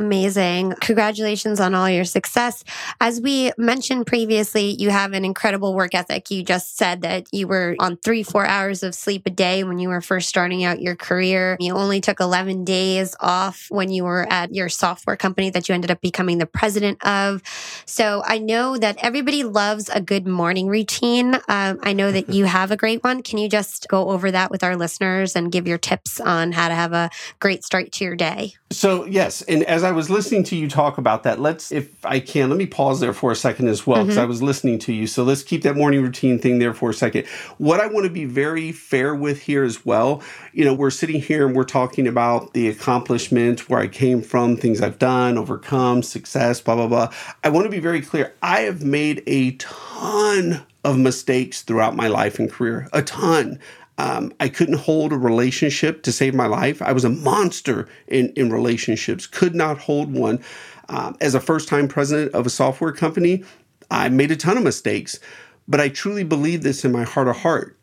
Amazing. 0.01 0.75
Congratulations 0.81 1.59
on 1.59 1.75
all 1.75 1.91
your 1.91 2.05
success. 2.05 2.63
As 3.01 3.21
we 3.21 3.51
mentioned 3.59 4.07
previously, 4.07 4.77
you 4.79 4.91
have 4.91 5.13
an 5.13 5.25
incredible 5.25 5.75
work 5.75 5.93
ethic. 5.93 6.31
You 6.31 6.45
just 6.45 6.77
said 6.77 7.03
that 7.03 7.27
you 7.33 7.49
were 7.49 7.75
on 7.81 7.97
three, 7.97 8.23
four 8.23 8.47
hours 8.47 8.85
of 8.85 8.95
sleep 8.95 9.23
a 9.27 9.31
day 9.31 9.65
when 9.65 9.81
you 9.81 9.89
were 9.89 10.01
first 10.01 10.29
starting 10.29 10.63
out 10.63 10.81
your 10.81 10.95
career. 10.95 11.57
You 11.59 11.75
only 11.75 12.01
took 12.01 12.21
11 12.21 12.65
days 12.65 13.17
off 13.19 13.67
when 13.71 13.91
you 13.91 14.05
were 14.05 14.25
at 14.31 14.55
your 14.55 14.69
software 14.69 15.17
company 15.17 15.51
that 15.51 15.69
you 15.69 15.75
ended 15.75 15.91
up 15.91 16.01
becoming 16.01 16.39
the 16.39 16.47
president 16.47 17.05
of. 17.05 17.43
So 17.85 18.23
I 18.25 18.39
know 18.39 18.79
that 18.79 18.99
everybody 19.03 19.43
loves 19.43 19.89
a 19.89 20.01
good 20.01 20.29
morning 20.29 20.69
routine. 20.69 21.35
Um, 21.49 21.81
I 21.83 21.93
know 21.93 22.13
that 22.13 22.29
you 22.29 22.45
have 22.45 22.71
a 22.71 22.77
great 22.77 23.03
one. 23.03 23.25
Can 23.25 23.39
you 23.39 23.49
just 23.49 23.89
go 23.89 24.11
over 24.11 24.31
that 24.31 24.53
with 24.53 24.63
our 24.63 24.77
listeners 24.77 25.35
and 25.35 25.51
give 25.51 25.67
your 25.67 25.79
tips 25.79 26.21
on 26.21 26.53
how 26.53 26.69
to 26.69 26.75
have 26.75 26.93
a 26.93 27.11
great 27.41 27.65
start 27.65 27.91
to 27.93 28.05
your 28.05 28.15
day? 28.15 28.55
So, 28.71 29.05
yes. 29.05 29.43
And 29.43 29.65
as 29.65 29.83
I 29.83 29.88
was 29.93 30.11
listening 30.11 30.45
to 30.45 30.57
you 30.57 30.69
talk 30.69 30.99
about 30.99 31.23
that, 31.23 31.41
let's, 31.41 31.73
if 31.73 32.05
I 32.05 32.21
can, 32.21 32.49
let 32.49 32.59
me 32.59 32.67
pause 32.67 33.01
there 33.01 33.13
for 33.13 33.33
a 33.33 33.37
second 33.37 33.69
as 33.69 33.87
well, 33.87 34.05
because 34.05 34.17
mm-hmm. 34.17 34.25
I 34.25 34.27
was 34.27 34.43
listening 34.43 34.79
to 34.81 34.93
you. 34.93 35.07
So, 35.07 35.23
let's 35.25 35.43
keep 35.43 35.63
that 35.63 35.77
morning 35.77 36.03
routine 36.03 36.39
thing 36.39 36.59
there 36.59 36.75
for 36.75 36.91
a 36.91 36.95
second. 36.95 37.27
What 37.59 37.81
I 37.81 37.87
want 37.87 38.05
to 38.05 38.11
be 38.11 38.25
very 38.25 38.73
fair 38.73 39.15
with 39.15 39.43
here 39.43 39.65
as 39.65 39.85
well, 39.85 40.23
you 40.53 40.65
know, 40.65 40.75
we're 40.75 40.91
sitting 40.91 41.21
here 41.21 41.47
and 41.47 41.55
we're 41.55 41.65
talking 41.65 42.07
about 42.07 42.55
the 42.55 42.69
accomplishment, 42.69 43.69
where 43.69 43.81
I 43.81 43.89
came 43.89 44.23
from, 44.23 44.57
things 44.57 44.81
I've 44.81 44.99
done, 44.99 45.39
overcome, 45.39 46.03
success, 46.03 46.61
blah, 46.61 46.77
blah, 46.77 46.87
blah. 46.87 47.13
I 47.45 47.49
want 47.49 47.65
to 47.65 47.71
be 47.71 47.81
very 47.81 48.01
clear. 48.01 48.35
I 48.43 48.61
have 48.61 48.83
made 48.85 49.23
a 49.27 49.53
ton 49.53 50.65
of 50.85 50.99
mistakes 50.99 51.63
throughout 51.63 51.97
my 51.97 52.09
life 52.09 52.39
and 52.39 52.51
career, 52.51 52.89
a 52.93 53.03
ton. 53.03 53.59
Um, 53.99 54.33
I 54.41 54.49
couldn't 54.49 54.79
hold 54.79 55.13
a 55.13 55.19
relationship 55.19 56.03
to 56.05 56.13
save 56.13 56.35
my 56.35 56.47
life. 56.47 56.81
I 56.81 56.93
was 56.93 57.05
a 57.05 57.11
monster 57.11 57.89
in, 58.07 58.33
in 58.37 58.53
relationships, 58.53 59.27
could 59.27 59.55
not 59.55 59.79
hold 59.79 60.13
one. 60.13 60.43
Um, 60.89 61.17
as 61.21 61.35
a 61.35 61.41
first 61.41 61.69
time 61.69 61.89
president 61.89 62.33
of 62.33 62.47
a 62.47 62.51
software 62.51 62.93
company, 62.93 63.45
I 63.91 64.09
made 64.09 64.31
a 64.31 64.37
ton 64.37 64.57
of 64.57 64.63
mistakes, 64.63 65.19
but 65.67 65.81
I 65.81 65.89
truly 65.89 66.25
believe 66.25 66.63
this 66.63 66.85
in 66.85 66.93
my 66.93 67.03
heart 67.03 67.29
of 67.29 67.37
heart. 67.37 67.77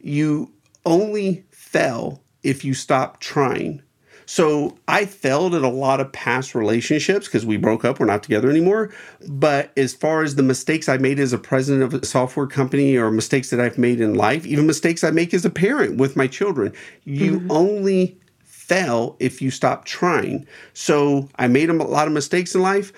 You 0.00 0.52
only 0.84 1.44
fell 1.50 2.22
if 2.42 2.64
you 2.64 2.74
stop 2.74 3.20
trying. 3.20 3.82
So 4.28 4.76
I 4.86 5.06
failed 5.06 5.54
at 5.54 5.62
a 5.62 5.70
lot 5.70 6.00
of 6.00 6.12
past 6.12 6.54
relationships 6.54 7.26
because 7.26 7.46
we 7.46 7.56
broke 7.56 7.82
up, 7.82 7.98
we're 7.98 8.04
not 8.04 8.22
together 8.22 8.50
anymore. 8.50 8.92
But 9.26 9.72
as 9.74 9.94
far 9.94 10.22
as 10.22 10.34
the 10.34 10.42
mistakes 10.42 10.86
I 10.86 10.98
made 10.98 11.18
as 11.18 11.32
a 11.32 11.38
president 11.38 11.82
of 11.82 11.94
a 11.94 12.04
software 12.04 12.46
company 12.46 12.94
or 12.94 13.10
mistakes 13.10 13.48
that 13.48 13.58
I've 13.58 13.78
made 13.78 14.02
in 14.02 14.12
life, 14.12 14.44
even 14.44 14.66
mistakes 14.66 15.02
I 15.02 15.12
make 15.12 15.32
as 15.32 15.46
a 15.46 15.50
parent 15.50 15.96
with 15.96 16.14
my 16.14 16.26
children, 16.26 16.74
you 17.04 17.38
mm-hmm. 17.38 17.50
only 17.50 18.20
fail 18.44 19.16
if 19.18 19.40
you 19.40 19.50
stop 19.50 19.86
trying. 19.86 20.46
So 20.74 21.30
I 21.36 21.48
made 21.48 21.70
a 21.70 21.72
lot 21.72 22.06
of 22.06 22.12
mistakes 22.12 22.54
in 22.54 22.60
life, 22.60 22.92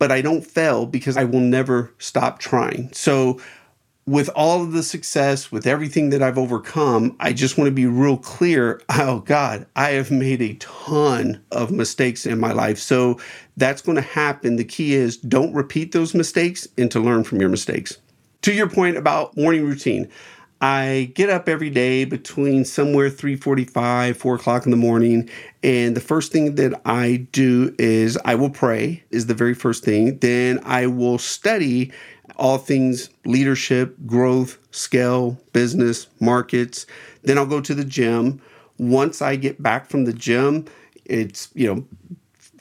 but 0.00 0.10
I 0.10 0.20
don't 0.20 0.44
fail 0.44 0.84
because 0.84 1.16
I 1.16 1.22
will 1.22 1.38
never 1.38 1.94
stop 1.98 2.40
trying. 2.40 2.92
So 2.92 3.40
with 4.06 4.28
all 4.34 4.62
of 4.62 4.72
the 4.72 4.82
success, 4.82 5.52
with 5.52 5.66
everything 5.66 6.10
that 6.10 6.22
I've 6.22 6.38
overcome, 6.38 7.16
I 7.20 7.32
just 7.32 7.56
want 7.56 7.68
to 7.68 7.74
be 7.74 7.86
real 7.86 8.16
clear. 8.16 8.80
Oh, 9.04 9.20
God, 9.20 9.66
I 9.74 9.90
have 9.90 10.10
made 10.10 10.40
a 10.42 10.54
ton 10.54 11.42
of 11.50 11.70
mistakes 11.70 12.24
in 12.24 12.38
my 12.38 12.52
life. 12.52 12.78
So 12.78 13.18
that's 13.56 13.82
going 13.82 13.96
to 13.96 14.02
happen. 14.02 14.56
The 14.56 14.64
key 14.64 14.94
is 14.94 15.16
don't 15.16 15.52
repeat 15.52 15.92
those 15.92 16.14
mistakes 16.14 16.68
and 16.78 16.90
to 16.92 17.00
learn 17.00 17.24
from 17.24 17.40
your 17.40 17.48
mistakes. 17.48 17.98
To 18.42 18.52
your 18.52 18.68
point 18.68 18.96
about 18.96 19.36
morning 19.36 19.64
routine, 19.64 20.08
I 20.60 21.10
get 21.16 21.28
up 21.28 21.48
every 21.48 21.70
day 21.70 22.04
between 22.04 22.64
somewhere 22.64 23.10
3:45, 23.10 24.16
4 24.16 24.34
o'clock 24.36 24.64
in 24.64 24.70
the 24.70 24.76
morning, 24.76 25.28
and 25.64 25.96
the 25.96 26.00
first 26.00 26.30
thing 26.30 26.54
that 26.54 26.80
I 26.84 27.26
do 27.32 27.74
is 27.80 28.16
I 28.24 28.36
will 28.36 28.50
pray, 28.50 29.02
is 29.10 29.26
the 29.26 29.34
very 29.34 29.54
first 29.54 29.84
thing. 29.84 30.18
Then 30.18 30.60
I 30.64 30.86
will 30.86 31.18
study 31.18 31.90
all 32.42 32.58
things 32.58 33.08
leadership, 33.24 33.96
growth, 34.04 34.58
scale, 34.72 35.40
business, 35.52 36.08
markets. 36.18 36.86
Then 37.22 37.38
I'll 37.38 37.46
go 37.46 37.60
to 37.60 37.72
the 37.72 37.84
gym. 37.84 38.42
Once 38.78 39.22
I 39.22 39.36
get 39.36 39.62
back 39.62 39.88
from 39.88 40.06
the 40.06 40.12
gym, 40.12 40.66
it's, 41.04 41.50
you 41.54 41.72
know, 41.72 41.86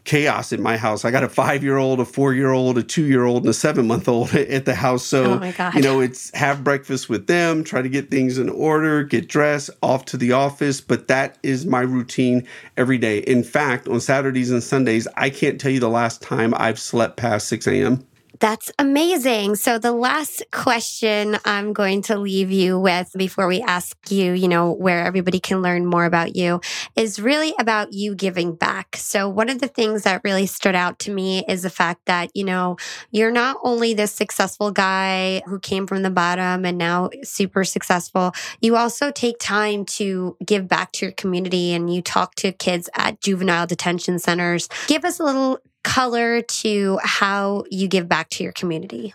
chaos 0.04 0.52
in 0.52 0.62
my 0.62 0.78
house. 0.78 1.04
I 1.04 1.10
got 1.10 1.24
a 1.24 1.30
five 1.30 1.64
year 1.64 1.78
old, 1.78 2.00
a 2.00 2.06
four 2.06 2.32
year 2.32 2.52
old, 2.52 2.78
a 2.78 2.84
two 2.84 3.06
year 3.06 3.26
old, 3.26 3.42
and 3.42 3.50
a 3.50 3.56
seven 3.56 3.88
month 3.88 4.08
old 4.08 4.32
at 4.36 4.66
the 4.66 4.76
house. 4.76 5.04
So, 5.04 5.42
oh 5.42 5.72
you 5.74 5.82
know, 5.82 6.00
it's 6.00 6.32
have 6.36 6.64
breakfast 6.64 7.10
with 7.10 7.26
them, 7.26 7.64
try 7.64 7.82
to 7.82 7.90
get 7.90 8.12
things 8.12 8.38
in 8.38 8.50
order, 8.50 9.04
get 9.04 9.28
dressed, 9.28 9.72
off 9.82 10.06
to 10.06 10.18
the 10.18 10.32
office. 10.32 10.80
But 10.80 11.08
that 11.08 11.40
is 11.42 11.66
my 11.66 11.82
routine 11.82 12.48
every 12.78 13.00
day. 13.00 13.20
In 13.20 13.44
fact, 13.44 13.88
on 13.88 14.00
Saturdays 14.00 14.52
and 14.52 14.62
Sundays, 14.62 15.08
I 15.18 15.32
can't 15.32 15.60
tell 15.60 15.72
you 15.72 15.80
the 15.80 15.90
last 15.90 16.22
time 16.22 16.54
I've 16.56 16.80
slept 16.80 17.18
past 17.18 17.48
6 17.48 17.66
a.m. 17.66 18.06
That's 18.42 18.72
amazing. 18.80 19.54
So 19.58 19.78
the 19.78 19.92
last 19.92 20.42
question 20.52 21.38
I'm 21.46 21.74
going 21.74 22.02
to 22.04 22.18
leave 22.18 22.50
you 22.50 22.80
with 22.80 23.12
before 23.16 23.46
we 23.46 23.62
ask 23.62 23.96
you, 24.10 24.34
you 24.34 24.48
know, 24.48 24.72
where 24.72 25.06
everybody 25.06 25.40
can 25.40 25.62
learn 25.62 25.86
more 25.86 26.06
about 26.06 26.36
you 26.36 26.60
is 26.96 27.20
really 27.20 27.54
about 27.60 27.94
you 27.94 28.16
giving 28.16 28.56
back. 28.56 28.96
So 28.96 29.30
one 29.30 29.48
of 29.50 29.60
the 29.60 29.68
things 29.68 30.02
that 30.04 30.24
really 30.24 30.48
stood 30.48 30.74
out 30.74 30.98
to 31.02 31.12
me 31.12 31.46
is 31.48 31.62
the 31.62 31.70
fact 31.70 32.08
that, 32.08 32.32
you 32.36 32.44
know, 32.44 32.78
you're 33.12 33.30
not 33.30 33.58
only 33.62 33.94
this 33.94 34.12
successful 34.12 34.72
guy 34.72 35.44
who 35.46 35.60
came 35.60 35.86
from 35.86 36.02
the 36.02 36.10
bottom 36.10 36.66
and 36.66 36.80
now 36.80 37.12
super 37.22 37.64
successful, 37.64 38.32
you 38.60 38.76
also 38.76 39.12
take 39.12 39.38
time 39.38 39.86
to 39.86 40.36
give 40.44 40.68
back 40.68 40.94
to 40.94 41.06
your 41.06 41.14
community 41.14 41.74
and 41.74 41.94
you 41.94 42.02
talk 42.02 42.34
to 42.38 42.52
kids 42.52 42.90
at 42.96 43.22
juvenile 43.22 43.68
detention 43.68 44.18
centers. 44.18 44.68
Give 44.88 45.06
us 45.06 45.20
a 45.20 45.24
little 45.24 45.60
color 45.84 46.42
to 46.42 47.00
how 47.04 47.64
you 47.70 47.88
give 47.88 48.08
back 48.08 48.30
to 48.32 48.44
your 48.44 48.54
community? 48.54 49.14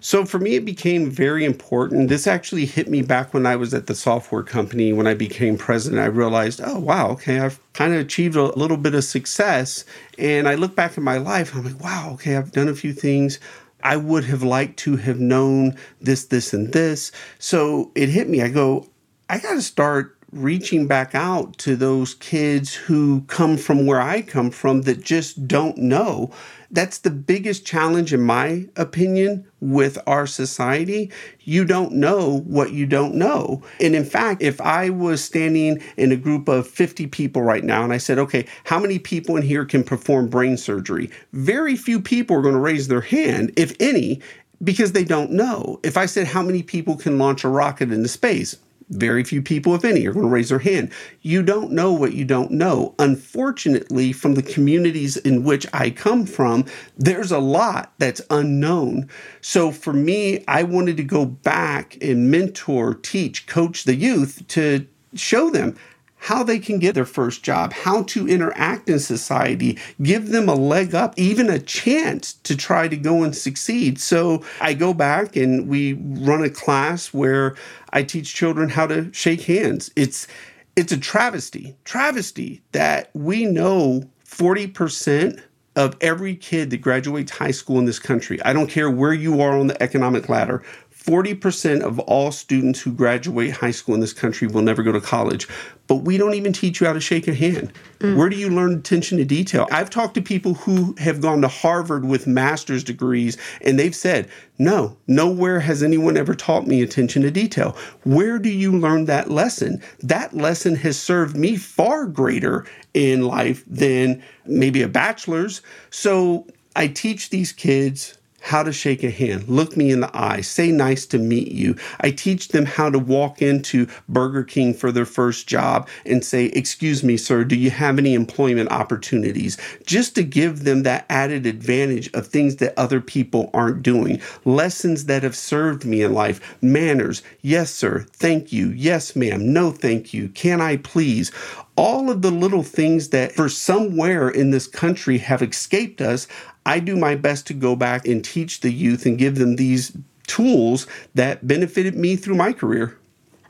So 0.00 0.24
for 0.24 0.38
me, 0.38 0.54
it 0.54 0.64
became 0.64 1.10
very 1.10 1.44
important. 1.44 2.08
This 2.08 2.28
actually 2.28 2.64
hit 2.64 2.88
me 2.88 3.02
back 3.02 3.34
when 3.34 3.44
I 3.44 3.56
was 3.56 3.74
at 3.74 3.88
the 3.88 3.94
software 3.94 4.44
company. 4.44 4.92
When 4.92 5.08
I 5.08 5.14
became 5.14 5.58
president, 5.58 6.00
I 6.00 6.06
realized, 6.06 6.60
oh, 6.62 6.78
wow, 6.78 7.10
okay, 7.10 7.40
I've 7.40 7.58
kind 7.72 7.92
of 7.92 8.00
achieved 8.00 8.36
a 8.36 8.56
little 8.56 8.76
bit 8.76 8.94
of 8.94 9.02
success. 9.02 9.84
And 10.16 10.48
I 10.48 10.54
look 10.54 10.76
back 10.76 10.92
at 10.92 11.02
my 11.02 11.18
life, 11.18 11.54
I'm 11.56 11.64
like, 11.64 11.82
wow, 11.82 12.10
okay, 12.12 12.36
I've 12.36 12.52
done 12.52 12.68
a 12.68 12.74
few 12.74 12.92
things. 12.92 13.40
I 13.82 13.96
would 13.96 14.24
have 14.24 14.44
liked 14.44 14.78
to 14.80 14.94
have 14.96 15.18
known 15.18 15.76
this, 16.00 16.26
this, 16.26 16.52
and 16.52 16.72
this. 16.72 17.10
So 17.40 17.90
it 17.96 18.08
hit 18.08 18.28
me. 18.28 18.42
I 18.42 18.48
go, 18.48 18.88
I 19.28 19.38
got 19.38 19.54
to 19.54 19.62
start 19.62 20.15
reaching 20.36 20.86
back 20.86 21.14
out 21.14 21.56
to 21.58 21.76
those 21.76 22.14
kids 22.14 22.74
who 22.74 23.22
come 23.22 23.56
from 23.56 23.86
where 23.86 24.00
I 24.00 24.22
come 24.22 24.50
from 24.50 24.82
that 24.82 25.02
just 25.02 25.46
don't 25.48 25.76
know. 25.78 26.30
That's 26.70 26.98
the 26.98 27.10
biggest 27.10 27.64
challenge, 27.64 28.12
in 28.12 28.22
my 28.22 28.66
opinion, 28.76 29.46
with 29.60 29.98
our 30.06 30.26
society. 30.26 31.12
You 31.40 31.64
don't 31.64 31.92
know 31.92 32.40
what 32.40 32.72
you 32.72 32.86
don't 32.86 33.14
know. 33.14 33.62
And 33.80 33.94
in 33.94 34.04
fact, 34.04 34.42
if 34.42 34.60
I 34.60 34.90
was 34.90 35.22
standing 35.22 35.82
in 35.96 36.12
a 36.12 36.16
group 36.16 36.48
of 36.48 36.66
50 36.66 37.06
people 37.06 37.42
right 37.42 37.64
now 37.64 37.84
and 37.84 37.92
I 37.92 37.98
said, 37.98 38.18
okay, 38.18 38.46
how 38.64 38.80
many 38.80 38.98
people 38.98 39.36
in 39.36 39.42
here 39.42 39.64
can 39.64 39.84
perform 39.84 40.28
brain 40.28 40.56
surgery? 40.56 41.10
Very 41.32 41.76
few 41.76 42.00
people 42.00 42.36
are 42.36 42.42
going 42.42 42.54
to 42.54 42.60
raise 42.60 42.88
their 42.88 43.00
hand, 43.00 43.52
if 43.56 43.74
any, 43.78 44.20
because 44.64 44.92
they 44.92 45.04
don't 45.04 45.30
know. 45.30 45.78
If 45.84 45.96
I 45.96 46.06
said, 46.06 46.26
how 46.26 46.42
many 46.42 46.62
people 46.62 46.96
can 46.96 47.18
launch 47.18 47.44
a 47.44 47.48
rocket 47.48 47.92
into 47.92 48.08
space? 48.08 48.56
Very 48.90 49.24
few 49.24 49.42
people, 49.42 49.74
if 49.74 49.84
any, 49.84 50.06
are 50.06 50.12
going 50.12 50.26
to 50.26 50.30
raise 50.30 50.50
their 50.50 50.60
hand. 50.60 50.92
You 51.22 51.42
don't 51.42 51.72
know 51.72 51.92
what 51.92 52.14
you 52.14 52.24
don't 52.24 52.52
know. 52.52 52.94
Unfortunately, 53.00 54.12
from 54.12 54.34
the 54.34 54.42
communities 54.42 55.16
in 55.16 55.42
which 55.42 55.66
I 55.72 55.90
come 55.90 56.24
from, 56.24 56.66
there's 56.96 57.32
a 57.32 57.40
lot 57.40 57.92
that's 57.98 58.20
unknown. 58.30 59.08
So 59.40 59.72
for 59.72 59.92
me, 59.92 60.44
I 60.46 60.62
wanted 60.62 60.96
to 60.98 61.04
go 61.04 61.24
back 61.26 61.98
and 62.00 62.30
mentor, 62.30 62.94
teach, 62.94 63.46
coach 63.48 63.84
the 63.84 63.96
youth 63.96 64.46
to 64.48 64.86
show 65.14 65.50
them 65.50 65.76
how 66.16 66.42
they 66.42 66.58
can 66.58 66.78
get 66.78 66.94
their 66.94 67.04
first 67.04 67.42
job, 67.42 67.72
how 67.72 68.02
to 68.04 68.26
interact 68.28 68.88
in 68.88 68.98
society, 68.98 69.78
give 70.02 70.28
them 70.28 70.48
a 70.48 70.54
leg 70.54 70.94
up, 70.94 71.14
even 71.16 71.48
a 71.48 71.58
chance 71.58 72.32
to 72.32 72.56
try 72.56 72.88
to 72.88 72.96
go 72.96 73.22
and 73.22 73.36
succeed. 73.36 74.00
So 74.00 74.44
I 74.60 74.74
go 74.74 74.92
back 74.94 75.36
and 75.36 75.68
we 75.68 75.92
run 75.92 76.42
a 76.42 76.50
class 76.50 77.12
where 77.14 77.54
I 77.92 78.02
teach 78.02 78.34
children 78.34 78.70
how 78.70 78.86
to 78.86 79.12
shake 79.12 79.42
hands. 79.42 79.90
It's 79.96 80.26
it's 80.74 80.92
a 80.92 80.98
travesty, 80.98 81.74
travesty 81.84 82.62
that 82.72 83.10
we 83.14 83.46
know 83.46 84.02
40% 84.26 85.40
of 85.76 85.94
every 86.00 86.34
kid 86.34 86.70
that 86.70 86.78
graduates 86.78 87.30
high 87.30 87.50
school 87.50 87.78
in 87.78 87.84
this 87.84 87.98
country, 87.98 88.42
I 88.42 88.54
don't 88.54 88.68
care 88.68 88.90
where 88.90 89.12
you 89.12 89.40
are 89.42 89.58
on 89.58 89.66
the 89.66 89.80
economic 89.82 90.28
ladder, 90.28 90.62
40% 91.06 91.82
of 91.82 92.00
all 92.00 92.32
students 92.32 92.80
who 92.80 92.92
graduate 92.92 93.52
high 93.52 93.70
school 93.70 93.94
in 93.94 94.00
this 94.00 94.12
country 94.12 94.48
will 94.48 94.62
never 94.62 94.82
go 94.82 94.90
to 94.90 95.00
college. 95.00 95.46
But 95.86 95.96
we 95.96 96.18
don't 96.18 96.34
even 96.34 96.52
teach 96.52 96.80
you 96.80 96.86
how 96.88 96.94
to 96.94 97.00
shake 97.00 97.28
a 97.28 97.34
hand. 97.34 97.72
Mm. 98.00 98.16
Where 98.16 98.28
do 98.28 98.36
you 98.36 98.50
learn 98.50 98.74
attention 98.74 99.16
to 99.18 99.24
detail? 99.24 99.68
I've 99.70 99.88
talked 99.88 100.14
to 100.14 100.20
people 100.22 100.54
who 100.54 100.96
have 100.98 101.20
gone 101.20 101.42
to 101.42 101.48
Harvard 101.48 102.04
with 102.04 102.26
master's 102.26 102.82
degrees, 102.82 103.38
and 103.60 103.78
they've 103.78 103.94
said, 103.94 104.28
no, 104.58 104.96
nowhere 105.06 105.60
has 105.60 105.84
anyone 105.84 106.16
ever 106.16 106.34
taught 106.34 106.66
me 106.66 106.82
attention 106.82 107.22
to 107.22 107.30
detail. 107.30 107.76
Where 108.02 108.40
do 108.40 108.48
you 108.48 108.76
learn 108.76 109.04
that 109.04 109.30
lesson? 109.30 109.80
That 110.00 110.34
lesson 110.34 110.74
has 110.74 110.98
served 111.00 111.36
me 111.36 111.56
far 111.56 112.06
greater 112.06 112.66
in 112.94 113.22
life 113.22 113.62
than 113.68 114.24
maybe 114.44 114.82
a 114.82 114.88
bachelor's. 114.88 115.62
So 115.90 116.48
I 116.74 116.88
teach 116.88 117.30
these 117.30 117.52
kids 117.52 118.18
how 118.46 118.62
to 118.62 118.72
shake 118.72 119.02
a 119.02 119.10
hand, 119.10 119.48
look 119.48 119.76
me 119.76 119.90
in 119.90 119.98
the 119.98 120.10
eye, 120.16 120.40
say 120.40 120.70
nice 120.70 121.04
to 121.06 121.18
meet 121.18 121.50
you. 121.50 121.74
I 122.00 122.12
teach 122.12 122.48
them 122.48 122.64
how 122.64 122.90
to 122.90 122.98
walk 122.98 123.42
into 123.42 123.88
Burger 124.08 124.44
King 124.44 124.72
for 124.72 124.92
their 124.92 125.04
first 125.04 125.48
job 125.48 125.88
and 126.04 126.24
say, 126.24 126.46
Excuse 126.46 127.02
me, 127.02 127.16
sir, 127.16 127.42
do 127.42 127.56
you 127.56 127.70
have 127.70 127.98
any 127.98 128.14
employment 128.14 128.70
opportunities? 128.70 129.58
Just 129.84 130.14
to 130.14 130.22
give 130.22 130.62
them 130.62 130.84
that 130.84 131.06
added 131.10 131.44
advantage 131.44 132.08
of 132.14 132.28
things 132.28 132.56
that 132.56 132.78
other 132.78 133.00
people 133.00 133.50
aren't 133.52 133.82
doing. 133.82 134.20
Lessons 134.44 135.06
that 135.06 135.24
have 135.24 135.34
served 135.34 135.84
me 135.84 136.02
in 136.02 136.14
life. 136.14 136.56
Manners. 136.62 137.22
Yes, 137.42 137.72
sir. 137.72 138.06
Thank 138.12 138.52
you. 138.52 138.68
Yes, 138.70 139.16
ma'am. 139.16 139.52
No, 139.52 139.72
thank 139.72 140.14
you. 140.14 140.28
Can 140.28 140.60
I 140.60 140.76
please? 140.76 141.32
all 141.76 142.10
of 142.10 142.22
the 142.22 142.30
little 142.30 142.62
things 142.62 143.10
that 143.10 143.32
for 143.32 143.50
somewhere 143.50 144.30
in 144.30 144.50
this 144.50 144.66
country 144.66 145.18
have 145.18 145.42
escaped 145.42 146.00
us, 146.00 146.26
I 146.66 146.80
do 146.80 146.96
my 146.96 147.14
best 147.14 147.46
to 147.46 147.54
go 147.54 147.76
back 147.76 148.06
and 148.06 148.24
teach 148.24 148.60
the 148.60 148.72
youth 148.72 149.06
and 149.06 149.16
give 149.16 149.36
them 149.36 149.54
these 149.54 149.96
tools 150.26 150.88
that 151.14 151.46
benefited 151.46 151.94
me 151.94 152.16
through 152.16 152.34
my 152.34 152.52
career. 152.52 152.98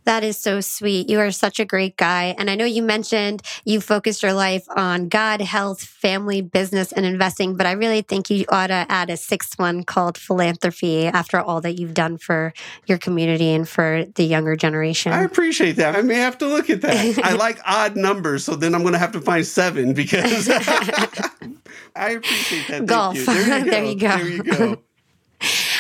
That 0.07 0.23
is 0.23 0.39
so 0.39 0.61
sweet. 0.61 1.11
You 1.11 1.19
are 1.19 1.33
such 1.33 1.59
a 1.59 1.65
great 1.65 1.97
guy. 1.97 2.37
And 2.39 2.49
I 2.49 2.55
know 2.55 2.65
you 2.65 2.81
mentioned 2.81 3.43
you 3.65 3.81
focused 3.81 4.23
your 4.23 4.33
life 4.33 4.65
on 4.77 5.09
God, 5.09 5.41
health, 5.41 5.83
family, 5.83 6.43
business, 6.43 6.93
and 6.93 7.05
investing, 7.05 7.57
but 7.57 7.67
I 7.67 7.73
really 7.73 8.03
think 8.03 8.31
you 8.31 8.45
ought 8.49 8.69
to 8.69 8.87
add 8.89 9.11
a 9.11 9.17
sixth 9.17 9.59
one 9.59 9.83
called 9.83 10.17
philanthropy 10.17 11.09
after 11.09 11.41
all 11.41 11.61
that 11.61 11.81
you've 11.81 11.93
done 11.95 12.19
for 12.19 12.55
your 12.87 12.99
community 12.99 13.53
and 13.53 13.69
for 13.69 14.05
the 14.15 14.23
younger 14.23 14.55
generation. 14.55 15.13
I 15.13 15.25
appreciate 15.25 15.73
that. 15.73 15.97
I 15.97 16.03
may 16.03 16.15
have 16.15 16.39
to 16.39 16.47
look 16.47 16.71
at 16.71 16.83
that. 16.83 17.19
I 17.25 17.33
like 17.35 17.59
odd 17.67 17.97
numbers, 17.97 18.45
so 18.45 18.55
then 18.55 18.77
I'm 18.77 18.83
going 18.83 18.93
to 18.93 19.01
have 19.01 19.13
to 19.13 19.21
find 19.21 19.45
seven 19.45 19.93
because 19.93 20.49
I 21.97 22.11
appreciate 22.11 22.69
that. 22.69 22.87
Golf. 22.87 23.17
There, 23.17 23.59
you 23.59 23.71
there 23.71 23.85
you 23.85 23.97
go. 23.97 24.09
There 24.09 24.29
you 24.29 24.43
go. 24.45 24.83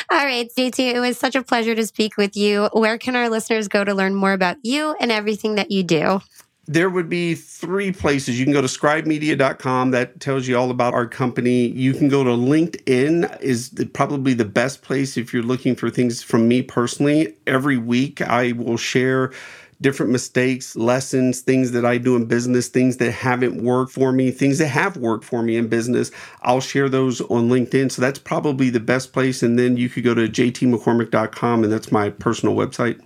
All 0.08 0.24
right, 0.24 0.48
JT, 0.56 0.94
it 0.94 1.00
was 1.00 1.18
such 1.18 1.34
a 1.34 1.42
pleasure 1.42 1.74
to 1.74 1.86
speak 1.86 2.16
with 2.16 2.36
you. 2.36 2.68
Where 2.72 2.96
can 2.96 3.16
our 3.16 3.28
listeners 3.28 3.66
go 3.66 3.82
to 3.82 3.92
learn 3.92 4.14
more 4.14 4.32
about 4.32 4.56
you 4.62 4.94
and 5.00 5.10
everything 5.10 5.56
that 5.56 5.70
you 5.70 5.82
do? 5.82 6.20
there 6.68 6.90
would 6.90 7.08
be 7.08 7.34
three 7.34 7.92
places. 7.92 8.38
You 8.38 8.44
can 8.44 8.52
go 8.52 8.60
to 8.60 8.66
scribemedia.com 8.66 9.92
that 9.92 10.18
tells 10.18 10.48
you 10.48 10.58
all 10.58 10.70
about 10.70 10.94
our 10.94 11.06
company. 11.06 11.68
You 11.68 11.94
can 11.94 12.08
go 12.08 12.24
to 12.24 12.30
LinkedIn 12.30 13.40
is 13.40 13.72
probably 13.92 14.34
the 14.34 14.44
best 14.44 14.82
place 14.82 15.16
if 15.16 15.32
you're 15.32 15.44
looking 15.44 15.76
for 15.76 15.90
things 15.90 16.22
from 16.22 16.48
me 16.48 16.62
personally. 16.62 17.36
Every 17.46 17.76
week 17.76 18.20
I 18.20 18.52
will 18.52 18.76
share 18.76 19.32
different 19.80 20.12
mistakes, 20.12 20.76
lessons, 20.76 21.40
things 21.40 21.72
that 21.72 21.84
I 21.84 21.98
do 21.98 22.16
in 22.16 22.24
business, 22.26 22.68
things 22.68 22.96
that 22.98 23.12
haven't 23.12 23.62
worked 23.62 23.92
for 23.92 24.12
me, 24.12 24.30
things 24.30 24.58
that 24.58 24.68
have 24.68 24.96
worked 24.96 25.24
for 25.24 25.42
me 25.42 25.56
in 25.56 25.68
business. 25.68 26.10
I'll 26.42 26.60
share 26.60 26.88
those 26.88 27.20
on 27.22 27.48
LinkedIn. 27.48 27.92
So 27.92 28.02
that's 28.02 28.18
probably 28.18 28.70
the 28.70 28.80
best 28.80 29.12
place. 29.12 29.42
And 29.42 29.58
then 29.58 29.76
you 29.76 29.88
could 29.88 30.04
go 30.04 30.14
to 30.14 30.28
jtmccormick.com, 30.28 31.64
and 31.64 31.72
that's 31.72 31.92
my 31.92 32.10
personal 32.10 32.54
website. 32.54 33.00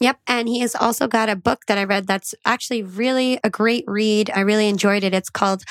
Yep. 0.00 0.18
And 0.26 0.48
he 0.48 0.60
has 0.60 0.74
also 0.74 1.08
got 1.08 1.28
a 1.28 1.36
book 1.36 1.66
that 1.66 1.78
I 1.78 1.84
read 1.84 2.06
that's 2.06 2.34
actually 2.44 2.82
really 2.82 3.38
a 3.42 3.50
great 3.50 3.84
read. 3.86 4.30
I 4.34 4.40
really 4.40 4.68
enjoyed 4.68 5.04
it. 5.04 5.14
It's 5.14 5.30
called 5.30 5.64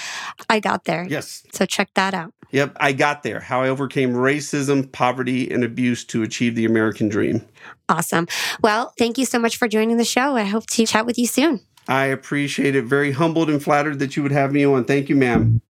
I 0.49 0.59
Got 0.59 0.85
There. 0.85 1.05
Yes. 1.07 1.45
So 1.53 1.65
check 1.65 1.89
that 1.95 2.13
out. 2.13 2.33
Yep. 2.51 2.77
I 2.79 2.93
got 2.93 3.23
there. 3.23 3.39
How 3.39 3.61
I 3.61 3.69
overcame 3.69 4.13
racism, 4.13 4.91
poverty, 4.91 5.51
and 5.51 5.63
abuse 5.63 6.03
to 6.05 6.23
achieve 6.23 6.55
the 6.55 6.65
American 6.65 7.09
dream. 7.09 7.45
Awesome. 7.89 8.27
Well, 8.61 8.93
thank 8.97 9.17
you 9.17 9.25
so 9.25 9.39
much 9.39 9.57
for 9.57 9.67
joining 9.67 9.97
the 9.97 10.05
show. 10.05 10.35
I 10.35 10.43
hope 10.43 10.65
to 10.67 10.85
chat 10.85 11.05
with 11.05 11.17
you 11.17 11.27
soon. 11.27 11.61
I 11.87 12.05
appreciate 12.05 12.75
it. 12.75 12.85
Very 12.85 13.11
humbled 13.11 13.49
and 13.49 13.61
flattered 13.61 13.99
that 13.99 14.15
you 14.15 14.23
would 14.23 14.31
have 14.31 14.51
me 14.51 14.65
on. 14.65 14.85
Thank 14.85 15.07
you, 15.07 15.15
ma'am. 15.15 15.61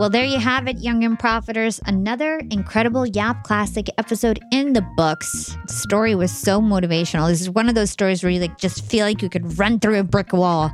Well, 0.00 0.08
there 0.08 0.24
you 0.24 0.38
have 0.38 0.66
it, 0.66 0.78
Young 0.78 1.04
and 1.04 1.18
Profiters. 1.18 1.78
Another 1.84 2.38
incredible 2.50 3.04
Yap 3.04 3.44
Classic 3.44 3.86
episode 3.98 4.40
in 4.50 4.72
the 4.72 4.80
books. 4.96 5.54
The 5.66 5.74
story 5.74 6.14
was 6.14 6.30
so 6.32 6.58
motivational. 6.58 7.28
This 7.28 7.42
is 7.42 7.50
one 7.50 7.68
of 7.68 7.74
those 7.74 7.90
stories 7.90 8.22
where 8.22 8.32
you 8.32 8.40
like 8.40 8.56
just 8.56 8.82
feel 8.86 9.04
like 9.04 9.20
you 9.20 9.28
could 9.28 9.58
run 9.58 9.78
through 9.78 9.98
a 9.98 10.02
brick 10.02 10.32
wall. 10.32 10.72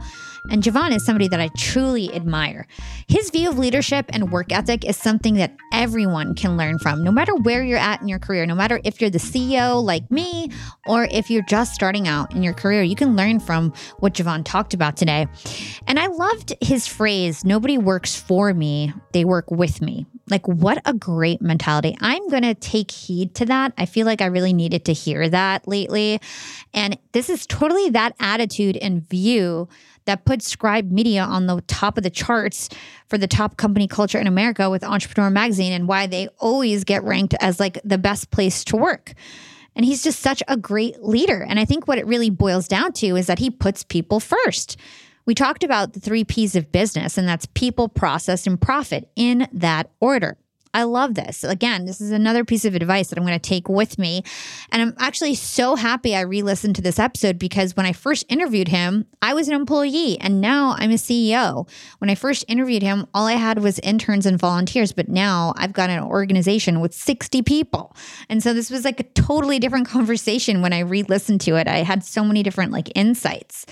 And 0.51 0.62
JeVon 0.62 0.94
is 0.94 1.05
somebody 1.05 1.28
that 1.28 1.40
I 1.40 1.49
truly 1.57 2.12
admire. 2.14 2.66
His 3.09 3.30
view 3.30 3.49
of 3.49 3.59
leadership 3.59 4.07
and 4.11 4.30
work 4.30 4.53
ethic 4.53 4.84
is 4.84 4.97
something 4.97 5.34
that 5.34 5.57
everyone 5.72 6.34
can 6.34 6.57
learn 6.57 6.78
from, 6.78 7.03
no 7.03 7.11
matter 7.11 7.34
where 7.34 7.64
you're 7.64 7.78
at 7.78 8.01
in 8.01 8.09
your 8.09 8.18
career, 8.18 8.47
no 8.47 8.55
matter 8.55 8.80
if 8.84 9.01
you're 9.01 9.11
the 9.11 9.18
CEO 9.18 9.82
like 9.82 10.11
me 10.11 10.51
or 10.86 11.09
if 11.11 11.30
you're 11.30 11.42
just 11.42 11.74
starting 11.74 12.07
out 12.09 12.34
in 12.34 12.42
your 12.42 12.55
career. 12.55 12.82
You 12.82 12.97
can 12.97 13.16
learn 13.16 13.40
from 13.40 13.72
what 13.99 14.14
JeVon 14.14 14.44
talked 14.44 14.74
about 14.74 14.97
today. 14.97 15.26
And 15.86 15.99
I 15.99 16.07
loved 16.07 16.55
his 16.61 16.86
phrase 16.86 17.44
nobody 17.44 17.78
works 17.78 18.16
for 18.16 18.53
me, 18.55 18.92
they 19.12 19.24
work 19.24 19.51
with 19.51 19.82
me. 19.82 20.07
Like, 20.28 20.47
what 20.49 20.82
a 20.84 20.92
great 20.92 21.40
mentality. 21.40 21.97
I'm 22.01 22.28
going 22.28 22.42
to 22.42 22.55
take 22.55 22.90
heed 22.90 23.34
to 23.36 23.47
that. 23.47 23.72
I 23.78 23.86
feel 23.86 24.07
like 24.07 24.20
I 24.20 24.26
really 24.26 24.53
needed 24.53 24.84
to 24.86 24.92
hear 24.92 25.28
that 25.28 25.68
lately. 25.68 26.20
And 26.74 26.99
this 27.12 27.30
is 27.30 27.47
totally 27.47 27.90
that 27.90 28.14
attitude 28.18 28.76
and 28.76 29.09
view 29.09 29.68
that 30.07 30.25
put 30.25 30.43
Scribe 30.43 30.91
Media 30.91 31.23
on 31.23 31.47
the 31.47 31.61
top 31.63 31.97
of 31.99 32.03
the 32.03 32.11
charts 32.11 32.69
for 33.09 33.19
the 33.19 33.29
top 33.29 33.57
company 33.57 33.87
culture 33.87 34.19
in 34.19 34.27
America 34.27 34.71
with 34.71 34.83
Entrepreneur 34.83 35.31
Magazine 35.31 35.73
and 35.73 35.87
why 35.87 36.07
they 36.07 36.29
always 36.39 36.85
get 36.85 37.05
ranked 37.05 37.35
as 37.41 37.61
like 37.61 37.79
the 37.85 37.99
best 37.99 38.31
place 38.31 38.65
to 38.65 38.77
work. 38.77 39.15
And 39.75 39.85
he's 39.85 40.03
just 40.03 40.21
such 40.21 40.43
a 40.49 40.57
great 40.57 41.03
leader. 41.03 41.43
And 41.43 41.61
I 41.61 41.67
think 41.67 41.87
what 41.87 41.99
it 41.99 42.07
really 42.07 42.31
boils 42.31 42.67
down 42.67 42.93
to 42.95 43.17
is 43.17 43.27
that 43.27 43.39
he 43.39 43.51
puts 43.51 43.85
people 43.85 44.21
first. 44.21 44.79
We 45.27 45.35
talked 45.35 45.65
about 45.65 45.93
the 45.93 46.01
three 46.01 46.25
P's 46.25 46.57
of 46.57 46.73
business, 46.73 47.19
and 47.19 47.29
that's 47.29 47.47
people, 47.55 47.89
process, 47.89 48.47
and 48.47 48.61
profit 48.61 49.11
in 49.17 49.49
that 49.53 49.91
order. 50.01 50.39
I 50.77 50.83
love 50.83 51.14
this. 51.14 51.43
Again, 51.43 51.87
this 51.87 52.03
is 52.03 52.11
another 52.11 52.45
piece 52.45 52.66
of 52.66 52.74
advice 52.74 53.09
that 53.09 53.18
I'm 53.18 53.24
going 53.24 53.33
to 53.33 53.49
take 53.49 53.66
with 53.66 53.99
me. 53.99 54.22
And 54.70 54.83
I'm 54.83 54.95
actually 54.99 55.35
so 55.35 55.74
happy 55.74 56.14
I 56.14 56.20
re 56.20 56.43
listened 56.43 56.77
to 56.77 56.83
this 56.83 56.99
episode 56.99 57.39
because 57.39 57.74
when 57.74 57.87
I 57.87 57.95
first 57.95 58.27
interviewed 58.29 58.68
him, 58.68 59.07
I 59.22 59.33
was 59.33 59.49
an 59.49 59.55
employee 59.55 60.20
and 60.20 60.43
now 60.43 60.74
I'm 60.77 60.91
a 60.91 60.97
CEO. 60.97 61.66
When 61.97 62.11
I 62.11 62.14
first 62.14 62.45
interviewed 62.47 62.83
him, 62.83 63.07
all 63.14 63.27
I 63.27 63.37
had 63.37 63.61
was 63.61 63.79
interns 63.79 64.27
and 64.27 64.39
volunteers, 64.39 64.93
but 64.93 65.09
now 65.09 65.55
I've 65.57 65.72
got 65.72 65.89
an 65.89 66.05
organization 66.05 66.81
with 66.81 66.93
60 66.93 67.41
people. 67.41 67.97
And 68.29 68.43
so 68.43 68.53
this 68.53 68.70
was 68.70 68.85
like 68.85 69.01
a 69.01 69.05
totally 69.05 69.59
different 69.59 69.89
conversation 69.97 70.61
when 70.61 70.74
I 70.74 70.81
re 70.81 71.05
listened 71.05 71.41
to 71.43 71.57
it. 71.57 71.68
I 71.68 71.85
had 71.85 72.05
so 72.05 72.22
many 72.22 72.43
different 72.43 72.72
like 72.72 72.93
insights. 72.95 73.64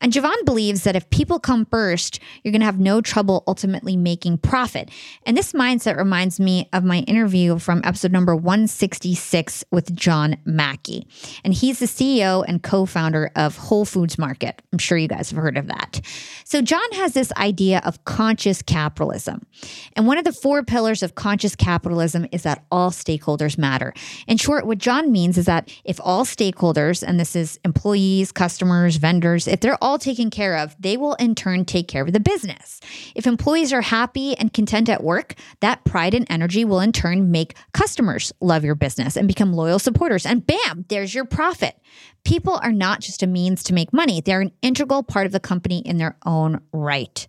And 0.00 0.12
JeVon 0.12 0.44
believes 0.44 0.84
that 0.84 0.96
if 0.96 1.08
people 1.10 1.38
come 1.38 1.66
first, 1.66 2.20
you're 2.42 2.52
going 2.52 2.60
to 2.60 2.66
have 2.66 2.80
no 2.80 3.00
trouble 3.00 3.44
ultimately 3.46 3.96
making 3.96 4.38
profit. 4.38 4.90
And 5.26 5.36
this 5.36 5.52
mindset 5.52 5.96
reminds 5.96 6.40
me 6.40 6.68
of 6.72 6.84
my 6.84 7.00
interview 7.00 7.58
from 7.58 7.82
episode 7.84 8.12
number 8.12 8.34
166 8.34 9.64
with 9.70 9.94
John 9.94 10.36
Mackey. 10.44 11.06
And 11.44 11.52
he's 11.52 11.80
the 11.80 11.86
CEO 11.86 12.44
and 12.46 12.62
co 12.62 12.86
founder 12.86 13.30
of 13.36 13.56
Whole 13.56 13.84
Foods 13.84 14.18
Market. 14.18 14.62
I'm 14.72 14.78
sure 14.78 14.96
you 14.96 15.08
guys 15.08 15.30
have 15.30 15.38
heard 15.42 15.58
of 15.58 15.66
that. 15.66 16.00
So, 16.44 16.62
John 16.62 16.92
has 16.92 17.14
this 17.14 17.32
idea 17.32 17.80
of 17.84 18.04
conscious 18.04 18.62
capitalism. 18.62 19.46
And 19.96 20.06
one 20.06 20.18
of 20.18 20.24
the 20.24 20.32
four 20.32 20.62
pillars 20.62 21.02
of 21.02 21.14
conscious 21.14 21.54
capitalism 21.54 22.26
is 22.32 22.42
that 22.44 22.64
all 22.70 22.90
stakeholders 22.90 23.58
matter. 23.58 23.92
In 24.26 24.36
short, 24.36 24.66
what 24.66 24.78
John 24.78 25.12
means 25.12 25.36
is 25.36 25.46
that 25.46 25.70
if 25.84 26.00
all 26.02 26.24
stakeholders, 26.24 27.02
and 27.06 27.20
this 27.20 27.36
is 27.36 27.58
employees, 27.64 28.32
customers, 28.32 28.96
vendors, 28.96 29.46
if 29.46 29.60
they're 29.60 29.82
all 29.82 29.89
all 29.90 29.98
taken 29.98 30.30
care 30.30 30.56
of, 30.56 30.76
they 30.78 30.96
will 30.96 31.14
in 31.14 31.34
turn 31.34 31.64
take 31.64 31.88
care 31.88 32.04
of 32.04 32.12
the 32.12 32.20
business. 32.20 32.80
If 33.16 33.26
employees 33.26 33.72
are 33.72 33.80
happy 33.80 34.36
and 34.36 34.52
content 34.52 34.88
at 34.88 35.02
work, 35.02 35.34
that 35.58 35.84
pride 35.84 36.14
and 36.14 36.26
energy 36.30 36.64
will 36.64 36.78
in 36.78 36.92
turn 36.92 37.32
make 37.32 37.56
customers 37.72 38.32
love 38.40 38.62
your 38.62 38.76
business 38.76 39.16
and 39.16 39.26
become 39.26 39.52
loyal 39.52 39.80
supporters. 39.80 40.24
And 40.24 40.46
bam, 40.46 40.84
there's 40.88 41.12
your 41.12 41.24
profit. 41.24 41.76
People 42.24 42.60
are 42.62 42.70
not 42.70 43.00
just 43.00 43.24
a 43.24 43.26
means 43.26 43.64
to 43.64 43.74
make 43.74 43.92
money, 43.92 44.20
they're 44.20 44.40
an 44.40 44.52
integral 44.62 45.02
part 45.02 45.26
of 45.26 45.32
the 45.32 45.40
company 45.40 45.80
in 45.80 45.98
their 45.98 46.16
own 46.24 46.60
right. 46.72 47.26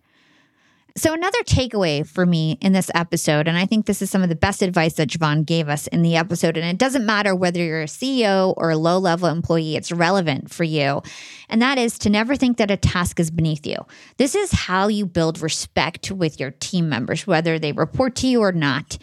So, 0.97 1.13
another 1.13 1.41
takeaway 1.43 2.05
for 2.05 2.25
me 2.25 2.57
in 2.59 2.73
this 2.73 2.91
episode, 2.93 3.47
and 3.47 3.57
I 3.57 3.65
think 3.65 3.85
this 3.85 4.01
is 4.01 4.09
some 4.09 4.23
of 4.23 4.29
the 4.29 4.35
best 4.35 4.61
advice 4.61 4.93
that 4.95 5.09
JeVon 5.09 5.45
gave 5.45 5.69
us 5.69 5.87
in 5.87 6.01
the 6.01 6.17
episode, 6.17 6.57
and 6.57 6.65
it 6.65 6.77
doesn't 6.77 7.05
matter 7.05 7.33
whether 7.33 7.59
you're 7.59 7.83
a 7.83 7.85
CEO 7.85 8.53
or 8.57 8.71
a 8.71 8.77
low 8.77 8.97
level 8.97 9.29
employee, 9.29 9.75
it's 9.75 9.91
relevant 9.91 10.51
for 10.51 10.65
you. 10.65 11.01
And 11.47 11.61
that 11.61 11.77
is 11.77 11.97
to 11.99 12.09
never 12.09 12.35
think 12.35 12.57
that 12.57 12.71
a 12.71 12.77
task 12.77 13.19
is 13.19 13.31
beneath 13.31 13.65
you. 13.65 13.77
This 14.17 14.35
is 14.35 14.51
how 14.51 14.87
you 14.87 15.05
build 15.05 15.41
respect 15.41 16.11
with 16.11 16.39
your 16.39 16.51
team 16.51 16.89
members, 16.89 17.25
whether 17.25 17.57
they 17.57 17.71
report 17.71 18.15
to 18.17 18.27
you 18.27 18.41
or 18.41 18.51
not. 18.51 18.97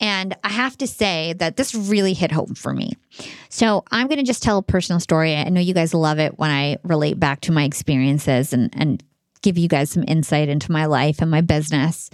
And 0.00 0.36
I 0.44 0.50
have 0.50 0.78
to 0.78 0.86
say 0.86 1.34
that 1.34 1.56
this 1.56 1.74
really 1.74 2.14
hit 2.14 2.30
home 2.30 2.54
for 2.54 2.72
me. 2.72 2.92
So 3.48 3.84
I'm 3.90 4.06
going 4.06 4.18
to 4.18 4.24
just 4.24 4.42
tell 4.42 4.58
a 4.58 4.62
personal 4.62 5.00
story. 5.00 5.34
I 5.34 5.48
know 5.48 5.60
you 5.60 5.74
guys 5.74 5.92
love 5.92 6.20
it 6.20 6.38
when 6.38 6.50
I 6.50 6.78
relate 6.84 7.18
back 7.18 7.40
to 7.42 7.52
my 7.52 7.64
experiences 7.64 8.52
and, 8.52 8.70
and 8.74 9.02
give 9.42 9.58
you 9.58 9.68
guys 9.68 9.90
some 9.90 10.04
insight 10.06 10.48
into 10.48 10.72
my 10.72 10.86
life 10.86 11.20
and 11.20 11.30
my 11.30 11.40
business. 11.40 12.10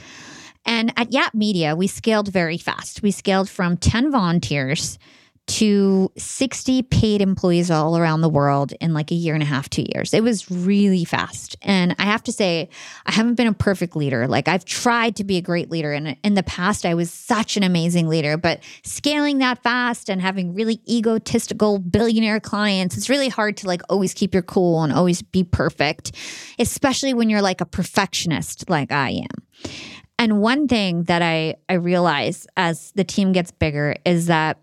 And 0.66 0.92
at 0.96 1.12
Yap 1.12 1.34
Media, 1.34 1.76
we 1.76 1.86
scaled 1.86 2.28
very 2.28 2.58
fast. 2.58 3.02
We 3.02 3.10
scaled 3.10 3.50
from 3.50 3.76
10 3.76 4.10
volunteers 4.10 4.98
to 5.46 6.10
60 6.16 6.82
paid 6.84 7.20
employees 7.20 7.70
all 7.70 7.98
around 7.98 8.22
the 8.22 8.28
world 8.28 8.72
in 8.80 8.94
like 8.94 9.10
a 9.10 9.14
year 9.14 9.34
and 9.34 9.42
a 9.42 9.46
half, 9.46 9.68
two 9.68 9.84
years. 9.94 10.14
It 10.14 10.22
was 10.22 10.50
really 10.50 11.04
fast. 11.04 11.56
And 11.60 11.94
I 11.98 12.04
have 12.04 12.22
to 12.24 12.32
say, 12.32 12.70
I 13.04 13.12
haven't 13.12 13.34
been 13.34 13.46
a 13.46 13.52
perfect 13.52 13.94
leader. 13.94 14.26
Like 14.26 14.48
I've 14.48 14.64
tried 14.64 15.16
to 15.16 15.24
be 15.24 15.36
a 15.36 15.42
great 15.42 15.70
leader. 15.70 15.92
And 15.92 16.16
in 16.24 16.34
the 16.34 16.42
past, 16.42 16.86
I 16.86 16.94
was 16.94 17.10
such 17.10 17.58
an 17.58 17.62
amazing 17.62 18.08
leader. 18.08 18.38
But 18.38 18.60
scaling 18.84 19.38
that 19.38 19.62
fast 19.62 20.08
and 20.08 20.20
having 20.20 20.54
really 20.54 20.80
egotistical 20.88 21.78
billionaire 21.78 22.40
clients, 22.40 22.96
it's 22.96 23.10
really 23.10 23.28
hard 23.28 23.58
to 23.58 23.66
like 23.66 23.82
always 23.90 24.14
keep 24.14 24.32
your 24.32 24.42
cool 24.42 24.82
and 24.82 24.92
always 24.92 25.20
be 25.20 25.44
perfect, 25.44 26.12
especially 26.58 27.12
when 27.12 27.28
you're 27.28 27.42
like 27.42 27.60
a 27.60 27.66
perfectionist 27.66 28.70
like 28.70 28.90
I 28.90 29.10
am. 29.10 29.72
And 30.18 30.40
one 30.40 30.68
thing 30.68 31.04
that 31.04 31.22
I, 31.22 31.56
I 31.68 31.74
realize 31.74 32.46
as 32.56 32.92
the 32.92 33.04
team 33.04 33.32
gets 33.32 33.50
bigger 33.50 33.96
is 34.04 34.26
that 34.26 34.58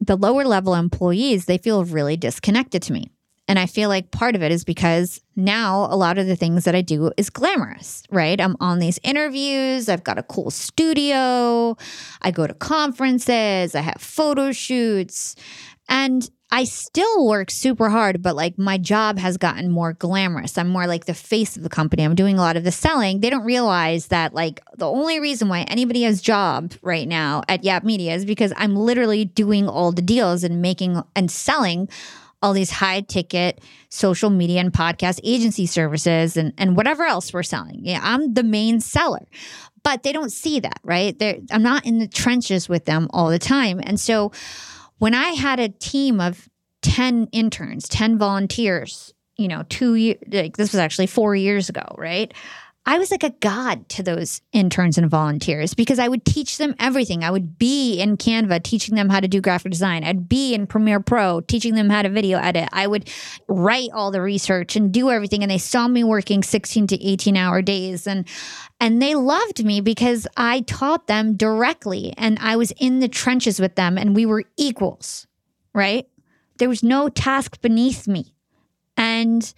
the 0.00 0.16
lower 0.16 0.44
level 0.44 0.74
employees, 0.74 1.46
they 1.46 1.58
feel 1.58 1.84
really 1.84 2.16
disconnected 2.16 2.82
to 2.82 2.92
me. 2.92 3.10
And 3.48 3.58
I 3.58 3.66
feel 3.66 3.88
like 3.88 4.10
part 4.10 4.34
of 4.34 4.42
it 4.42 4.50
is 4.50 4.64
because 4.64 5.20
now 5.36 5.86
a 5.88 5.96
lot 5.96 6.18
of 6.18 6.26
the 6.26 6.34
things 6.34 6.64
that 6.64 6.74
I 6.74 6.80
do 6.80 7.12
is 7.16 7.30
glamorous, 7.30 8.02
right? 8.10 8.40
I'm 8.40 8.56
on 8.58 8.80
these 8.80 8.98
interviews, 9.04 9.88
I've 9.88 10.02
got 10.02 10.18
a 10.18 10.24
cool 10.24 10.50
studio, 10.50 11.76
I 12.22 12.30
go 12.32 12.46
to 12.46 12.54
conferences, 12.54 13.76
I 13.76 13.82
have 13.82 14.00
photo 14.00 14.50
shoots. 14.50 15.36
And 15.88 16.28
I 16.50 16.64
still 16.64 17.26
work 17.26 17.50
super 17.50 17.88
hard, 17.88 18.22
but 18.22 18.36
like 18.36 18.56
my 18.56 18.78
job 18.78 19.18
has 19.18 19.36
gotten 19.36 19.70
more 19.70 19.94
glamorous. 19.94 20.56
I'm 20.56 20.68
more 20.68 20.86
like 20.86 21.06
the 21.06 21.14
face 21.14 21.56
of 21.56 21.64
the 21.64 21.68
company. 21.68 22.04
I'm 22.04 22.14
doing 22.14 22.38
a 22.38 22.40
lot 22.40 22.56
of 22.56 22.62
the 22.62 22.70
selling. 22.70 23.20
They 23.20 23.30
don't 23.30 23.44
realize 23.44 24.08
that 24.08 24.32
like 24.32 24.62
the 24.76 24.88
only 24.88 25.18
reason 25.18 25.48
why 25.48 25.62
anybody 25.62 26.02
has 26.02 26.20
a 26.20 26.22
job 26.22 26.72
right 26.82 27.08
now 27.08 27.42
at 27.48 27.64
Yap 27.64 27.82
Media 27.82 28.14
is 28.14 28.24
because 28.24 28.52
I'm 28.56 28.76
literally 28.76 29.24
doing 29.24 29.68
all 29.68 29.90
the 29.90 30.02
deals 30.02 30.44
and 30.44 30.62
making 30.62 31.02
and 31.16 31.30
selling 31.30 31.88
all 32.42 32.52
these 32.52 32.70
high 32.70 33.00
ticket 33.00 33.60
social 33.88 34.30
media 34.30 34.60
and 34.60 34.72
podcast 34.72 35.18
agency 35.24 35.66
services 35.66 36.36
and, 36.36 36.52
and 36.58 36.76
whatever 36.76 37.04
else 37.04 37.32
we're 37.32 37.42
selling. 37.42 37.80
Yeah, 37.82 38.00
I'm 38.02 38.34
the 38.34 38.44
main 38.44 38.80
seller. 38.80 39.26
But 39.82 40.02
they 40.02 40.12
don't 40.12 40.32
see 40.32 40.60
that, 40.60 40.80
right? 40.82 41.18
They're, 41.18 41.38
I'm 41.50 41.62
not 41.62 41.86
in 41.86 41.98
the 41.98 42.08
trenches 42.08 42.68
with 42.68 42.84
them 42.84 43.08
all 43.10 43.30
the 43.30 43.38
time. 43.38 43.80
And 43.82 43.98
so 43.98 44.32
when 44.98 45.14
I 45.14 45.30
had 45.30 45.60
a 45.60 45.68
team 45.68 46.20
of 46.20 46.48
10 46.82 47.28
interns, 47.32 47.88
10 47.88 48.18
volunteers, 48.18 49.12
you 49.36 49.48
know, 49.48 49.64
two 49.68 49.94
years, 49.94 50.18
like 50.30 50.56
this 50.56 50.72
was 50.72 50.78
actually 50.78 51.06
four 51.06 51.34
years 51.34 51.68
ago, 51.68 51.84
right? 51.98 52.32
I 52.88 52.98
was 52.98 53.10
like 53.10 53.24
a 53.24 53.30
god 53.30 53.88
to 53.90 54.02
those 54.04 54.40
interns 54.52 54.96
and 54.96 55.10
volunteers 55.10 55.74
because 55.74 55.98
I 55.98 56.06
would 56.06 56.24
teach 56.24 56.56
them 56.56 56.76
everything. 56.78 57.24
I 57.24 57.32
would 57.32 57.58
be 57.58 57.98
in 57.98 58.16
Canva 58.16 58.62
teaching 58.62 58.94
them 58.94 59.08
how 59.08 59.18
to 59.18 59.26
do 59.26 59.40
graphic 59.40 59.72
design. 59.72 60.04
I'd 60.04 60.28
be 60.28 60.54
in 60.54 60.68
Premiere 60.68 61.00
Pro 61.00 61.40
teaching 61.40 61.74
them 61.74 61.90
how 61.90 62.02
to 62.02 62.08
video 62.08 62.38
edit. 62.38 62.68
I 62.72 62.86
would 62.86 63.10
write 63.48 63.90
all 63.92 64.12
the 64.12 64.22
research 64.22 64.76
and 64.76 64.92
do 64.92 65.10
everything 65.10 65.42
and 65.42 65.50
they 65.50 65.58
saw 65.58 65.88
me 65.88 66.04
working 66.04 66.44
16 66.44 66.86
to 66.86 67.04
18 67.04 67.36
hour 67.36 67.60
days 67.60 68.06
and 68.06 68.26
and 68.78 69.02
they 69.02 69.16
loved 69.16 69.64
me 69.64 69.80
because 69.80 70.28
I 70.36 70.60
taught 70.60 71.08
them 71.08 71.36
directly 71.36 72.14
and 72.16 72.38
I 72.40 72.54
was 72.54 72.72
in 72.78 73.00
the 73.00 73.08
trenches 73.08 73.58
with 73.58 73.74
them 73.74 73.98
and 73.98 74.14
we 74.14 74.26
were 74.26 74.44
equals, 74.56 75.26
right? 75.74 76.06
There 76.58 76.68
was 76.68 76.84
no 76.84 77.08
task 77.08 77.60
beneath 77.60 78.06
me. 78.06 78.34
And 78.96 79.52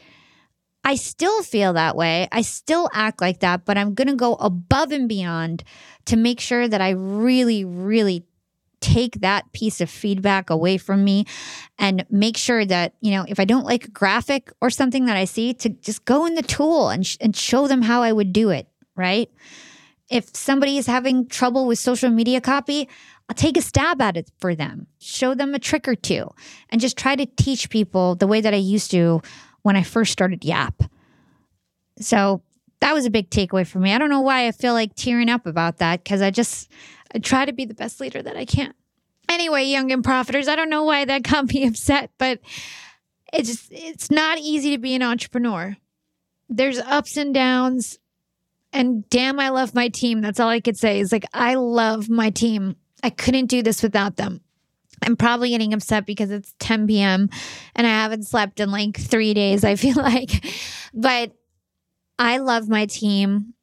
I 0.85 0.95
still 0.95 1.43
feel 1.43 1.75
that 1.75 1.97
way. 1.97 2.29
I 2.33 2.43
still 2.43 2.89
act 2.93 3.21
like 3.21 3.41
that, 3.41 3.65
but 3.65 3.77
I'm 3.77 3.95
going 3.95 4.09
to 4.09 4.15
go 4.15 4.35
above 4.35 4.91
and 4.91 5.09
beyond 5.09 5.65
to 6.07 6.17
make 6.17 6.41
sure 6.41 6.67
that 6.67 6.81
I 6.81 6.91
really, 6.91 7.65
really 7.65 8.25
take 8.81 9.21
that 9.21 9.53
piece 9.53 9.81
of 9.81 9.91
feedback 9.91 10.51
away 10.51 10.79
from 10.79 11.05
me 11.05 11.27
and 11.79 12.07
make 12.11 12.37
sure 12.37 12.65
that, 12.65 12.95
you 13.01 13.11
know, 13.11 13.25
if 13.29 13.41
I 13.41 13.45
don't 13.45 13.65
like 13.65 13.87
a 13.87 13.91
graphic 13.91 14.53
or 14.61 14.71
something 14.71 15.07
that 15.07 15.17
I 15.17 15.25
see, 15.25 15.53
to 15.55 15.69
just 15.69 16.05
go 16.05 16.27
in 16.27 16.35
the 16.35 16.43
tool 16.43 16.89
and, 16.89 17.07
sh- 17.07 17.17
and 17.21 17.35
show 17.35 17.67
them 17.67 17.83
how 17.83 18.03
I 18.03 18.13
would 18.13 18.33
do 18.33 18.51
it, 18.51 18.69
right? 18.97 19.31
If 20.09 20.35
somebody 20.35 20.79
is 20.79 20.87
having 20.87 21.27
trouble 21.27 21.67
with 21.67 21.79
social 21.79 22.09
media 22.09 22.41
copy, 22.41 22.89
I'll 23.29 23.35
take 23.35 23.59
a 23.59 23.63
stab 23.63 24.01
at 24.01 24.17
it 24.17 24.31
for 24.39 24.55
them, 24.55 24.87
show 25.01 25.35
them 25.35 25.55
a 25.55 25.59
trick 25.59 25.87
or 25.87 25.95
two, 25.95 26.31
and 26.71 26.81
just 26.81 26.97
try 26.97 27.15
to 27.15 27.27
teach 27.27 27.69
people 27.69 28.15
the 28.15 28.27
way 28.27 28.41
that 28.41 28.55
I 28.55 28.59
used 28.59 28.91
to 28.93 29.21
when 29.63 29.77
I 29.77 29.83
first 29.83 30.13
started 30.13 30.45
Yap. 30.45 30.83
So 32.01 32.43
that 32.81 32.93
was 32.93 33.07
a 33.07 33.11
big 33.11 33.31
takeaway 33.31 33.67
for 33.67 33.79
me. 33.79 33.93
I 33.93 33.99
don't 33.99 34.11
know 34.11 34.21
why 34.21 34.47
I 34.47 34.53
feel 34.53 34.73
like 34.73 34.95
tearing 34.95 35.29
up 35.29 35.47
about 35.47 35.79
that 35.79 36.05
because 36.05 36.23
I 36.23 36.31
just 36.31 36.71
I 37.15 37.19
try 37.19 37.45
to 37.45 37.53
be 37.53 37.65
the 37.65 37.75
best 37.75 38.01
leader 38.01 38.23
that 38.23 38.37
I 38.37 38.45
can. 38.45 38.75
Anyway, 39.29 39.65
young 39.65 39.93
and 39.93 40.03
profiters, 40.05 40.49
I 40.49 40.57
don't 40.57 40.71
know 40.71 40.85
why 40.85 41.05
that 41.05 41.23
got 41.31 41.53
me 41.53 41.67
upset, 41.67 42.11
but 42.19 42.41
it's 43.33 43.49
just, 43.49 43.69
it's 43.71 44.11
not 44.11 44.39
easy 44.39 44.71
to 44.71 44.79
be 44.79 44.95
an 44.95 45.03
entrepreneur. 45.03 45.77
There's 46.49 46.79
ups 46.79 47.17
and 47.17 47.35
downs, 47.35 47.99
and 48.73 49.09
damn, 49.11 49.39
I 49.39 49.51
love 49.51 49.75
my 49.75 49.89
team. 49.89 50.23
That's 50.23 50.41
all 50.41 50.49
I 50.49 50.61
could 50.61 50.79
say. 50.79 51.01
Is 51.01 51.13
like 51.13 51.27
I 51.35 51.55
love 51.55 52.09
my 52.09 52.31
team. 52.31 52.77
I 53.03 53.11
couldn't 53.11 53.47
do 53.47 53.63
this 53.63 53.83
without 53.83 54.17
them. 54.17 54.41
I'm 55.03 55.17
probably 55.17 55.51
getting 55.51 55.73
upset 55.73 56.07
because 56.07 56.31
it's 56.31 56.55
10 56.59 56.87
p.m. 56.87 57.31
and 57.75 57.87
I 57.87 57.91
haven't 57.91 58.27
slept 58.27 58.61
in 58.61 58.71
like 58.71 58.99
three 58.99 59.35
days, 59.35 59.65
I 59.65 59.75
feel 59.77 59.97
like. 59.97 60.45
But 60.95 61.33
I 62.19 62.39
love 62.39 62.69
my 62.69 62.87
team. 62.87 63.55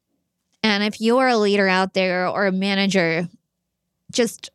And 0.63 0.83
if 0.83 0.99
you're 0.99 1.27
a 1.27 1.37
leader 1.37 1.67
out 1.67 1.93
there 1.93 2.27
or 2.27 2.47
a 2.47 2.51
manager, 2.51 3.27
just 4.11 4.49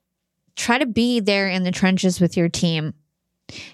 try 0.57 0.79
to 0.79 0.87
be 0.87 1.21
there 1.21 1.49
in 1.49 1.63
the 1.63 1.71
trenches 1.71 2.21
with 2.21 2.37
your 2.37 2.49
team. 2.49 2.95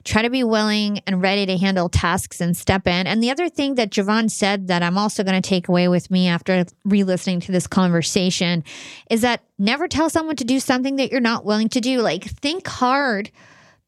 Try 0.05 0.23
to 0.23 0.31
be 0.31 0.44
willing 0.44 1.01
and 1.07 1.23
ready 1.23 1.47
to 1.47 1.57
handle 1.59 1.89
tasks 1.89 2.40
and 2.40 2.57
step 2.57 2.86
in. 2.86 3.07
And 3.07 3.23
the 3.23 3.31
other 3.31 3.48
thing 3.48 3.77
that 3.77 3.90
JeVon 3.90 4.31
said 4.31 4.69
that 4.69 4.82
I'm 4.82 4.98
also 4.98 5.24
going 5.24 5.40
to 5.40 5.48
take 5.48 5.69
away 5.69 5.89
with 5.89 6.11
me 6.11 6.28
after 6.28 6.65
re 6.85 7.05
listening 7.05 7.40
to 7.40 7.53
this 7.53 7.66
conversation 7.66 8.65
is 9.11 9.23
that 9.23 9.43
never 9.59 9.89
tell 9.89 10.11
someone 10.11 10.36
to 10.36 10.44
do 10.44 10.61
something 10.61 10.97
that 10.97 11.11
you're 11.11 11.20
not 11.20 11.44
willing 11.44 11.69
to 11.70 11.81
do. 11.81 12.01
Like, 12.01 12.24
think 12.24 12.66
hard 12.66 13.31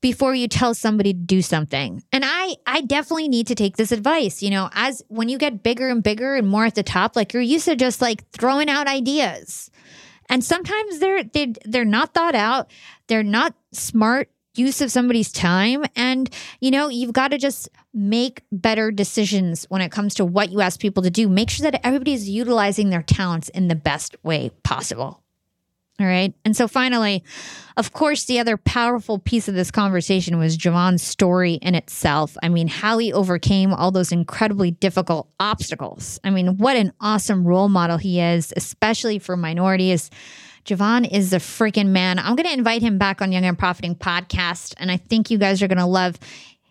before 0.01 0.35
you 0.35 0.47
tell 0.47 0.74
somebody 0.74 1.12
to 1.12 1.19
do 1.19 1.43
something. 1.43 2.02
And 2.12 2.24
I 2.24 2.56
I 2.66 2.82
definitely 2.82 3.28
need 3.28 3.48
to 3.48 3.55
take 3.55 3.77
this 3.77 3.93
advice, 3.93 4.43
you 4.43 4.51
know, 4.51 4.70
as 4.73 5.02
when 5.09 5.28
you 5.28 5.39
get 5.39 5.62
bigger 5.62 5.89
and 5.89 6.02
bigger 6.02 6.36
and 6.36 6.47
more 6.47 6.65
at 6.65 6.74
the 6.74 6.82
top, 6.82 7.16
like 7.16 7.32
you're 7.32 7.43
used 7.43 7.65
to 7.66 7.77
just 7.77 8.01
like 8.01 8.28
throwing 8.31 8.69
out 8.69 8.86
ideas. 8.86 9.70
And 10.28 10.44
sometimes 10.44 10.98
they're 10.98 11.24
they 11.24 11.55
they're 11.65 11.85
not 11.85 12.15
thought 12.15 12.35
out. 12.35 12.70
They're 13.09 13.23
not 13.23 13.55
smart 13.73 14.31
use 14.59 14.80
of 14.80 14.90
somebody's 14.90 15.32
time. 15.32 15.85
And, 15.97 16.28
you 16.60 16.70
know, 16.70 16.89
you've 16.89 17.12
got 17.12 17.28
to 17.28 17.39
just 17.39 17.68
make 17.94 18.43
better 18.52 18.90
decisions 18.90 19.64
when 19.68 19.80
it 19.80 19.93
comes 19.93 20.14
to 20.14 20.24
what 20.24 20.51
you 20.51 20.60
ask 20.60 20.80
people 20.80 21.02
to 21.02 21.10
do. 21.10 21.28
Make 21.28 21.51
sure 21.51 21.70
that 21.70 21.80
everybody's 21.86 22.28
utilizing 22.28 22.90
their 22.90 23.02
talents 23.02 23.48
in 23.51 23.68
the 23.68 23.74
best 23.74 24.16
way 24.22 24.51
possible. 24.62 25.22
All 26.01 26.06
right. 26.06 26.32
And 26.44 26.56
so 26.56 26.68
finally, 26.68 27.24
of 27.76 27.93
course, 27.93 28.24
the 28.24 28.39
other 28.39 28.56
powerful 28.56 29.18
piece 29.18 29.48
of 29.48 29.56
this 29.56 29.72
conversation 29.72 30.39
was 30.39 30.56
JeVon's 30.56 31.02
story 31.02 31.55
in 31.55 31.74
itself. 31.74 32.36
I 32.40 32.48
mean, 32.48 32.68
how 32.68 32.98
he 32.98 33.12
overcame 33.12 33.74
all 33.74 33.90
those 33.90 34.12
incredibly 34.12 34.70
difficult 34.70 35.28
obstacles. 35.40 36.20
I 36.22 36.30
mean, 36.30 36.56
what 36.59 36.76
an 36.76 36.93
awesome 37.01 37.44
role 37.44 37.68
model 37.68 37.97
he 37.97 38.20
is, 38.20 38.52
especially 38.56 39.18
for 39.18 39.36
minorities 39.36 40.09
JeVon 40.68 41.10
is 41.10 41.30
the 41.30 41.38
freaking 41.38 41.88
man. 41.88 42.18
I'm 42.18 42.36
going 42.36 42.46
to 42.46 42.52
invite 42.52 42.82
him 42.82 42.98
back 42.98 43.22
on 43.22 43.32
Young 43.32 43.46
and 43.46 43.58
Profiting 43.58 43.94
podcast. 43.94 44.74
And 44.76 44.90
I 44.90 44.98
think 44.98 45.30
you 45.30 45.38
guys 45.38 45.62
are 45.62 45.68
going 45.68 45.78
to 45.78 45.86
love 45.86 46.18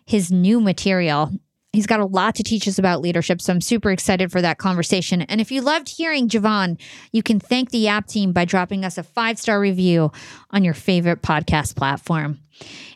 his 0.06 0.30
new 0.30 0.60
material. 0.60 1.32
He's 1.72 1.86
got 1.88 1.98
a 1.98 2.06
lot 2.06 2.36
to 2.36 2.44
teach 2.44 2.68
us 2.68 2.78
about 2.78 3.00
leadership. 3.00 3.42
So 3.42 3.52
I'm 3.52 3.60
super 3.60 3.90
excited 3.90 4.30
for 4.30 4.40
that 4.40 4.58
conversation. 4.58 5.22
And 5.22 5.40
if 5.40 5.50
you 5.50 5.62
loved 5.62 5.88
hearing 5.88 6.28
JeVon, 6.28 6.80
you 7.10 7.24
can 7.24 7.40
thank 7.40 7.70
the 7.70 7.78
Yap 7.78 8.06
team 8.06 8.32
by 8.32 8.44
dropping 8.44 8.84
us 8.84 8.98
a 8.98 9.02
five 9.02 9.36
star 9.36 9.58
review 9.58 10.12
on 10.52 10.62
your 10.62 10.74
favorite 10.74 11.20
podcast 11.20 11.74
platform. 11.74 12.38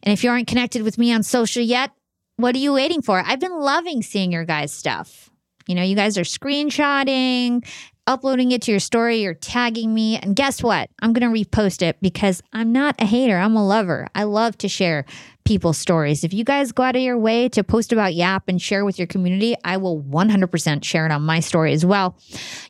And 0.04 0.12
if 0.12 0.22
you 0.22 0.30
aren't 0.30 0.46
connected 0.46 0.82
with 0.82 0.98
me 0.98 1.12
on 1.12 1.24
social 1.24 1.62
yet, 1.62 1.90
what 2.36 2.54
are 2.54 2.60
you 2.60 2.72
waiting 2.72 3.02
for? 3.02 3.22
I've 3.26 3.40
been 3.40 3.58
loving 3.58 4.02
seeing 4.02 4.30
your 4.30 4.44
guys' 4.44 4.72
stuff. 4.72 5.30
You 5.66 5.74
know, 5.74 5.82
you 5.82 5.96
guys 5.96 6.16
are 6.18 6.22
screenshotting 6.22 7.66
uploading 8.06 8.50
it 8.52 8.62
to 8.62 8.70
your 8.70 8.80
story 8.80 9.24
or 9.26 9.34
tagging 9.34 9.94
me. 9.94 10.16
And 10.16 10.34
guess 10.34 10.62
what? 10.62 10.90
I'm 11.00 11.12
going 11.12 11.32
to 11.32 11.44
repost 11.44 11.82
it 11.82 11.98
because 12.00 12.42
I'm 12.52 12.72
not 12.72 13.00
a 13.00 13.06
hater. 13.06 13.38
I'm 13.38 13.56
a 13.56 13.66
lover. 13.66 14.08
I 14.14 14.24
love 14.24 14.58
to 14.58 14.68
share 14.68 15.04
people's 15.44 15.78
stories. 15.78 16.24
If 16.24 16.32
you 16.32 16.44
guys 16.44 16.72
go 16.72 16.82
out 16.82 16.96
of 16.96 17.02
your 17.02 17.18
way 17.18 17.48
to 17.50 17.64
post 17.64 17.92
about 17.92 18.14
Yap 18.14 18.44
and 18.48 18.60
share 18.60 18.84
with 18.84 18.98
your 18.98 19.06
community, 19.06 19.54
I 19.64 19.76
will 19.76 20.02
100% 20.02 20.84
share 20.84 21.06
it 21.06 21.12
on 21.12 21.22
my 21.22 21.40
story 21.40 21.72
as 21.72 21.84
well. 21.84 22.16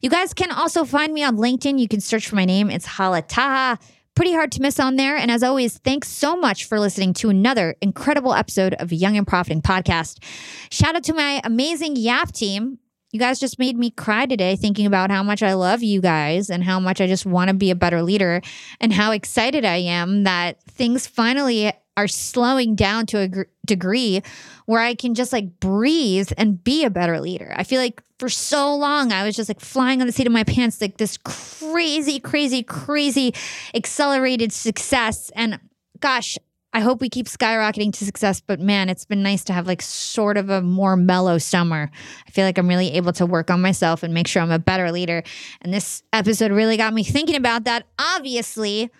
You 0.00 0.10
guys 0.10 0.34
can 0.34 0.50
also 0.50 0.84
find 0.84 1.12
me 1.12 1.22
on 1.24 1.36
LinkedIn. 1.36 1.78
You 1.78 1.88
can 1.88 2.00
search 2.00 2.28
for 2.28 2.36
my 2.36 2.44
name. 2.44 2.70
It's 2.70 2.86
Hala 2.86 3.22
Taha. 3.22 3.78
Pretty 4.14 4.34
hard 4.34 4.52
to 4.52 4.60
miss 4.60 4.78
on 4.78 4.96
there. 4.96 5.16
And 5.16 5.30
as 5.30 5.42
always, 5.42 5.78
thanks 5.78 6.08
so 6.08 6.36
much 6.36 6.66
for 6.66 6.78
listening 6.78 7.14
to 7.14 7.30
another 7.30 7.76
incredible 7.80 8.34
episode 8.34 8.74
of 8.74 8.92
Young 8.92 9.16
and 9.16 9.26
Profiting 9.26 9.62
Podcast. 9.62 10.22
Shout 10.70 10.94
out 10.94 11.04
to 11.04 11.14
my 11.14 11.40
amazing 11.44 11.96
Yap 11.96 12.32
team. 12.32 12.78
You 13.12 13.18
guys 13.18 13.38
just 13.38 13.58
made 13.58 13.76
me 13.76 13.90
cry 13.90 14.24
today 14.24 14.56
thinking 14.56 14.86
about 14.86 15.10
how 15.10 15.22
much 15.22 15.42
I 15.42 15.52
love 15.52 15.82
you 15.82 16.00
guys 16.00 16.48
and 16.48 16.64
how 16.64 16.80
much 16.80 16.98
I 16.98 17.06
just 17.06 17.26
want 17.26 17.48
to 17.48 17.54
be 17.54 17.70
a 17.70 17.74
better 17.74 18.02
leader 18.02 18.40
and 18.80 18.90
how 18.90 19.12
excited 19.12 19.66
I 19.66 19.76
am 19.76 20.24
that 20.24 20.62
things 20.62 21.06
finally 21.06 21.70
are 21.94 22.08
slowing 22.08 22.74
down 22.74 23.04
to 23.04 23.18
a 23.18 23.28
gr- 23.28 23.42
degree 23.66 24.22
where 24.64 24.80
I 24.80 24.94
can 24.94 25.14
just 25.14 25.30
like 25.30 25.60
breathe 25.60 26.32
and 26.38 26.64
be 26.64 26.84
a 26.84 26.90
better 26.90 27.20
leader. 27.20 27.52
I 27.54 27.64
feel 27.64 27.82
like 27.82 28.02
for 28.18 28.30
so 28.30 28.74
long 28.74 29.12
I 29.12 29.26
was 29.26 29.36
just 29.36 29.50
like 29.50 29.60
flying 29.60 30.00
on 30.00 30.06
the 30.06 30.12
seat 30.12 30.26
of 30.26 30.32
my 30.32 30.44
pants, 30.44 30.80
like 30.80 30.96
this 30.96 31.18
crazy, 31.18 32.18
crazy, 32.18 32.62
crazy 32.62 33.34
accelerated 33.74 34.54
success. 34.54 35.30
And 35.36 35.60
gosh, 36.00 36.38
I 36.74 36.80
hope 36.80 37.00
we 37.00 37.10
keep 37.10 37.26
skyrocketing 37.26 37.92
to 37.94 38.04
success, 38.04 38.40
but 38.40 38.58
man, 38.58 38.88
it's 38.88 39.04
been 39.04 39.22
nice 39.22 39.44
to 39.44 39.52
have 39.52 39.66
like 39.66 39.82
sort 39.82 40.38
of 40.38 40.48
a 40.48 40.62
more 40.62 40.96
mellow 40.96 41.36
summer. 41.36 41.90
I 42.26 42.30
feel 42.30 42.46
like 42.46 42.56
I'm 42.56 42.68
really 42.68 42.92
able 42.92 43.12
to 43.14 43.26
work 43.26 43.50
on 43.50 43.60
myself 43.60 44.02
and 44.02 44.14
make 44.14 44.26
sure 44.26 44.40
I'm 44.40 44.50
a 44.50 44.58
better 44.58 44.90
leader. 44.90 45.22
And 45.60 45.72
this 45.72 46.02
episode 46.12 46.50
really 46.50 46.78
got 46.78 46.94
me 46.94 47.04
thinking 47.04 47.36
about 47.36 47.64
that. 47.64 47.86
Obviously, 47.98 48.90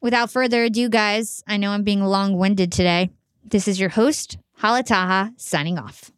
without 0.00 0.30
further 0.30 0.64
ado, 0.64 0.88
guys, 0.88 1.42
I 1.48 1.56
know 1.56 1.70
I'm 1.70 1.82
being 1.82 2.04
long 2.04 2.38
winded 2.38 2.70
today. 2.70 3.10
This 3.42 3.66
is 3.66 3.80
your 3.80 3.90
host, 3.90 4.38
Hala 4.58 4.84
Taha, 4.84 5.32
signing 5.36 5.78
off. 5.78 6.13